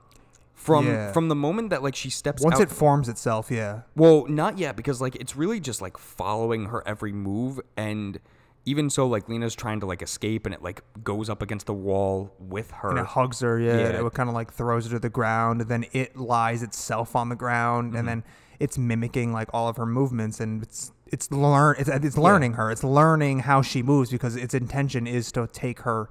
from 0.66 0.88
Yeah. 0.88 1.12
from 1.12 1.28
the 1.30 1.36
moment 1.36 1.70
that 1.70 1.82
like 1.84 1.96
she 1.96 2.10
steps 2.10 2.42
Once 2.44 2.56
out. 2.56 2.62
it 2.62 2.72
forms 2.72 3.08
itself, 3.10 3.50
yeah. 3.52 3.82
Well, 3.96 4.26
not 4.28 4.58
yet 4.58 4.76
because 4.76 5.00
like 5.02 5.16
it's 5.16 5.36
really 5.36 5.60
just 5.60 5.82
like 5.82 5.98
following 5.98 6.66
her 6.66 6.82
every 6.88 7.12
move 7.14 7.60
and 7.78 8.20
even 8.68 8.90
so 8.90 9.06
like 9.08 9.30
Lena's 9.30 9.54
trying 9.54 9.80
to 9.82 9.86
like 9.86 10.02
escape 10.02 10.46
and 10.48 10.56
it 10.56 10.62
like 10.64 10.82
goes 11.04 11.30
up 11.30 11.42
against 11.44 11.68
the 11.68 11.74
wall 11.74 12.34
with 12.40 12.72
her. 12.72 12.90
And 12.90 12.98
it 13.00 13.06
hugs 13.06 13.42
her, 13.42 13.60
yeah. 13.60 13.78
Yeah. 13.78 13.86
and 13.98 14.08
It 14.08 14.14
kind 14.14 14.28
of 14.28 14.34
like 14.34 14.52
throws 14.52 14.86
her 14.88 14.92
to 14.94 15.00
the 15.00 15.10
ground, 15.10 15.62
and 15.62 15.70
then 15.70 15.86
it 15.94 16.18
lies 16.18 16.64
itself 16.64 17.16
on 17.16 17.30
the 17.30 17.36
ground, 17.36 17.90
Mm-hmm. 17.90 17.98
and 18.00 18.08
then 18.08 18.24
it's 18.60 18.78
mimicking 18.78 19.32
like 19.34 19.50
all 19.54 19.68
of 19.68 19.78
her 19.78 19.86
movements, 19.86 20.40
and 20.40 20.64
it's 20.64 20.92
it's 21.06 21.32
learn 21.32 21.76
it's, 21.78 21.90
it's 21.90 22.18
learning 22.18 22.54
her. 22.54 22.72
It's 22.72 22.84
learning 22.84 23.40
how 23.42 23.62
she 23.62 23.84
moves 23.84 24.10
because 24.10 24.36
its 24.36 24.56
intention 24.56 25.06
is 25.06 25.32
to 25.34 25.46
take 25.46 25.82
her, 25.82 26.10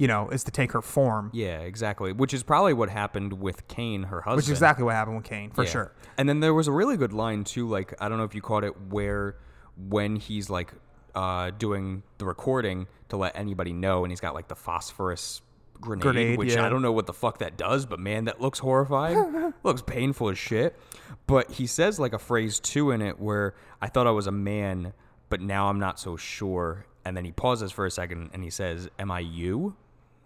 you 0.00 0.08
know, 0.08 0.30
is 0.30 0.44
to 0.44 0.50
take 0.50 0.72
her 0.72 0.80
form, 0.80 1.30
yeah, 1.34 1.58
exactly. 1.60 2.10
Which 2.12 2.32
is 2.32 2.42
probably 2.42 2.72
what 2.72 2.88
happened 2.88 3.34
with 3.34 3.68
Kane, 3.68 4.04
her 4.04 4.22
husband. 4.22 4.36
which 4.38 4.46
is 4.46 4.52
exactly 4.52 4.82
what 4.82 4.94
happened 4.94 5.16
with 5.18 5.26
Kane 5.26 5.50
for 5.50 5.62
Yeah. 5.64 5.70
sure. 5.70 5.92
And 6.16 6.26
then 6.26 6.40
there 6.40 6.54
was 6.54 6.68
a 6.68 6.72
really 6.72 6.96
good 6.96 7.12
line 7.12 7.44
too, 7.44 7.68
like 7.68 7.92
I 8.00 8.08
don't 8.08 8.16
know 8.16 8.24
if 8.24 8.34
you 8.34 8.40
caught 8.40 8.64
it, 8.64 8.74
where 8.88 9.36
when 9.76 10.16
he's 10.16 10.48
like 10.48 10.72
uh, 11.14 11.50
doing 11.50 12.02
the 12.16 12.24
recording 12.24 12.86
to 13.10 13.18
let 13.18 13.36
anybody 13.36 13.74
know, 13.74 14.02
and 14.04 14.10
he's 14.10 14.20
got 14.20 14.32
like 14.32 14.48
the 14.48 14.54
phosphorus 14.56 15.42
grenade, 15.82 16.02
Grenade, 16.02 16.38
which 16.38 16.54
yeah. 16.54 16.64
I 16.64 16.70
don't 16.70 16.80
know 16.82 16.92
what 16.92 17.06
the 17.06 17.12
fuck 17.12 17.38
that 17.38 17.58
does, 17.58 17.84
but 17.84 17.98
man, 18.00 18.24
that 18.24 18.40
looks 18.40 18.58
horrifying. 18.58 19.52
looks 19.62 19.82
painful 19.82 20.30
as 20.30 20.38
shit. 20.38 20.78
But 21.26 21.50
he 21.50 21.66
says 21.66 22.00
like 22.00 22.14
a 22.14 22.18
phrase 22.18 22.58
too 22.58 22.90
in 22.90 23.02
it 23.02 23.20
where 23.20 23.54
I 23.82 23.88
thought 23.88 24.06
I 24.06 24.12
was 24.12 24.26
a 24.26 24.32
man, 24.32 24.94
but 25.28 25.40
now 25.42 25.68
I'm 25.68 25.78
not 25.78 26.00
so 26.00 26.16
sure. 26.16 26.86
And 27.04 27.16
then 27.16 27.24
he 27.26 27.32
pauses 27.32 27.70
for 27.72 27.84
a 27.86 27.90
second 27.90 28.30
and 28.32 28.42
he 28.44 28.50
says, 28.50 28.88
"Am 28.98 29.10
I 29.10 29.20
you?" 29.20 29.76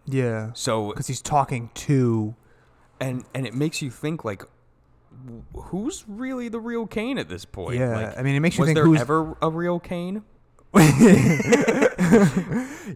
Yeah, 0.07 0.51
So 0.55 0.91
because 0.91 1.07
he's 1.07 1.23
talking 1.23 1.71
to 1.75 2.35
and 3.01 3.25
and 3.35 3.47
it 3.47 3.55
makes 3.55 3.81
you 3.83 3.91
think 3.91 4.25
like 4.25 4.43
who's 5.55 6.05
really 6.09 6.49
the 6.49 6.61
real 6.61 6.87
Kane 6.87 7.19
at 7.19 7.29
this 7.29 7.45
point 7.45 7.79
Yeah, 7.79 7.97
like, 8.09 8.19
I 8.19 8.23
mean, 8.23 8.35
it 8.35 8.41
makes 8.41 8.59
you 8.59 8.65
think 8.67 8.77
was 8.77 8.83
there 8.83 8.87
who's- 8.87 9.01
ever 9.01 9.37
a 9.41 9.49
real 9.51 9.81
Kane 9.81 10.23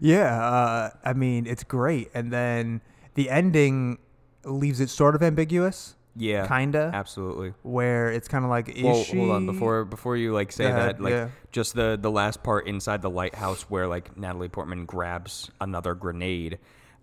yeah, 0.01 0.37
uh, 0.43 0.89
I 1.03 1.13
mean, 1.13 1.45
it's 1.47 1.63
great. 1.63 2.09
And 2.13 2.31
then 2.31 2.81
the 3.15 3.29
ending 3.29 3.99
leaves 4.43 4.79
it 4.79 4.89
sort 4.89 5.15
of 5.15 5.23
ambiguous, 5.23 5.95
yeah 6.15 6.45
Kinda. 6.47 6.91
absolutely 6.93 7.53
where 7.61 8.11
it's 8.11 8.27
kind 8.27 8.43
of 8.43 8.49
like, 8.49 8.67
is 8.69 8.83
well 8.83 9.03
she? 9.03 9.17
hold 9.17 9.31
on 9.31 9.45
before 9.45 9.85
before 9.85 10.17
you 10.17 10.33
like 10.33 10.51
say 10.51 10.65
ahead, 10.65 10.97
that 10.97 11.01
like 11.01 11.11
yeah. 11.11 11.29
just 11.51 11.73
the 11.75 11.97
the 12.01 12.11
last 12.11 12.41
part 12.43 12.67
inside 12.67 13.01
the 13.01 13.09
lighthouse 13.09 13.63
where 13.63 13.87
like 13.87 14.17
Natalie 14.17 14.49
Portman 14.49 14.85
grabs 14.85 15.49
another 15.61 15.93
grenade 15.93 16.57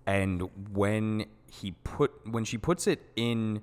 and 0.07 0.43
when 0.73 1.27
he 1.51 1.73
put 1.85 2.13
when 2.31 2.45
she 2.45 2.59
puts 2.59 2.87
it 2.87 3.01
in 3.17 3.61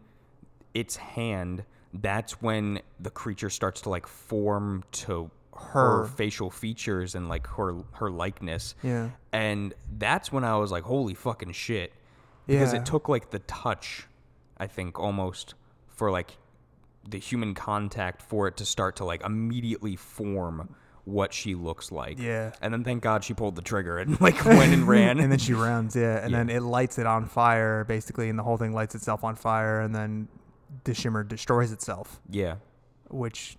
its 0.74 0.96
hand 0.96 1.64
that's 1.94 2.42
when 2.42 2.80
the 3.00 3.10
creature 3.12 3.50
starts 3.50 3.82
to 3.82 3.90
like 3.90 4.08
form 4.08 4.84
to 4.92 5.30
her, 5.56 6.00
Her. 6.02 6.06
facial 6.06 6.50
features 6.50 7.14
and 7.14 7.30
like 7.30 7.46
her 7.48 7.76
her 7.94 8.10
likeness 8.10 8.74
Yeah. 8.82 9.12
and 9.32 9.74
that's 9.98 10.32
when 10.32 10.44
I 10.44 10.58
was 10.58 10.72
like 10.72 10.84
holy 10.84 11.14
fucking 11.14 11.52
shit 11.52 11.94
because 12.48 12.74
Yeah. 12.74 12.80
it 12.80 12.86
took 12.86 13.08
like 13.08 13.30
the 13.30 13.40
touch 13.40 14.08
I 14.58 14.68
think 14.68 15.00
almost 15.00 15.54
for 15.88 16.10
like 16.10 16.38
the 17.08 17.20
human 17.20 17.54
contact 17.54 18.22
for 18.22 18.48
it 18.48 18.58
to 18.58 18.66
start 18.66 18.96
to 18.96 19.06
like 19.06 19.24
immediately 19.24 19.96
form 19.96 20.76
what 21.06 21.34
she 21.34 21.54
looks 21.56 21.92
like. 21.92 22.20
Yeah. 22.20 22.52
And 22.62 22.74
then 22.74 22.84
thank 22.84 23.04
God 23.04 23.24
she 23.24 23.34
pulled 23.34 23.56
the 23.56 23.62
trigger 23.62 23.98
and 23.98 24.20
like 24.22 24.44
went 24.46 24.74
and 24.74 24.88
ran. 24.88 25.20
and 25.20 25.32
then 25.32 25.40
she 25.40 25.54
runs, 25.54 25.96
yeah, 25.96 26.20
and 26.24 26.32
Yeah. 26.32 26.38
then 26.38 26.50
it 26.50 26.62
lights 26.62 26.98
it 26.98 27.06
on 27.06 27.26
fire, 27.26 27.84
basically, 27.84 28.30
and 28.30 28.40
the 28.40 28.44
whole 28.44 28.58
thing 28.58 28.74
lights 28.74 28.96
itself 28.96 29.24
on 29.24 29.36
fire, 29.36 29.82
and 29.82 29.94
then 29.94 30.28
the 30.86 30.94
shimmer 30.94 31.24
destroys 31.24 31.72
itself, 31.72 32.22
yeah. 32.30 32.56
which 33.10 33.58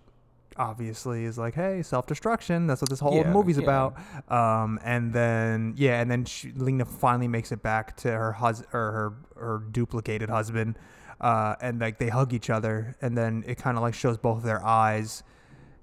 obviously 0.57 1.25
is 1.25 1.37
like, 1.37 1.55
hey, 1.55 1.83
self 1.83 2.07
destruction. 2.07 2.67
That's 2.67 2.81
what 2.81 2.89
this 2.91 3.01
whole 3.01 3.17
Yeah, 3.17 3.33
movie's 3.33 3.59
yeah. 3.59 3.65
about. 3.65 3.97
Um, 4.31 4.79
and 4.85 5.13
then 5.13 5.75
yeah, 5.77 6.01
and 6.01 6.11
then 6.11 6.25
she, 6.25 6.53
Lena 6.53 6.85
finally 6.85 7.29
makes 7.29 7.53
it 7.53 7.63
back 7.63 7.97
to 7.99 8.11
her 8.11 8.33
hus 8.33 8.63
or 8.73 8.93
her 8.93 9.13
her 9.41 9.59
duplicated 9.71 10.31
husband, 10.31 10.79
uh, 11.21 11.57
and 11.61 11.81
like 11.81 11.99
they 11.99 12.09
hug 12.09 12.33
each 12.33 12.51
other, 12.51 12.97
and 13.03 13.19
then 13.19 13.45
it 13.47 13.59
kind 13.59 13.77
of 13.77 13.83
like 13.83 13.95
shows 13.95 14.17
both 14.17 14.43
their 14.45 14.65
eyes. 14.65 15.23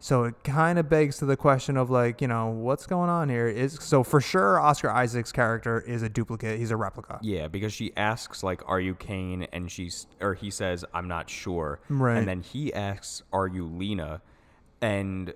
So 0.03 0.23
it 0.23 0.43
kind 0.43 0.79
of 0.79 0.89
begs 0.89 1.19
to 1.19 1.25
the 1.25 1.37
question 1.37 1.77
of 1.77 1.91
like, 1.91 2.21
you 2.21 2.27
know, 2.27 2.47
what's 2.47 2.87
going 2.87 3.09
on 3.11 3.29
here? 3.29 3.47
Is 3.47 3.77
so 3.79 4.03
for 4.03 4.19
sure 4.19 4.59
Oscar 4.59 4.89
Isaac's 4.89 5.31
character 5.31 5.79
is 5.79 6.01
a 6.01 6.09
duplicate. 6.09 6.57
He's 6.57 6.71
a 6.71 6.75
replica. 6.75 7.19
Yeah, 7.21 7.47
because 7.47 7.71
she 7.71 7.93
asks 7.95 8.41
like, 8.43 8.61
"Are 8.67 8.79
you 8.79 8.95
Kane?" 8.95 9.43
and 9.53 9.71
she's 9.71 10.07
or 10.19 10.33
he 10.33 10.49
says, 10.49 10.83
"I'm 10.93 11.07
not 11.07 11.29
sure." 11.29 11.79
Right. 11.87 12.17
And 12.17 12.27
then 12.27 12.41
he 12.41 12.73
asks, 12.73 13.21
"Are 13.31 13.47
you 13.47 13.65
Lena?" 13.67 14.23
And 14.81 15.33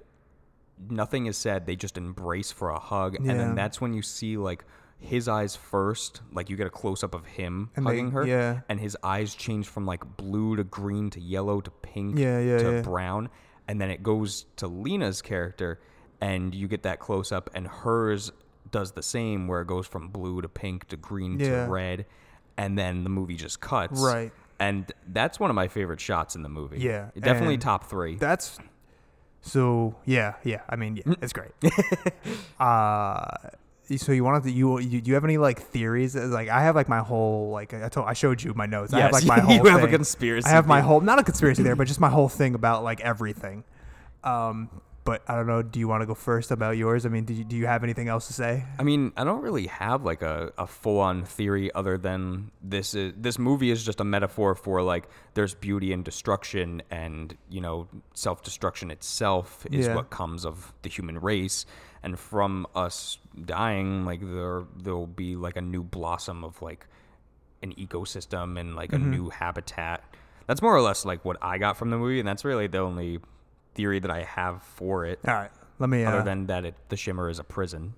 nothing 0.89 1.27
is 1.27 1.37
said. 1.37 1.65
They 1.67 1.75
just 1.75 1.97
embrace 1.97 2.51
for 2.51 2.69
a 2.69 2.79
hug, 2.79 3.15
and 3.15 3.29
then 3.29 3.55
that's 3.55 3.79
when 3.79 3.93
you 3.93 4.01
see 4.01 4.35
like 4.37 4.65
his 4.97 5.27
eyes 5.27 5.55
first. 5.55 6.21
Like 6.33 6.49
you 6.49 6.55
get 6.57 6.65
a 6.67 6.71
close 6.71 7.03
up 7.03 7.13
of 7.13 7.25
him 7.25 7.69
And 7.75 7.85
they- 7.85 7.89
hugging 7.91 8.11
her, 8.11 8.25
yeah. 8.25 8.61
and 8.67 8.79
his 8.79 8.97
eyes 9.03 9.35
change 9.35 9.67
from 9.67 9.85
like 9.85 10.17
blue 10.17 10.55
to 10.55 10.63
green 10.63 11.09
to 11.11 11.19
yellow 11.21 11.61
to 11.61 11.69
pink 11.69 12.17
Yeah, 12.17 12.39
yeah, 12.39 12.57
to 12.57 12.71
yeah. 12.77 12.81
brown, 12.81 13.29
and 13.67 13.79
then 13.81 13.89
it 13.91 14.03
goes 14.03 14.45
to 14.57 14.67
Lena's 14.67 15.21
character, 15.21 15.79
and 16.21 16.53
you 16.55 16.67
get 16.67 16.83
that 16.83 16.99
close 16.99 17.31
up, 17.31 17.49
and 17.53 17.67
hers 17.67 18.31
does 18.71 18.91
the 18.93 19.03
same, 19.03 19.47
where 19.47 19.61
it 19.61 19.67
goes 19.67 19.87
from 19.87 20.07
blue 20.09 20.41
to 20.41 20.49
pink 20.49 20.87
to 20.89 20.97
green 20.97 21.39
Yeah. 21.39 21.65
to 21.65 21.71
red, 21.71 22.05
and 22.57 22.77
then 22.77 23.03
the 23.03 23.09
movie 23.09 23.35
just 23.35 23.59
cuts. 23.61 23.99
Right. 24.01 24.31
And 24.59 24.89
that's 25.07 25.39
one 25.39 25.49
of 25.49 25.55
my 25.55 25.67
favorite 25.67 25.99
shots 25.99 26.35
in 26.35 26.41
the 26.41 26.49
movie. 26.49 26.79
Yeah, 26.79 27.09
Definitely 27.19 27.57
top 27.57 27.85
three. 27.89 28.15
That's 28.15 28.57
so 29.41 29.95
yeah, 30.05 30.35
yeah. 30.43 30.61
I 30.69 30.75
mean, 30.77 30.95
yeah, 30.97 31.13
it's 31.21 31.33
great. 31.33 31.51
uh 32.59 33.27
so 33.97 34.11
you 34.11 34.23
wanted 34.23 34.43
to 34.43 34.51
you, 34.51 34.79
you 34.79 35.01
do 35.01 35.09
you 35.09 35.13
have 35.13 35.23
any 35.23 35.37
like 35.37 35.59
theories? 35.61 36.15
Like 36.15 36.49
I 36.49 36.61
have 36.61 36.75
like 36.75 36.89
my 36.89 36.99
whole 36.99 37.51
like 37.51 37.73
I 37.73 37.89
told 37.89 38.07
I 38.07 38.13
showed 38.13 38.41
you 38.43 38.53
my 38.53 38.65
notes. 38.65 38.93
I 38.93 38.99
have 38.99 39.11
Yes, 39.11 39.25
like 39.25 39.25
my 39.37 39.39
whole 39.39 39.55
you 39.55 39.65
have 39.65 39.83
a 39.83 39.87
conspiracy 39.87 40.47
I 40.47 40.49
have 40.51 40.67
my 40.67 40.81
whole 40.81 41.01
not 41.01 41.19
a 41.19 41.23
conspiracy 41.23 41.63
there 41.63 41.75
but 41.75 41.87
just 41.87 41.99
my 41.99 42.09
whole 42.09 42.29
thing 42.29 42.55
about 42.55 42.83
like 42.83 42.99
everything. 43.01 43.63
Um 44.23 44.69
but 45.03 45.21
I 45.27 45.35
don't 45.35 45.45
know 45.45 45.61
do 45.61 45.79
you 45.79 45.87
want 45.87 46.01
to 46.01 46.07
go 46.07 46.15
first 46.15 46.49
about 46.49 46.77
yours? 46.77 47.05
I 47.05 47.09
mean 47.09 47.25
do 47.25 47.33
you, 47.35 47.43
do 47.43 47.55
you 47.55 47.67
have 47.67 47.83
anything 47.83 48.07
else 48.07 48.25
to 48.27 48.33
say? 48.33 48.65
I 48.79 48.83
mean, 48.83 49.13
I 49.15 49.23
don't 49.23 49.41
really 49.43 49.67
have 49.67 50.03
like 50.03 50.23
a, 50.23 50.51
a 50.57 50.65
full 50.65 50.99
on 50.99 51.23
theory 51.25 51.71
other 51.75 51.95
than 51.99 52.49
this 52.63 52.95
is 52.95 53.13
this 53.15 53.37
movie 53.37 53.69
is 53.69 53.85
just 53.85 53.99
a 53.99 54.03
metaphor 54.03 54.55
for 54.55 54.81
like 54.81 55.07
there's 55.35 55.53
beauty 55.53 55.93
and 55.93 56.03
destruction 56.03 56.81
and 56.89 57.37
you 57.51 57.61
know 57.61 57.87
self 58.15 58.41
destruction 58.41 58.89
itself 58.89 59.65
is 59.71 59.85
Yeah. 59.85 59.95
what 59.95 60.09
comes 60.09 60.43
of 60.43 60.73
the 60.81 60.89
human 60.89 61.19
race 61.19 61.67
and 62.05 62.17
from 62.17 62.65
us 62.75 63.17
dying 63.45 64.05
like 64.05 64.21
there 64.21 64.63
there'll 64.77 65.07
be 65.07 65.35
like 65.35 65.57
a 65.57 65.61
new 65.61 65.83
blossom 65.83 66.43
of 66.45 66.61
like 66.61 66.85
an 67.63 67.73
ecosystem 67.73 68.57
and 68.59 68.75
like 68.75 68.91
Mm-hmm. 68.91 69.03
a 69.13 69.15
new 69.17 69.29
habitat. 69.29 70.03
That's 70.47 70.61
more 70.61 70.75
or 70.75 70.81
less 70.81 71.03
like 71.03 71.25
what 71.25 71.37
I 71.41 71.57
got 71.57 71.75
from 71.75 71.89
the 71.89 71.97
movie 71.97 72.19
and 72.19 72.27
that's 72.27 72.45
really 72.45 72.67
the 72.67 72.77
only 72.77 73.19
theory 73.73 73.99
that 73.99 74.11
I 74.11 74.23
have 74.23 74.61
for 74.63 75.03
it 75.05 75.19
all 75.27 75.33
right 75.33 75.51
let 75.79 75.89
me 75.89 76.05
uh, 76.05 76.11
other 76.11 76.23
than 76.23 76.45
that 76.45 76.63
it, 76.63 76.75
the 76.89 76.95
shimmer 76.95 77.27
is 77.29 77.39
a 77.39 77.43
prison. 77.43 77.95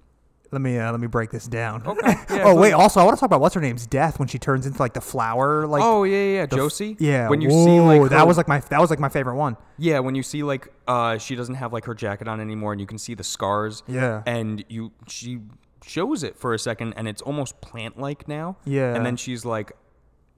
Let 0.51 0.61
me 0.61 0.77
uh, 0.77 0.91
let 0.91 0.99
me 0.99 1.07
break 1.07 1.29
this 1.31 1.47
down 1.47 1.85
Okay. 1.85 2.15
Yeah, 2.29 2.43
oh 2.45 2.55
wait 2.55 2.71
also 2.73 2.99
I 2.99 3.03
want 3.03 3.17
to 3.17 3.19
talk 3.19 3.27
about 3.27 3.41
what's 3.41 3.55
her 3.55 3.61
name's 3.61 3.85
death 3.87 4.19
when 4.19 4.27
she 4.27 4.37
turns 4.39 4.65
into 4.65 4.79
like 4.79 4.93
the 4.93 5.01
flower 5.01 5.65
like 5.67 5.81
oh 5.83 6.03
yeah, 6.03 6.15
yeah, 6.15 6.33
yeah. 6.35 6.45
the 6.45 6.55
f- 6.55 6.61
Josie. 6.61 6.95
Yeah. 6.99 7.29
When 7.29 7.41
you 7.41 7.49
see 7.49 7.79
like 7.79 8.01
whoa, 8.01 8.07
that 8.09 8.27
was 8.27 8.37
like 8.37 8.47
my 8.47 8.59
that 8.59 8.79
was 8.79 8.89
like 8.89 8.99
my 8.99 9.09
favorite 9.09 9.35
one. 9.35 9.57
yeah, 9.77 9.99
when 9.99 10.15
you 10.15 10.23
see 10.23 10.43
like 10.43 10.67
uh 10.87 11.17
she 11.17 11.35
doesn't 11.35 11.55
have 11.55 11.73
like 11.73 11.85
her 11.85 11.93
jacket 11.93 12.27
on 12.27 12.39
anymore, 12.39 12.71
and 12.71 12.79
you 12.81 12.87
can 12.87 12.97
see 12.97 13.13
the 13.13 13.23
scars. 13.23 13.83
Yeah. 13.87 14.23
And 14.25 14.63
you 14.69 14.91
she 15.07 15.39
shows 15.85 16.23
it 16.23 16.37
for 16.37 16.53
a 16.53 16.59
second, 16.59 16.93
and 16.97 17.07
it's 17.07 17.21
almost 17.21 17.59
plant 17.61 17.97
like 17.99 18.27
now. 18.27 18.57
Yeah. 18.65 18.93
And 18.95 19.05
then 19.05 19.15
she's 19.17 19.45
like, 19.45 19.71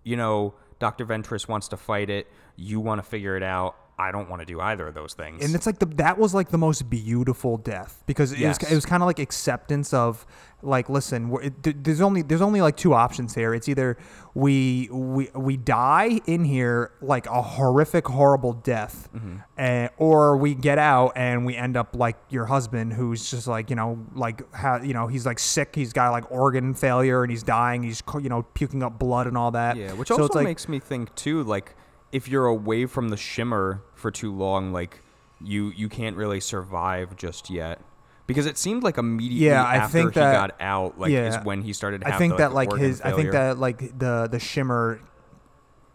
you 0.03 0.15
know, 0.15 0.53
Doctor 0.79 1.05
Ventress 1.05 1.47
wants 1.47 1.67
to 1.69 1.77
fight 1.77 2.09
it. 2.09 2.27
You 2.55 2.79
want 2.79 3.03
to 3.03 3.07
figure 3.09 3.35
it 3.35 3.43
out. 3.43 3.75
I 3.99 4.11
don't 4.11 4.29
want 4.29 4.41
to 4.41 4.45
do 4.45 4.61
either 4.61 4.87
of 4.87 4.93
those 4.93 5.13
things. 5.13 5.43
And 5.43 5.53
it's 5.53 5.65
like 5.65 5.79
the 5.79 5.85
that 5.97 6.17
was 6.17 6.33
like 6.33 6.49
the 6.49 6.57
most 6.57 6.89
beautiful 6.89 7.57
death 7.57 8.01
because 8.05 8.31
it 8.31 8.39
Yes. 8.39 8.59
was 8.61 8.71
it 8.71 8.75
was 8.75 8.85
kind 8.85 9.03
of 9.03 9.07
like 9.07 9.19
acceptance 9.19 9.93
of 9.93 10.25
like 10.61 10.89
listen 10.89 11.33
it, 11.41 11.83
there's 11.83 12.01
only 12.01 12.21
there's 12.21 12.41
only 12.41 12.61
like 12.61 12.75
two 12.75 12.93
options 12.93 13.33
here 13.33 13.53
it's 13.53 13.69
either 13.69 13.97
we 14.33 14.89
we 14.91 15.29
we 15.33 15.55
die 15.55 16.19
in 16.27 16.43
here 16.43 16.91
like 17.01 17.25
a 17.27 17.41
horrific 17.41 18.05
horrible 18.07 18.51
death 18.53 19.07
Mm-hmm. 19.15 19.37
and, 19.57 19.89
or 19.97 20.35
we 20.37 20.55
get 20.55 20.77
out 20.77 21.13
and 21.15 21.45
we 21.45 21.55
end 21.55 21.77
up 21.77 21.95
like 21.95 22.17
your 22.29 22.45
husband 22.45 22.91
who's 22.93 23.29
just 23.31 23.47
like 23.47 23.69
you 23.69 23.75
know 23.77 24.05
like 24.15 24.53
ha, 24.53 24.77
you 24.83 24.93
know 24.93 25.07
he's 25.07 25.25
like 25.25 25.39
sick 25.39 25.75
he's 25.75 25.93
got 25.93 26.11
like 26.11 26.29
organ 26.31 26.73
failure 26.73 27.23
and 27.23 27.31
he's 27.31 27.43
dying 27.43 27.81
he's 27.83 28.03
you 28.21 28.29
know 28.29 28.43
puking 28.53 28.83
up 28.83 28.99
blood 28.99 29.27
and 29.27 29.37
all 29.37 29.51
that 29.51 29.77
Yeah, 29.77 29.93
which 29.93 30.09
So 30.09 30.21
also 30.21 30.39
like, 30.39 30.43
makes 30.45 30.67
me 30.67 30.79
think 30.79 31.13
too, 31.15 31.43
like 31.43 31.73
if 32.11 32.27
you're 32.27 32.45
away 32.47 32.85
from 32.85 33.09
the 33.09 33.17
shimmer 33.17 33.81
for 33.95 34.11
too 34.11 34.33
long, 34.33 34.71
like 34.71 35.01
you 35.41 35.71
you 35.75 35.89
can't 35.89 36.15
really 36.15 36.39
survive 36.39 37.15
just 37.15 37.49
yet. 37.49 37.81
Because 38.27 38.45
it 38.45 38.59
seemed 38.59 38.83
like 38.83 38.97
immediately 38.99 39.47
Yeah, 39.47 39.63
I 39.63 39.77
after 39.77 39.91
think 39.93 40.13
he 40.13 40.19
that- 40.19 40.33
got 40.33 40.61
out, 40.61 40.99
like 40.99 41.09
is 41.11 41.33
yeah. 41.35 41.43
when 41.43 41.63
he 41.63 41.73
started. 41.73 42.03
I 42.03 42.17
think 42.17 42.33
the, 42.33 42.37
that 42.37 42.53
like 42.53 42.71
his. 42.75 43.01
I 43.01 43.11
think 43.11 43.31
that 43.31 43.57
like 43.57 43.97
the 43.97 44.27
the 44.29 44.39
shimmer 44.39 45.01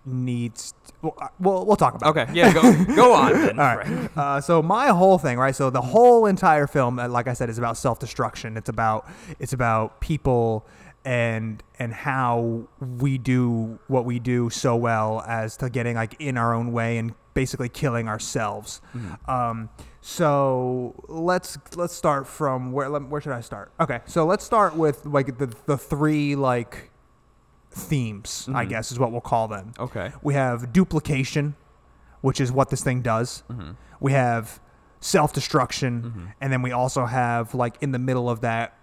needs. 0.04 0.74
Well, 1.02 1.14
uh, 1.20 1.28
we'll 1.38 1.64
we'll 1.64 1.76
talk 1.76 1.94
about. 1.94 2.16
Okay, 2.16 2.30
it. 2.30 2.34
yeah, 2.36 2.52
go 2.52 2.62
go 2.96 3.14
on 3.14 3.32
then. 3.32 3.58
All 3.58 3.76
right. 3.76 4.16
Uh, 4.16 4.40
so 4.40 4.62
my 4.62 4.88
whole 4.88 5.18
thing, 5.18 5.38
right? 5.38 5.54
So 5.54 5.70
the 5.70 5.80
whole 5.80 6.26
entire 6.26 6.66
film, 6.66 6.98
uh, 6.98 7.08
like 7.08 7.28
I 7.28 7.32
said, 7.34 7.48
is 7.48 7.58
about 7.58 7.76
self 7.76 7.98
destruction. 7.98 8.56
It's 8.56 8.68
about 8.68 9.08
it's 9.38 9.52
about 9.52 10.00
people 10.00 10.66
and 11.04 11.62
and 11.78 11.92
how 11.92 12.66
we 12.80 13.18
do 13.18 13.78
what 13.88 14.04
we 14.04 14.18
do 14.18 14.48
so 14.50 14.74
well 14.76 15.22
as 15.26 15.56
to 15.58 15.68
getting 15.68 15.96
like 15.96 16.16
in 16.18 16.36
our 16.38 16.54
own 16.54 16.72
way 16.72 16.96
and 16.98 17.14
basically 17.34 17.68
killing 17.68 18.08
ourselves. 18.08 18.80
Um, 19.26 19.68
so 20.00 20.94
let's 21.08 21.58
let's 21.76 21.94
start 21.94 22.26
from 22.26 22.72
where 22.72 22.88
let- 22.88 23.08
where 23.08 23.20
should 23.20 23.32
I 23.32 23.40
start? 23.40 23.72
Okay, 23.80 24.00
so 24.06 24.24
let's 24.24 24.44
start 24.44 24.76
with 24.76 25.04
like 25.04 25.38
the 25.38 25.54
the 25.66 25.76
three 25.76 26.36
like 26.36 26.90
themes, 27.70 28.48
I 28.54 28.64
guess 28.64 28.92
is 28.92 28.98
what 28.98 29.10
we'll 29.12 29.20
call 29.20 29.48
them. 29.48 29.72
Okay. 29.78 30.12
We 30.22 30.34
have 30.34 30.72
duplication, 30.72 31.56
which 32.20 32.40
is 32.40 32.52
what 32.52 32.70
this 32.70 32.82
thing 32.84 33.02
does. 33.02 33.42
Mm-hmm. 33.50 33.72
We 34.00 34.12
have 34.12 34.60
self 35.00 35.32
destruction, 35.32 36.32
and 36.40 36.52
then 36.52 36.62
we 36.62 36.72
also 36.72 37.04
have 37.04 37.54
like 37.54 37.76
in 37.80 37.90
the 37.92 37.98
middle 37.98 38.30
of 38.30 38.40
that, 38.42 38.78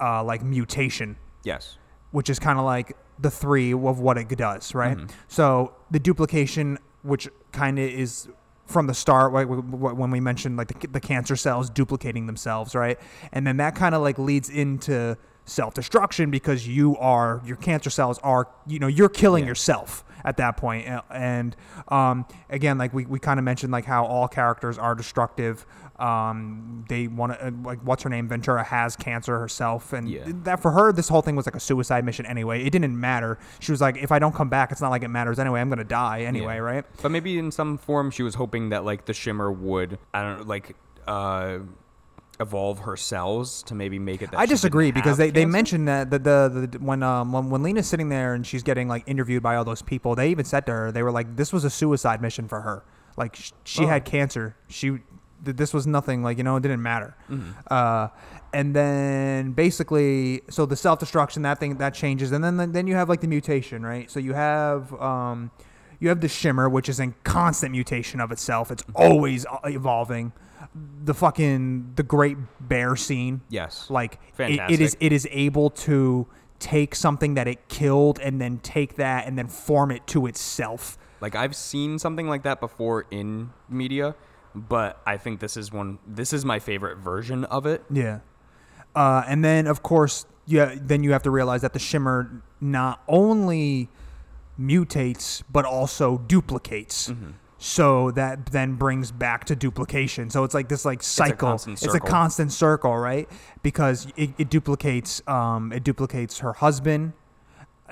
uh, 0.00 0.24
like 0.24 0.42
mutation, 0.42 1.16
Yes. 1.44 1.78
which 2.10 2.28
is 2.28 2.38
kind 2.38 2.58
of 2.58 2.64
like 2.64 2.96
the 3.18 3.30
three 3.30 3.72
of 3.72 4.00
what 4.00 4.18
it 4.18 4.28
does, 4.36 4.74
right? 4.74 4.96
Mm-hmm. 4.96 5.06
So 5.28 5.74
the 5.90 5.98
duplication, 6.00 6.78
which 7.02 7.28
kind 7.52 7.78
of 7.78 7.88
is 7.88 8.28
from 8.66 8.86
the 8.86 8.94
start, 8.94 9.32
w- 9.32 9.60
when 9.62 10.10
we 10.10 10.20
mentioned 10.20 10.56
like 10.56 10.68
the, 10.68 10.86
the 10.88 11.00
cancer 11.00 11.36
cells 11.36 11.68
duplicating 11.70 12.26
themselves, 12.26 12.74
right? 12.74 12.98
And 13.32 13.46
then 13.46 13.56
that 13.58 13.74
kind 13.74 13.94
of 13.94 14.02
like 14.02 14.18
leads 14.18 14.48
into 14.48 15.16
self-destruction 15.44 16.30
because 16.30 16.66
you 16.66 16.96
are 16.98 17.40
your 17.44 17.56
cancer 17.56 17.90
cells 17.90 18.18
are 18.22 18.48
you 18.66 18.78
know 18.78 18.86
you're 18.86 19.08
killing 19.08 19.44
Yeah. 19.44 19.48
yourself 19.50 20.04
at 20.22 20.36
that 20.36 20.60
and 21.10 21.56
um, 21.88 22.26
again 22.50 22.76
like 22.76 22.92
we, 22.92 23.06
we 23.06 23.18
kind 23.18 23.38
of 23.40 23.44
mentioned 23.44 23.72
like 23.72 23.86
how 23.86 24.04
all 24.04 24.28
characters 24.28 24.76
are 24.78 24.94
destructive. 24.94 25.64
Um, 25.98 26.84
they 26.88 27.06
want 27.08 27.38
to 27.38 27.54
like 27.62 27.78
what's 27.82 28.02
her 28.02 28.10
name? 28.10 28.28
Ventura 28.28 28.62
has 28.64 28.96
cancer 28.96 29.38
herself. 29.38 29.92
And 29.92 30.08
Yeah. 30.08 30.24
that 30.44 30.60
for 30.60 30.70
her 30.72 30.92
this 30.92 31.08
whole 31.08 31.22
thing 31.22 31.36
was 31.36 31.46
like 31.46 31.54
a 31.56 31.60
suicide 31.60 32.04
mission 32.04 32.26
anyway. 32.26 32.62
It 32.64 32.70
didn't 32.70 32.98
matter. 32.98 33.38
She 33.60 33.72
was 33.72 33.80
like 33.80 33.96
if 33.96 34.12
i 34.12 34.18
don't 34.18 34.34
come 34.34 34.48
back 34.50 34.72
it's 34.72 34.80
not 34.82 34.90
like 34.90 35.02
it 35.02 35.08
matters 35.08 35.38
anyway. 35.38 35.60
I'm 35.60 35.68
gonna 35.70 35.84
die 35.84 36.20
anyway 36.22 36.56
Yeah. 36.56 36.60
right? 36.60 36.84
But 37.02 37.10
maybe 37.12 37.38
in 37.38 37.50
some 37.50 37.78
form 37.78 38.10
she 38.10 38.22
was 38.22 38.34
hoping 38.34 38.68
that 38.70 38.84
like 38.84 39.06
the 39.06 39.14
shimmer 39.14 39.50
would 39.50 39.98
I 40.12 40.22
don't 40.22 40.38
know 40.40 40.44
like 40.44 40.76
uh 41.06 41.60
evolve 42.40 42.80
her 42.80 42.96
cells 42.96 43.62
to 43.64 43.74
maybe 43.74 43.98
make 43.98 44.22
it 44.22 44.30
that 44.30 44.40
I 44.40 44.46
disagree 44.46 44.90
because 44.90 45.16
they, 45.18 45.30
they 45.30 45.44
mentioned 45.44 45.86
that 45.88 46.10
the, 46.10 46.18
the, 46.18 46.66
the 46.66 46.78
when 46.78 47.02
um 47.02 47.32
when, 47.32 47.50
when 47.50 47.62
Lena's 47.62 47.86
sitting 47.86 48.08
there 48.08 48.34
and 48.34 48.46
she's 48.46 48.62
getting 48.62 48.88
like 48.88 49.04
interviewed 49.06 49.42
by 49.42 49.56
all 49.56 49.64
those 49.64 49.82
people, 49.82 50.14
they 50.14 50.30
even 50.30 50.44
said 50.44 50.64
to 50.66 50.72
her 50.72 50.92
they 50.92 51.02
were 51.02 51.12
like 51.12 51.36
this 51.36 51.52
was 51.52 51.64
a 51.64 51.70
suicide 51.70 52.20
mission 52.22 52.48
for 52.48 52.62
her. 52.62 52.82
Like 53.16 53.36
sh- 53.36 53.52
she 53.64 53.84
Oh. 53.84 53.88
had 53.88 54.04
cancer. 54.04 54.56
She 54.68 54.88
th- 55.44 55.56
this 55.56 55.74
was 55.74 55.86
nothing 55.86 56.22
like 56.22 56.38
you 56.38 56.44
know 56.44 56.56
it 56.56 56.62
didn't 56.62 56.82
matter. 56.82 57.14
Mm-hmm. 57.30 57.50
Uh, 57.70 58.08
and 58.52 58.74
then 58.74 59.52
basically 59.52 60.42
so 60.50 60.66
the 60.66 60.76
self 60.76 60.98
destruction 60.98 61.42
that 61.42 61.58
thing 61.60 61.76
that 61.76 61.94
changes 61.94 62.32
and 62.32 62.42
then 62.42 62.72
then 62.72 62.86
you 62.86 62.94
have 62.94 63.08
like 63.08 63.20
the 63.20 63.28
mutation 63.28 63.84
right. 63.84 64.10
So 64.10 64.18
you 64.18 64.32
have 64.32 64.92
um 65.00 65.50
You 66.00 66.08
have 66.08 66.20
the 66.22 66.28
Shimmer, 66.28 66.66
which 66.70 66.88
is 66.88 66.98
in 66.98 67.14
constant 67.24 67.72
mutation 67.72 68.20
of 68.22 68.32
itself. 68.32 68.70
It's 68.70 68.82
always 68.94 69.44
uh, 69.44 69.58
evolving. 69.66 70.32
The 71.04 71.14
fucking 71.14 71.92
the 71.96 72.02
Great 72.02 72.36
Bear 72.60 72.96
scene. 72.96 73.40
Yes. 73.48 73.88
Like 73.88 74.18
it, 74.38 74.60
it 74.70 74.80
is 74.80 74.96
it 75.00 75.12
is 75.12 75.26
able 75.30 75.70
to 75.70 76.26
take 76.58 76.94
something 76.94 77.34
that 77.34 77.48
it 77.48 77.68
killed 77.68 78.20
and 78.20 78.40
then 78.40 78.58
take 78.58 78.96
that 78.96 79.26
and 79.26 79.36
then 79.36 79.48
form 79.48 79.90
it 79.90 80.06
to 80.08 80.26
itself. 80.26 80.98
Like 81.20 81.34
I've 81.34 81.56
seen 81.56 81.98
something 81.98 82.28
like 82.28 82.42
that 82.44 82.60
before 82.60 83.06
in 83.10 83.50
media, 83.68 84.14
but 84.54 85.00
I 85.06 85.16
think 85.16 85.40
this 85.40 85.56
is 85.56 85.72
one. 85.72 85.98
This 86.06 86.32
is 86.32 86.44
my 86.44 86.58
favorite 86.58 86.98
version 86.98 87.44
of 87.44 87.66
it. 87.66 87.82
Yeah. 87.90 88.20
Uh, 88.94 89.24
and 89.26 89.44
then 89.44 89.66
of 89.66 89.82
course, 89.82 90.26
yeah. 90.46 90.74
Then 90.76 91.02
you 91.02 91.12
have 91.12 91.22
to 91.24 91.30
realize 91.30 91.62
that 91.62 91.72
the 91.72 91.78
shimmer 91.78 92.42
not 92.60 93.02
only 93.08 93.88
mutates 94.58 95.42
but 95.50 95.64
also 95.64 96.18
duplicates. 96.18 97.08
Mm-hmm. 97.08 97.30
So 97.62 98.10
that 98.12 98.46
then 98.46 98.76
brings 98.76 99.12
back 99.12 99.44
to 99.44 99.54
duplication. 99.54 100.30
So 100.30 100.44
it's 100.44 100.54
like 100.54 100.70
this 100.70 100.86
like 100.86 101.02
cycle. 101.02 101.50
constant 101.50 101.74
It's 101.74 101.86
a 101.86 101.90
circle. 101.90 102.08
constant 102.08 102.52
circle, 102.52 102.96
right? 102.96 103.28
Because 103.62 104.08
it, 104.16 104.30
it 104.38 104.48
duplicates. 104.48 105.20
Um, 105.28 105.70
it 105.70 105.84
duplicates 105.84 106.38
her 106.38 106.54
husband. 106.54 107.12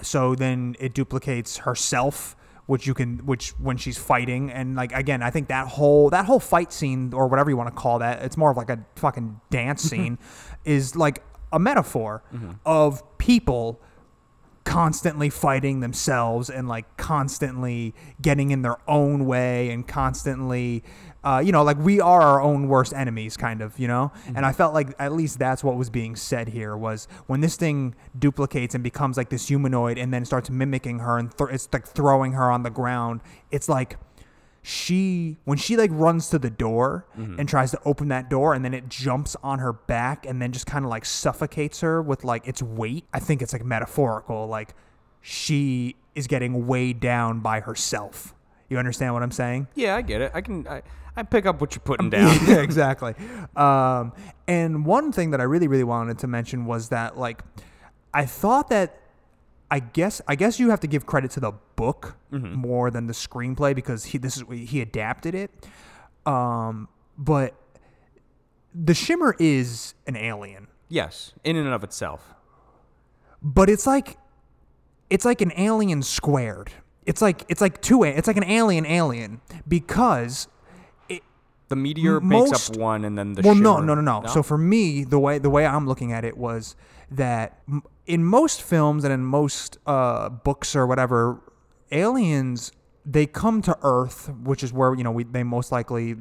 So 0.01 0.35
then 0.35 0.75
it 0.81 0.95
duplicates 0.95 1.59
herself, 1.59 2.35
which 2.65 2.87
you 2.87 2.95
can, 2.95 3.19
which 3.27 3.51
when 3.59 3.77
she's 3.77 3.99
fighting, 3.99 4.51
and 4.51 4.75
like 4.75 4.93
again, 4.93 5.23
I 5.23 5.29
think 5.29 5.49
that 5.49 5.69
whole 5.69 6.09
that 6.11 6.25
whole 6.25 6.41
fight 6.41 6.73
scene 6.73 7.13
or 7.13 7.27
whatever 7.29 7.51
you 7.51 7.57
want 7.59 7.69
to 7.69 7.75
call 7.79 7.99
that, 7.99 8.23
it's 8.23 8.39
more 8.39 8.51
of 8.51 8.57
like 8.57 8.71
a 8.71 8.83
fucking 8.97 9.39
dance 9.51 9.83
scene, 9.91 10.17
is 10.65 10.97
like 10.97 11.23
a 11.53 11.59
metaphor 11.59 12.23
of 12.65 13.03
people 13.19 13.83
constantly 14.69 15.31
fighting 15.31 15.81
themselves 15.81 16.51
and 16.51 16.69
like 16.69 16.99
constantly 16.99 17.95
getting 18.21 18.51
in 18.51 18.61
their 18.61 18.77
own 18.87 19.25
way 19.25 19.71
and 19.71 19.89
constantly 19.89 20.85
uh, 21.25 21.43
you 21.43 21.53
know 21.53 21.63
like 21.63 21.79
we 21.79 22.03
are 22.03 22.21
our 22.21 22.43
own 22.43 22.69
worst 22.69 22.93
enemies 22.93 23.35
kind 23.35 23.63
of 23.63 23.79
you 23.79 23.89
know? 23.89 24.13
And 24.35 24.45
i 24.45 24.53
felt 24.53 24.75
like 24.75 24.95
at 24.99 25.13
least 25.13 25.39
that's 25.39 25.65
what 25.65 25.77
was 25.77 25.89
being 25.89 26.15
said 26.17 26.49
here 26.49 26.77
was 26.77 27.09
when 27.29 27.41
this 27.41 27.57
thing 27.57 27.95
duplicates 28.19 28.75
and 28.75 28.85
becomes 28.85 29.17
like 29.17 29.31
this 29.31 29.49
humanoid 29.49 29.97
and 29.97 30.13
then 30.13 30.27
starts 30.27 30.51
mimicking 30.51 30.99
her 30.99 31.17
and 31.17 31.37
th- 31.39 31.49
it's 31.51 31.67
like 31.73 31.87
throwing 31.87 32.33
her 32.33 32.51
on 32.51 32.63
the 32.63 32.71
ground 32.71 33.23
it's 33.51 33.71
like 33.71 33.97
she 34.63 35.37
when 35.45 35.57
she 35.57 35.77
like 35.77 35.91
runs 35.93 36.29
to 36.31 36.39
the 36.39 36.51
door 36.51 37.07
and 37.17 37.49
tries 37.49 37.71
to 37.71 37.79
open 37.85 38.09
that 38.09 38.29
door 38.29 38.55
and 38.55 38.65
then 38.65 38.75
it 38.75 38.89
jumps 38.89 39.37
on 39.43 39.61
her 39.61 39.73
back 39.73 40.27
and 40.27 40.43
then 40.43 40.53
just 40.53 40.67
kind 40.67 40.85
of 40.85 40.91
like 40.91 41.05
suffocates 41.05 41.81
her 41.81 42.03
with 42.03 42.25
like 42.25 42.47
its 42.47 42.63
weight 42.63 43.05
i 43.15 43.19
think 43.21 43.41
it's 43.41 43.53
like 43.53 43.65
metaphorical 43.65 44.47
like 44.47 44.75
she 45.21 45.97
is 46.15 46.27
getting 46.27 46.67
weighed 46.67 47.01
down 47.01 47.41
by 47.41 47.61
herself 47.61 48.35
you 48.69 48.77
understand 48.79 49.15
what 49.15 49.23
i'm 49.23 49.31
saying 49.31 49.67
Yeah, 49.75 49.97
I 49.97 50.03
get 50.03 50.21
it. 50.21 50.33
I 50.35 50.41
can. 50.43 50.67
I, 50.69 50.83
I 51.17 51.23
pick 51.23 51.47
up 51.47 51.61
what 51.61 51.75
you're 51.75 51.81
putting 51.83 52.11
down. 52.19 52.37
yeah, 52.47 52.57
exactly. 52.61 53.15
Um, 53.57 54.13
and 54.47 54.85
one 54.87 55.11
thing 55.11 55.31
that 55.31 55.41
I 55.41 55.45
really, 55.45 55.67
really 55.67 55.83
wanted 55.85 56.19
to 56.19 56.27
mention 56.29 56.65
was 56.65 56.91
that, 56.91 57.19
like, 57.19 57.43
I 58.15 58.25
thought 58.25 58.69
that, 58.69 59.01
I 59.71 59.81
guess, 59.81 60.21
I 60.27 60.35
guess 60.35 60.59
you 60.59 60.71
have 60.71 60.81
to 60.81 60.87
give 60.87 61.05
credit 61.05 61.31
to 61.33 61.41
the 61.41 61.53
book 61.77 62.17
more 62.31 62.91
than 62.91 63.07
the 63.07 63.13
screenplay 63.13 63.75
because 63.75 64.07
he 64.07 64.19
this 64.19 64.37
is 64.39 64.45
he 64.51 64.81
adapted 64.81 65.35
it. 65.35 65.51
Um, 66.27 66.89
but 67.19 67.55
the 68.75 68.95
Shimmer 68.95 69.35
is 69.39 69.95
an 70.07 70.17
alien, 70.17 70.69
yes, 70.89 71.33
in 71.45 71.57
and 71.57 71.69
of 71.69 71.83
itself. 71.85 72.35
but 73.43 73.69
it's 73.71 73.87
like, 73.87 74.17
it's 75.11 75.25
like 75.25 75.41
an 75.41 75.53
alien 75.57 76.03
squared. 76.03 76.71
It's 77.07 77.21
like 77.23 77.45
it's 77.49 77.61
like 77.61 77.81
two. 77.81 78.05
a- 78.05 78.09
It's 78.09 78.27
like 78.29 78.37
an 78.37 78.45
alien 78.45 78.85
alien 78.87 79.41
because 79.67 80.49
The 81.69 81.77
meteor 81.77 82.21
makes 82.21 82.71
up 82.71 82.77
one, 82.79 83.05
and 83.05 83.19
then 83.19 83.35
the 83.35 83.43
well, 83.43 83.55
no, 83.55 83.75
shimmer- 83.77 83.87
no, 83.87 83.95
no, 84.01 84.21
no, 84.23 84.27
So 84.29 84.43
for 84.43 84.57
me, 84.59 85.05
the 85.05 85.19
way 85.19 85.39
the 85.39 85.51
way 85.51 85.67
I'm 85.67 85.87
looking 85.87 86.13
at 86.13 86.25
it 86.25 86.37
was 86.39 86.77
that 87.11 87.59
in 88.09 88.25
most 88.25 88.63
films 88.63 89.05
and 89.05 89.13
in 89.13 89.23
most 89.23 89.79
uh, 89.87 90.29
books 90.31 90.75
or 90.75 90.87
whatever, 90.87 91.41
aliens 91.93 92.73
they 93.11 93.25
come 93.25 93.63
to 93.63 93.75
Earth, 93.83 94.31
which 94.43 94.63
is 94.63 94.71
where 94.73 94.95
you 94.95 95.03
know 95.05 95.11
we 95.13 95.25
they 95.25 95.43
most 95.43 95.73
likely 95.73 96.15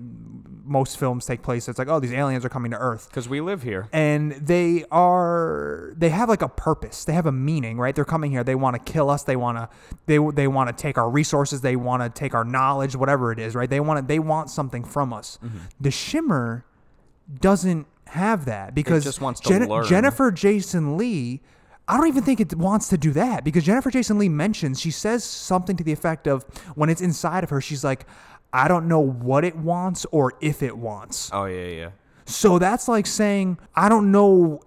most 0.63 0.97
films 0.97 1.25
take 1.25 1.41
place. 1.41 1.67
It's 1.67 1.79
like 1.79 1.89
oh 1.89 1.99
these 1.99 2.13
aliens 2.13 2.45
are 2.45 2.49
coming 2.49 2.71
to 2.71 2.77
Earth. 2.77 3.09
because 3.09 3.27
we 3.27 3.41
live 3.41 3.63
here. 3.63 3.89
And 3.91 4.31
they 4.33 4.85
are 4.91 5.93
they 5.97 6.09
have 6.09 6.29
like 6.29 6.41
a 6.41 6.47
purpose. 6.47 7.03
They 7.03 7.13
have 7.13 7.25
a 7.25 7.31
meaning, 7.31 7.77
right? 7.77 7.93
They're 7.95 8.05
coming 8.05 8.31
here. 8.31 8.43
They 8.43 8.55
want 8.55 8.75
to 8.75 8.91
kill 8.91 9.09
us. 9.09 9.23
They 9.23 9.35
want 9.35 9.57
to 9.57 9.69
they 10.05 10.17
they 10.33 10.47
want 10.47 10.69
to 10.69 10.81
take 10.81 10.97
our 10.97 11.09
resources. 11.09 11.61
They 11.61 11.75
want 11.75 12.03
to 12.03 12.09
take 12.09 12.33
our 12.33 12.45
knowledge, 12.45 12.95
whatever 12.95 13.31
it 13.31 13.39
is, 13.39 13.55
right? 13.55 13.69
They 13.69 13.79
want 13.81 14.07
they 14.07 14.19
want 14.19 14.49
something 14.49 14.83
from 14.85 15.11
us. 15.13 15.39
The 15.81 15.91
Shimmer 15.91 16.65
doesn't 17.41 17.87
have 18.07 18.45
that 18.45 18.73
because 18.73 19.03
just 19.03 19.19
wants 19.19 19.41
to 19.41 19.49
learn. 19.59 19.85
Jennifer 19.85 20.31
Jason 20.31 20.97
Leigh. 20.97 21.41
I 21.87 21.97
don't 21.97 22.07
even 22.07 22.23
think 22.23 22.39
it 22.39 22.53
wants 22.55 22.89
to 22.89 22.97
do 22.97 23.11
that 23.11 23.43
because 23.43 23.63
Jennifer 23.63 23.89
Jason 23.89 24.19
Leigh 24.19 24.29
mentions 24.29 24.79
she 24.79 24.91
says 24.91 25.23
something 25.23 25.77
to 25.77 25.83
the 25.83 25.93
effect 25.93 26.27
of 26.27 26.43
when 26.75 26.89
it's 26.89 27.01
inside 27.01 27.43
of 27.43 27.49
her, 27.49 27.61
she's 27.61 27.83
like, 27.83 28.05
I 28.51 28.67
don't 28.67 28.87
know 28.87 28.99
what 28.99 29.45
it 29.45 29.55
wants 29.55 30.05
or 30.11 30.33
if 30.41 30.61
it 30.61 30.77
wants. 30.77 31.29
Oh 31.33 31.45
yeah, 31.45 31.67
yeah. 31.67 31.89
So 32.25 32.59
that's 32.59 32.87
like 32.87 33.07
saying, 33.07 33.57
I 33.75 33.87
don't 33.87 34.11
know. 34.11 34.61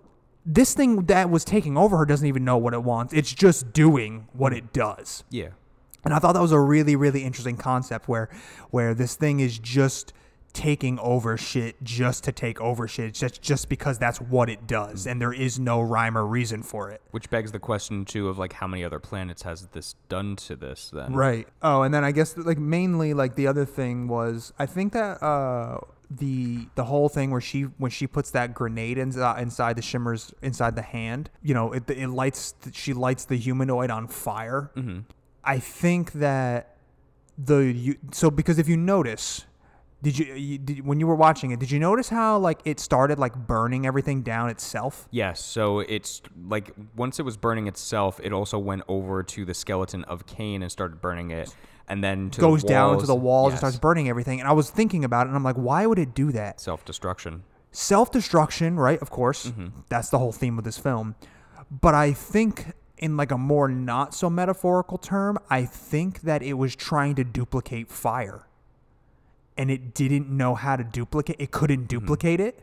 This 0.47 0.73
thing 0.73 1.05
that 1.07 1.29
was 1.29 1.45
taking 1.45 1.77
over 1.77 1.99
her 1.99 2.07
doesn't 2.07 2.27
even 2.27 2.45
know 2.45 2.57
what 2.57 2.73
it 2.73 2.83
wants. 2.83 3.13
It's 3.13 3.33
just 3.33 3.73
doing 3.73 4.27
what 4.33 4.55
it 4.55 4.73
does. 4.73 5.23
Yeah. 5.29 5.51
And 6.03 6.15
I 6.15 6.19
thought 6.19 6.33
that 6.33 6.41
was 6.41 6.53
a 6.53 6.61
really, 6.61 6.97
really 6.97 7.25
interesting 7.25 7.59
concept 7.59 8.09
where, 8.09 8.31
where 8.71 8.95
this 8.95 9.15
thing 9.15 9.41
is 9.41 9.59
just 9.59 10.15
taking 10.53 10.99
over 10.99 11.37
shit 11.37 11.83
just 11.83 12.25
to 12.25 12.33
take 12.33 12.61
over 12.61 12.87
shit, 12.89 13.15
just 13.15 13.41
just 13.43 13.69
because 13.69 13.99
that's 13.99 14.21
what 14.21 14.49
it 14.49 14.67
does, 14.67 15.07
and 15.07 15.21
there 15.21 15.33
is 15.33 15.59
no 15.59 15.81
rhyme 15.81 16.17
or 16.17 16.27
reason 16.27 16.63
for 16.63 16.91
it. 16.91 17.01
Which 17.11 17.31
begs 17.31 17.53
the 17.53 17.59
question 17.59 18.05
too 18.05 18.29
of 18.29 18.39
like 18.39 18.55
how 18.55 18.67
many 18.67 18.85
other 18.85 18.99
planets 18.99 19.43
has 19.43 19.69
this 19.69 19.95
done 20.09 20.37
to 20.37 20.57
this 20.57 20.91
then? 20.93 21.13
Right. 21.13 21.49
Oh, 21.63 21.83
and 21.83 21.93
then 21.93 22.05
I 22.05 22.13
guess 22.13 22.37
like 22.37 22.59
mainly 22.59 23.15
like 23.15 23.37
the 23.37 23.47
other 23.47 23.65
thing 23.65 24.09
was 24.09 24.53
I 24.59 24.67
think 24.67 24.93
that 24.93 25.23
uh 25.23 25.79
the 26.11 26.67
the 26.75 26.85
whole 26.85 27.09
thing 27.09 27.31
where 27.31 27.41
she 27.41 27.63
when 27.63 27.91
she 27.91 28.07
puts 28.07 28.33
that 28.33 28.53
grenade 28.53 28.99
in, 28.99 29.19
uh, 29.21 29.35
inside 29.35 29.77
the 29.77 29.83
shimmers 29.83 30.35
inside 30.43 30.75
the 30.75 30.83
hand, 30.83 31.31
you 31.43 31.55
know, 31.55 31.73
it 31.73 31.89
it 31.89 32.09
lights 32.09 32.55
she 32.73 32.93
lights 32.93 33.25
the 33.25 33.37
humanoid 33.37 33.91
on 33.91 34.09
fire. 34.09 34.73
Mm-hmm. 34.77 35.01
I 35.45 35.59
think 35.59 36.13
that 36.13 36.77
the 37.39 37.73
you, 37.73 37.97
so 38.13 38.31
because 38.31 38.59
if 38.59 38.69
you 38.69 38.77
notice 38.77 39.47
did 40.03 40.19
you, 40.19 40.35
you 40.35 40.59
did, 40.59 40.87
when 40.87 40.99
you 40.99 41.07
were 41.07 41.15
watching 41.15 41.51
it 41.51 41.61
did 41.61 41.71
you 41.71 41.79
notice 41.79 42.09
how 42.09 42.39
like 42.39 42.61
it 42.65 42.81
started 42.81 43.19
like 43.19 43.35
burning 43.35 43.87
everything 43.87 44.23
down 44.23 44.49
itself? 44.49 45.09
Yes, 45.11 45.41
so 45.41 45.81
it's 45.81 46.23
like 46.49 46.73
once 46.97 47.19
it 47.19 47.25
was 47.25 47.37
burning 47.37 47.67
itself, 47.67 48.21
it 48.23 48.33
also 48.33 48.59
went 48.59 48.83
over 48.89 49.23
to 49.23 49.45
the 49.45 49.55
skeleton 49.55 50.05
of 50.05 50.27
Kane 50.27 50.63
and 50.63 50.73
started 50.73 51.01
burning 51.01 51.31
it, 51.31 51.55
and 51.89 52.03
then 52.03 52.31
to 52.31 52.41
goes 52.41 52.63
the 52.63 52.69
down 52.69 52.99
to 52.99 53.07
the 53.07 53.15
walls. 53.15 53.53
and 53.53 53.59
starts 53.59 53.79
burning 53.79 54.09
everything. 54.09 54.41
And 54.41 54.49
i 54.49 54.53
was 54.53 54.71
thinking 54.71 55.05
about 55.05 55.27
it 55.27 55.29
and 55.29 55.37
i'm 55.37 55.45
like 55.45 55.57
why 55.57 55.87
would 55.87 55.99
it 55.99 56.15
do 56.15 56.33
that? 56.33 56.61
Self-destruction. 56.61 57.43
self-destruction 57.73 58.77
right 58.77 59.01
of 59.03 59.11
course. 59.11 59.47
Mm-hmm. 59.47 59.69
that's 59.89 60.09
the 60.09 60.19
whole 60.19 60.33
theme 60.33 60.59
of 60.59 60.65
this 60.65 60.79
film. 60.79 61.15
But 61.71 61.95
i 61.95 62.13
think 62.13 62.73
in 62.97 63.17
like 63.17 63.31
a 63.31 63.39
more 63.39 63.69
not 63.69 64.15
so 64.15 64.29
metaphorical 64.29 64.99
term 64.99 65.39
i 65.49 65.65
think 65.65 66.21
that 66.23 66.43
it 66.43 66.55
was 66.55 66.77
trying 66.77 67.15
to 67.15 67.25
duplicate 67.25 67.91
fire 67.91 68.47
and 69.61 69.71
it 69.71 69.95
didn't 69.95 70.29
know 70.31 70.55
how 70.55 70.75
to 70.77 70.85
duplicate 70.85 71.37
it 71.39 71.51
couldn't 71.51 71.87
duplicate 71.87 72.41
it 72.41 72.57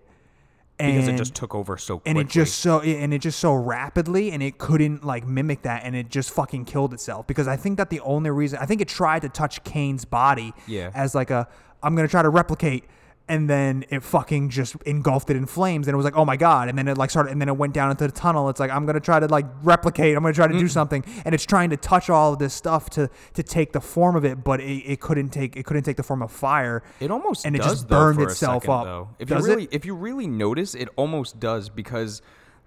Mm-hmm. 0.79 0.91
Because 0.91 1.07
it 1.07 1.17
just 1.17 1.33
took 1.33 1.55
over 1.55 1.75
so 1.75 1.97
quickly. 1.97 2.09
and 2.11 2.19
it 2.19 2.27
just 2.31 2.59
so 2.59 2.81
and 2.81 3.11
it 3.11 3.17
just 3.17 3.39
so 3.39 3.51
rapidly 3.55 4.29
and 4.29 4.43
it 4.43 4.59
couldn't 4.59 5.03
like 5.03 5.25
mimic 5.25 5.63
that 5.63 5.81
and 5.83 5.95
it 5.95 6.07
just 6.09 6.29
fucking 6.29 6.65
killed 6.65 6.93
itself 6.93 7.25
because 7.25 7.47
i 7.47 7.55
think 7.55 7.77
that 7.77 7.89
the 7.89 7.99
only 8.01 8.29
reason 8.29 8.59
i 8.61 8.65
think 8.67 8.79
it 8.79 8.87
tried 8.87 9.23
to 9.23 9.29
touch 9.29 9.63
kane's 9.63 10.05
body 10.05 10.53
Yeah. 10.67 10.91
as 10.93 11.15
like 11.15 11.31
a 11.31 11.47
i'm 11.81 11.95
gonna 11.95 12.07
try 12.07 12.21
to 12.21 12.29
replicate 12.29 12.83
and 13.29 13.49
then 13.49 13.83
it 13.89 14.01
fucking 14.03 14.49
just 14.49 14.75
engulfed 14.85 15.29
it 15.29 15.35
in 15.35 15.45
flames 15.45 15.87
and 15.87 15.93
it 15.93 15.97
was 15.97 16.05
like 16.05 16.15
oh 16.15 16.23
my 16.23 16.37
god 16.37 16.69
and 16.69 16.77
then 16.77 16.87
it 16.87 16.97
like 16.97 17.09
started 17.09 17.31
and 17.31 17.41
then 17.41 17.49
it 17.49 17.57
went 17.57 17.73
down 17.73 17.91
into 17.91 18.05
the 18.05 18.11
tunnel 18.13 18.47
it's 18.49 18.59
like 18.59 18.71
i'm 18.71 18.85
gonna 18.85 18.99
try 18.99 19.19
to 19.19 19.27
like 19.27 19.45
replicate 19.63 20.15
i'm 20.15 20.23
gonna 20.23 20.33
try 20.33 20.47
to 20.47 20.53
Mm. 20.53 20.59
do 20.59 20.67
something 20.67 21.03
and 21.25 21.35
it's 21.35 21.45
trying 21.45 21.69
to 21.71 21.77
touch 21.77 22.09
all 22.09 22.33
of 22.33 22.39
this 22.39 22.53
stuff 22.53 22.89
to 22.91 23.09
to 23.33 23.43
take 23.43 23.73
the 23.73 23.81
form 23.81 24.15
of 24.15 24.23
it 24.23 24.43
but 24.43 24.59
it, 24.61 24.83
it 24.93 24.99
couldn't 25.01 25.29
take 25.29 25.57
it 25.57 25.63
couldn't 25.65 25.83
take 25.83 25.97
the 25.97 26.03
form 26.03 26.21
of 26.21 26.31
fire 26.31 26.83
It 27.01 27.11
almost 27.11 27.45
and 27.45 27.55
it 27.55 27.59
does, 27.59 27.71
just 27.71 27.89
though, 27.89 27.99
burned 27.99 28.21
itself 28.21 28.63
second, 28.63 28.73
up. 28.75 28.85
Though. 28.85 29.09
If 29.19 29.27
Does 29.29 29.45
you 29.45 29.51
it? 29.51 29.55
really, 29.55 29.67
if 29.71 29.85
you 29.85 29.93
really 29.95 30.27
notice, 30.27 30.73
it 30.73 30.87
almost 30.95 31.39
does 31.39 31.69
because 31.69 32.21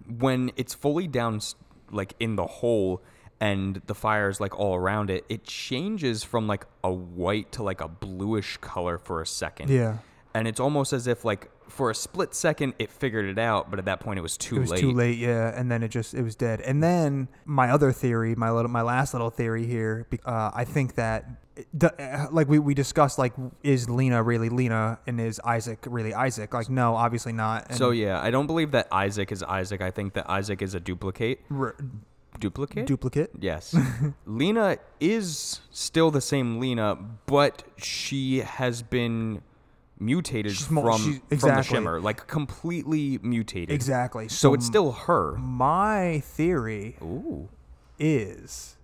when 0.06 0.52
it's 0.56 0.74
fully 0.74 1.06
down, 1.08 1.40
like 1.90 2.14
in 2.20 2.36
the 2.36 2.46
hole, 2.46 3.02
and 3.40 3.80
the 3.86 3.94
fire's 3.94 4.40
like 4.40 4.58
all 4.58 4.74
around 4.74 5.08
it, 5.10 5.24
it 5.28 5.44
changes 5.44 6.22
from 6.24 6.46
like 6.46 6.66
a 6.84 6.92
white 6.92 7.52
to 7.52 7.62
like 7.62 7.80
a 7.80 7.88
bluish 7.88 8.58
color 8.58 8.98
for 8.98 9.22
a 9.22 9.26
second. 9.26 9.70
Yeah. 9.70 9.98
And 10.34 10.46
it's 10.48 10.60
almost 10.60 10.92
as 10.92 11.06
if 11.06 11.24
like 11.24 11.50
for 11.68 11.90
a 11.90 11.94
split 11.94 12.34
second 12.34 12.74
it 12.78 12.90
figured 12.90 13.26
it 13.26 13.38
out, 13.38 13.70
but 13.70 13.78
at 13.78 13.84
that 13.84 14.00
point 14.00 14.18
it 14.18 14.22
was 14.22 14.36
too 14.36 14.56
it 14.56 14.60
was 14.60 14.70
late. 14.70 14.80
too 14.80 14.92
late, 14.92 15.18
yeah, 15.18 15.52
and 15.58 15.70
then 15.70 15.82
it 15.82 15.88
just 15.88 16.14
it 16.14 16.22
was 16.22 16.34
dead. 16.34 16.60
And 16.60 16.82
then 16.82 17.28
my 17.44 17.70
other 17.70 17.92
theory, 17.92 18.34
my 18.34 18.50
little 18.50 18.70
my 18.70 18.82
last 18.82 19.14
little 19.14 19.30
theory 19.30 19.66
here, 19.66 20.06
uh, 20.24 20.50
I 20.54 20.64
think 20.64 20.94
that 20.96 21.26
uh, 21.82 22.26
like 22.30 22.48
we, 22.48 22.58
we 22.58 22.74
discussed, 22.74 23.18
like 23.18 23.32
is 23.62 23.88
Lena 23.88 24.22
really 24.22 24.48
Lena 24.48 24.98
and 25.06 25.20
is 25.20 25.40
Isaac 25.44 25.78
really 25.86 26.14
Isaac? 26.14 26.54
Like 26.54 26.70
no, 26.70 26.94
obviously 26.94 27.32
not. 27.32 27.66
And 27.68 27.78
So 27.78 27.90
yeah, 27.90 28.20
I 28.20 28.30
don't 28.30 28.46
believe 28.46 28.70
that 28.72 28.88
Isaac 28.92 29.30
is 29.32 29.42
Isaac. 29.42 29.80
I 29.80 29.90
think 29.90 30.14
that 30.14 30.28
Isaac 30.30 30.62
is 30.62 30.74
a 30.74 30.80
duplicate. 30.80 31.40
r- 31.50 31.76
Duplicate? 32.38 32.86
duplicate. 32.86 33.30
Yes. 33.38 33.74
Lena 34.26 34.78
is 34.98 35.60
still 35.70 36.10
the 36.10 36.20
same 36.22 36.58
Lena, 36.58 36.96
but 37.26 37.64
she 37.76 38.38
has 38.38 38.82
been 38.82 39.42
mutated 40.00 40.52
She's 40.56 40.66
from, 40.66 40.76
she's- 41.00 41.04
from 41.04 41.12
the 41.28 41.34
exactly. 41.34 41.62
shimmer, 41.76 42.00
like 42.00 42.26
completely 42.26 43.18
mutated. 43.22 43.70
Exactly. 43.70 44.28
So 44.28 44.54
it's 44.54 44.64
m- 44.64 44.70
still 44.70 44.92
her. 44.92 45.36
my 45.36 46.20
theory 46.24 46.96
Ooh. 47.02 47.48
is 47.98 48.76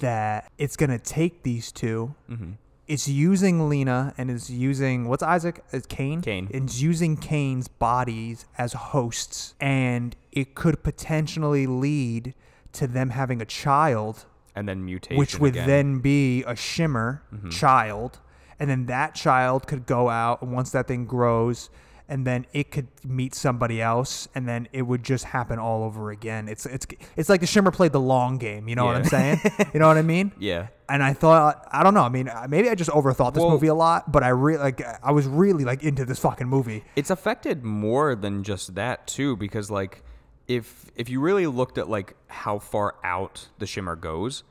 that 0.00 0.50
it's 0.58 0.76
gonna 0.76 0.98
take 0.98 1.42
these 1.42 1.72
2 1.72 2.14
Mm-hmm. 2.30 2.50
It's 2.86 3.06
using 3.06 3.68
Lena 3.68 4.12
and 4.18 4.32
it's 4.32 4.50
using 4.50 5.06
what's 5.06 5.22
Isaac? 5.22 5.62
Is 5.72 5.86
Kane? 5.86 6.22
Kane. 6.22 6.48
It's 6.50 6.80
using 6.80 7.16
Kane's 7.16 7.68
bodies 7.68 8.46
as 8.58 8.72
hosts, 8.72 9.54
and 9.60 10.16
it 10.32 10.56
could 10.56 10.82
potentially 10.82 11.68
lead 11.68 12.34
to 12.72 12.88
them 12.88 13.10
having 13.10 13.40
a 13.40 13.44
child, 13.44 14.24
And 14.56 14.68
then 14.68 14.84
mutation. 14.84 15.18
which 15.18 15.38
would 15.38 15.54
again. 15.54 15.68
then 15.68 15.98
be 16.00 16.42
a 16.42 16.56
Shimmer 16.56 17.22
child, 17.52 18.18
and 18.60 18.70
then 18.70 18.86
that 18.86 19.14
child 19.16 19.66
could 19.66 19.86
go 19.86 20.08
out, 20.08 20.42
and 20.42 20.52
once 20.52 20.70
that 20.70 20.86
thing 20.86 21.06
grows, 21.06 21.70
and 22.08 22.26
then 22.26 22.44
it 22.52 22.70
could 22.72 22.88
meet 23.04 23.34
somebody 23.34 23.80
else, 23.80 24.28
and 24.34 24.46
then 24.48 24.68
it 24.72 24.82
would 24.82 25.02
just 25.04 25.24
happen 25.24 25.58
all 25.58 25.84
over 25.84 26.10
again. 26.10 26.48
It's 26.48 26.66
it's 26.66 26.86
it's 27.16 27.28
like 27.28 27.40
the 27.40 27.46
Shimmer 27.46 27.70
played 27.70 27.92
the 27.92 28.00
long 28.00 28.36
game. 28.38 28.68
You 28.68 28.74
know 28.76 28.84
what 28.84 28.96
I'm 28.96 29.04
saying? 29.04 29.40
you 29.74 29.80
know 29.80 29.88
what 29.88 29.96
I 29.96 30.02
mean? 30.02 30.32
Yeah. 30.38 30.68
And 30.88 31.04
I 31.04 31.12
thought, 31.12 31.68
I 31.70 31.84
don't 31.84 31.94
know. 31.94 32.02
I 32.02 32.08
mean, 32.08 32.28
maybe 32.48 32.68
I 32.68 32.74
just 32.74 32.90
overthought 32.90 33.34
this 33.34 33.40
Well- 33.42 33.50
movie 33.50 33.68
a 33.68 33.74
lot, 33.74 34.10
but 34.10 34.22
I 34.24 34.28
really 34.30 34.58
like. 34.58 34.82
I 35.02 35.12
was 35.12 35.26
really 35.26 35.64
like 35.64 35.82
into 35.84 36.04
this 36.04 36.18
fucking 36.18 36.48
movie. 36.48 36.84
It's 36.96 37.10
affected 37.10 37.62
more 37.64 38.14
than 38.16 38.42
just 38.42 38.74
that 38.74 39.06
too, 39.06 39.36
because 39.36 39.70
like 39.70 40.02
if 40.48 40.86
if 40.96 41.08
you 41.08 41.20
really 41.20 41.46
looked 41.46 41.78
at 41.78 41.88
like 41.88 42.16
how 42.26 42.58
far 42.58 42.96
out 43.04 43.48
the 43.58 43.66
shimmer 43.66 43.94
goes 43.94 44.42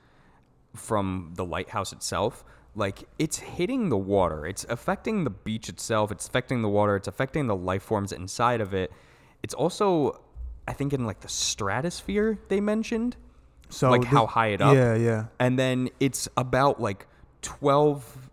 from 0.76 1.32
the 1.36 1.44
lighthouse 1.44 1.92
itself, 1.92 2.46
like 2.76 3.04
it's 3.18 3.40
hitting 3.40 3.90
the 3.90 3.98
water. 3.98 4.46
It's 4.46 4.66
affecting 4.70 5.24
the 5.24 5.30
beach 5.30 5.70
itself. 5.70 6.12
It's 6.12 6.28
affecting 6.28 6.62
the 6.62 6.70
water. 6.70 6.96
It's 6.96 7.08
affecting 7.08 7.48
the 7.48 7.56
life 7.56 7.84
forms 7.84 8.12
inside 8.12 8.62
of 8.62 8.74
it. 8.74 8.92
It's 9.44 9.54
also, 9.54 10.22
I 10.68 10.74
think, 10.74 10.94
in 10.94 11.06
like 11.06 11.22
the 11.22 11.30
stratosphere 11.30 12.40
they 12.48 12.60
mentioned. 12.62 13.16
So 13.70 13.90
like 13.90 14.02
this- 14.02 14.10
how 14.10 14.26
high 14.28 14.48
it 14.48 14.62
up. 14.62 14.76
Yeah, 14.76 14.96
yeah. 14.96 15.26
And 15.40 15.58
then 15.60 15.90
it's 16.00 16.28
about 16.38 16.80
like 16.82 17.06
12, 17.42 18.30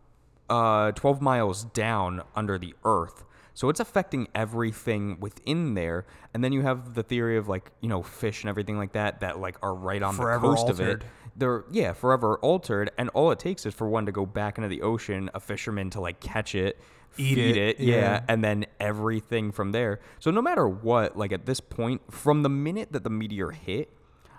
uh, 0.49 0.93
12 0.93 1.21
miles 1.21 1.65
down 1.65 2.23
under 2.35 2.59
the 2.59 2.75
earth. 2.85 3.25
So 3.57 3.71
it's 3.71 3.81
affecting 3.81 4.29
everything 4.35 5.17
within 5.19 5.73
there. 5.73 6.05
And 6.35 6.45
then 6.45 6.53
you 6.53 6.61
have 6.61 6.93
the 6.93 7.03
theory 7.03 7.39
of 7.39 7.49
like, 7.49 7.73
you 7.81 7.89
know, 7.89 8.03
fish 8.03 8.43
and 8.43 8.51
everything 8.51 8.77
like 8.77 8.93
that 8.93 9.21
that 9.21 9.41
like 9.41 9.57
are 9.63 9.75
right 9.75 10.03
on 10.03 10.15
Forever 10.15 10.49
the 10.49 10.55
coast 10.55 10.69
of 10.69 10.79
altered. 10.79 11.03
it. 11.05 11.09
They're 11.39 11.65
yeah, 11.71 11.95
forever 11.95 12.37
altered. 12.41 12.91
And 12.99 13.09
all 13.15 13.31
it 13.31 13.39
takes 13.39 13.65
is 13.65 13.73
for 13.73 13.89
one 13.89 14.05
to 14.05 14.13
go 14.13 14.27
back 14.27 14.59
into 14.59 14.69
the 14.69 14.83
ocean, 14.83 15.31
a 15.33 15.41
fisherman 15.41 15.89
to 15.91 16.03
like 16.03 16.21
catch 16.21 16.55
it, 16.55 16.79
Eat 17.17 17.39
it, 17.39 17.57
it, 17.57 17.81
yeah, 17.81 17.95
yeah. 17.97 18.21
and 18.29 18.45
then 18.45 18.67
everything 18.79 19.51
from 19.53 19.73
there. 19.73 20.01
So 20.19 20.31
no 20.31 20.43
matter 20.43 20.69
what, 20.69 21.17
like 21.17 21.33
at 21.33 21.47
this 21.47 21.61
point, 21.61 22.03
from 22.13 22.43
the 22.43 22.51
minute 22.51 22.93
that 22.93 23.05
the 23.05 23.11
meteor 23.11 23.53
hit, 23.53 23.91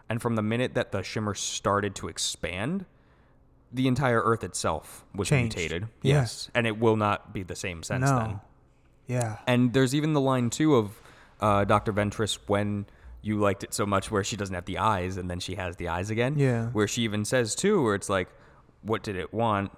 and 0.09 0.21
from 0.21 0.35
the 0.35 0.43
minute 0.43 0.75
that 0.75 0.91
the 0.91 1.01
shimmer 1.01 1.33
started 1.33 1.95
to 1.95 2.07
expand, 2.07 2.85
the 3.73 3.87
entire 3.87 4.21
Earth 4.21 4.43
itself 4.43 5.05
was 5.15 5.27
Changed. 5.27 5.57
mutated. 5.57 5.87
Yes, 6.03 6.51
and 6.53 6.67
it 6.67 6.77
will 6.79 6.95
not 6.97 7.33
be 7.33 7.41
the 7.41 7.55
same 7.55 7.81
since 7.81 8.01
No. 8.07 8.19
then. 8.19 8.39
Yeah. 9.07 9.37
And 9.47 9.73
there's 9.73 9.95
even 9.95 10.13
the 10.13 10.21
line 10.21 10.49
too 10.49 10.75
of 10.75 11.01
uh, 11.39 11.65
Dr. 11.65 11.93
Ventress 11.93 12.37
when 12.47 12.85
you 13.21 13.39
liked 13.39 13.63
it 13.63 13.73
so 13.73 13.85
much 13.85 14.11
where 14.11 14.23
she 14.23 14.35
doesn't 14.35 14.55
have 14.55 14.65
the 14.65 14.77
eyes 14.77 15.17
and 15.17 15.29
then 15.29 15.39
she 15.39 15.55
has 15.55 15.75
the 15.77 15.87
eyes 15.87 16.09
again. 16.09 16.37
Yeah. 16.37 16.67
Where 16.67 16.87
she 16.87 17.03
even 17.03 17.25
says 17.25 17.55
too, 17.55 17.83
where 17.83 17.95
it's 17.95 18.09
like, 18.09 18.29
what 18.81 19.03
did 19.03 19.15
it 19.15 19.33
want? 19.33 19.71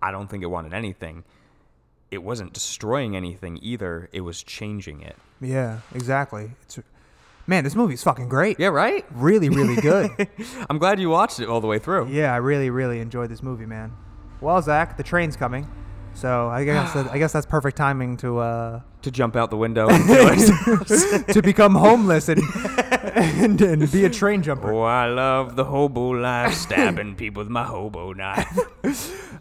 I 0.00 0.10
don't 0.10 0.28
think 0.28 0.42
it 0.42 0.46
wanted 0.46 0.74
anything. 0.74 1.24
It 2.10 2.22
wasn't 2.22 2.52
destroying 2.52 3.16
anything 3.16 3.58
either. 3.62 4.08
It 4.12 4.22
was 4.22 4.42
changing 4.42 5.02
it. 5.02 5.16
Yeah, 5.40 5.80
exactly. 5.94 6.52
It's 6.62 6.78
man, 7.46 7.64
this 7.64 7.74
movie 7.74 7.94
is 7.94 8.02
fucking 8.02 8.28
great. 8.28 8.58
Yeah, 8.58 8.68
right? 8.68 9.04
Really, 9.12 9.48
really 9.48 9.76
good. 9.80 10.10
I'm 10.70 10.78
glad 10.78 11.00
you 11.00 11.10
watched 11.10 11.40
it 11.40 11.48
all 11.48 11.60
the 11.60 11.66
way 11.66 11.78
through. 11.78 12.08
yeah, 12.08 12.32
I 12.32 12.36
really, 12.36 12.70
really 12.70 13.00
enjoyed 13.00 13.30
this 13.30 13.42
movie, 13.42 13.66
man. 13.66 13.92
Well, 14.40 14.60
Zach, 14.62 14.96
the 14.96 15.02
train's 15.02 15.36
coming, 15.36 15.66
so 16.14 16.48
I 16.48 16.64
guess 16.64 16.92
that, 16.94 17.10
I 17.10 17.18
guess 17.18 17.32
that's 17.32 17.46
perfect 17.46 17.76
timing 17.76 18.16
to 18.18 18.38
uh, 18.38 18.80
To 19.02 19.10
jump 19.10 19.36
out 19.36 19.50
the 19.50 19.56
window 19.56 19.88
and 19.92 20.04
kill 20.06 20.26
ourselves. 20.26 21.24
to 21.34 21.42
become 21.42 21.74
homeless 21.74 22.28
and, 22.28 22.40
and 23.14 23.60
and 23.62 23.92
be 23.92 24.04
a 24.04 24.10
train 24.10 24.42
jumper. 24.42 24.72
oh, 24.72 24.82
I 24.82 25.06
love 25.06 25.56
the 25.56 25.64
hobo 25.64 26.10
life, 26.10 26.54
stabbing 26.54 27.14
people 27.22 27.40
with 27.42 27.50
my 27.50 27.64
hobo 27.64 28.12
knife. 28.12 28.58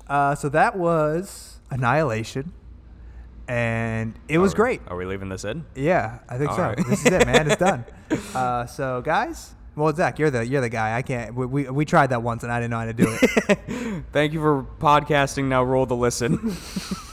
Uh, 0.10 0.36
so 0.36 0.50
that 0.50 0.78
was 0.78 1.60
Annihilation, 1.72 2.54
and 3.48 4.14
it 4.30 4.38
was 4.38 4.54
Are- 4.54 4.56
great. 4.58 4.82
Are 4.88 4.96
we 4.98 5.06
leaving 5.06 5.30
this 5.30 5.44
in? 5.46 5.66
Yeah, 5.76 6.20
I 6.30 6.38
think 6.38 6.52
All 6.52 6.58
so. 6.58 6.62
right. 6.64 6.78
This 6.88 7.06
is 7.06 7.12
it, 7.12 7.26
man. 7.26 7.50
It's 7.52 7.60
done. 7.60 7.86
Uh, 8.34 8.66
so, 8.66 9.02
guys, 9.02 9.54
well, 9.78 9.94
Zach, 9.94 10.18
you're 10.18 10.32
the 10.32 10.46
you're 10.46 10.62
the 10.62 10.70
guy. 10.70 10.98
I 10.98 11.04
can't. 11.04 11.36
We, 11.36 11.46
we, 11.46 11.70
we 11.70 11.86
tried 11.86 12.08
that 12.08 12.24
once, 12.24 12.42
and 12.42 12.52
I 12.52 12.60
didn't 12.60 12.72
know 12.72 12.80
how 12.80 12.86
to 12.86 12.94
do 12.94 13.18
it. 13.22 14.04
Thank 14.12 14.34
you 14.34 14.40
for 14.40 14.64
podcasting. 14.80 15.46
Now 15.46 15.64
roll 15.64 15.86
the 15.86 15.96
listen. 15.96 16.58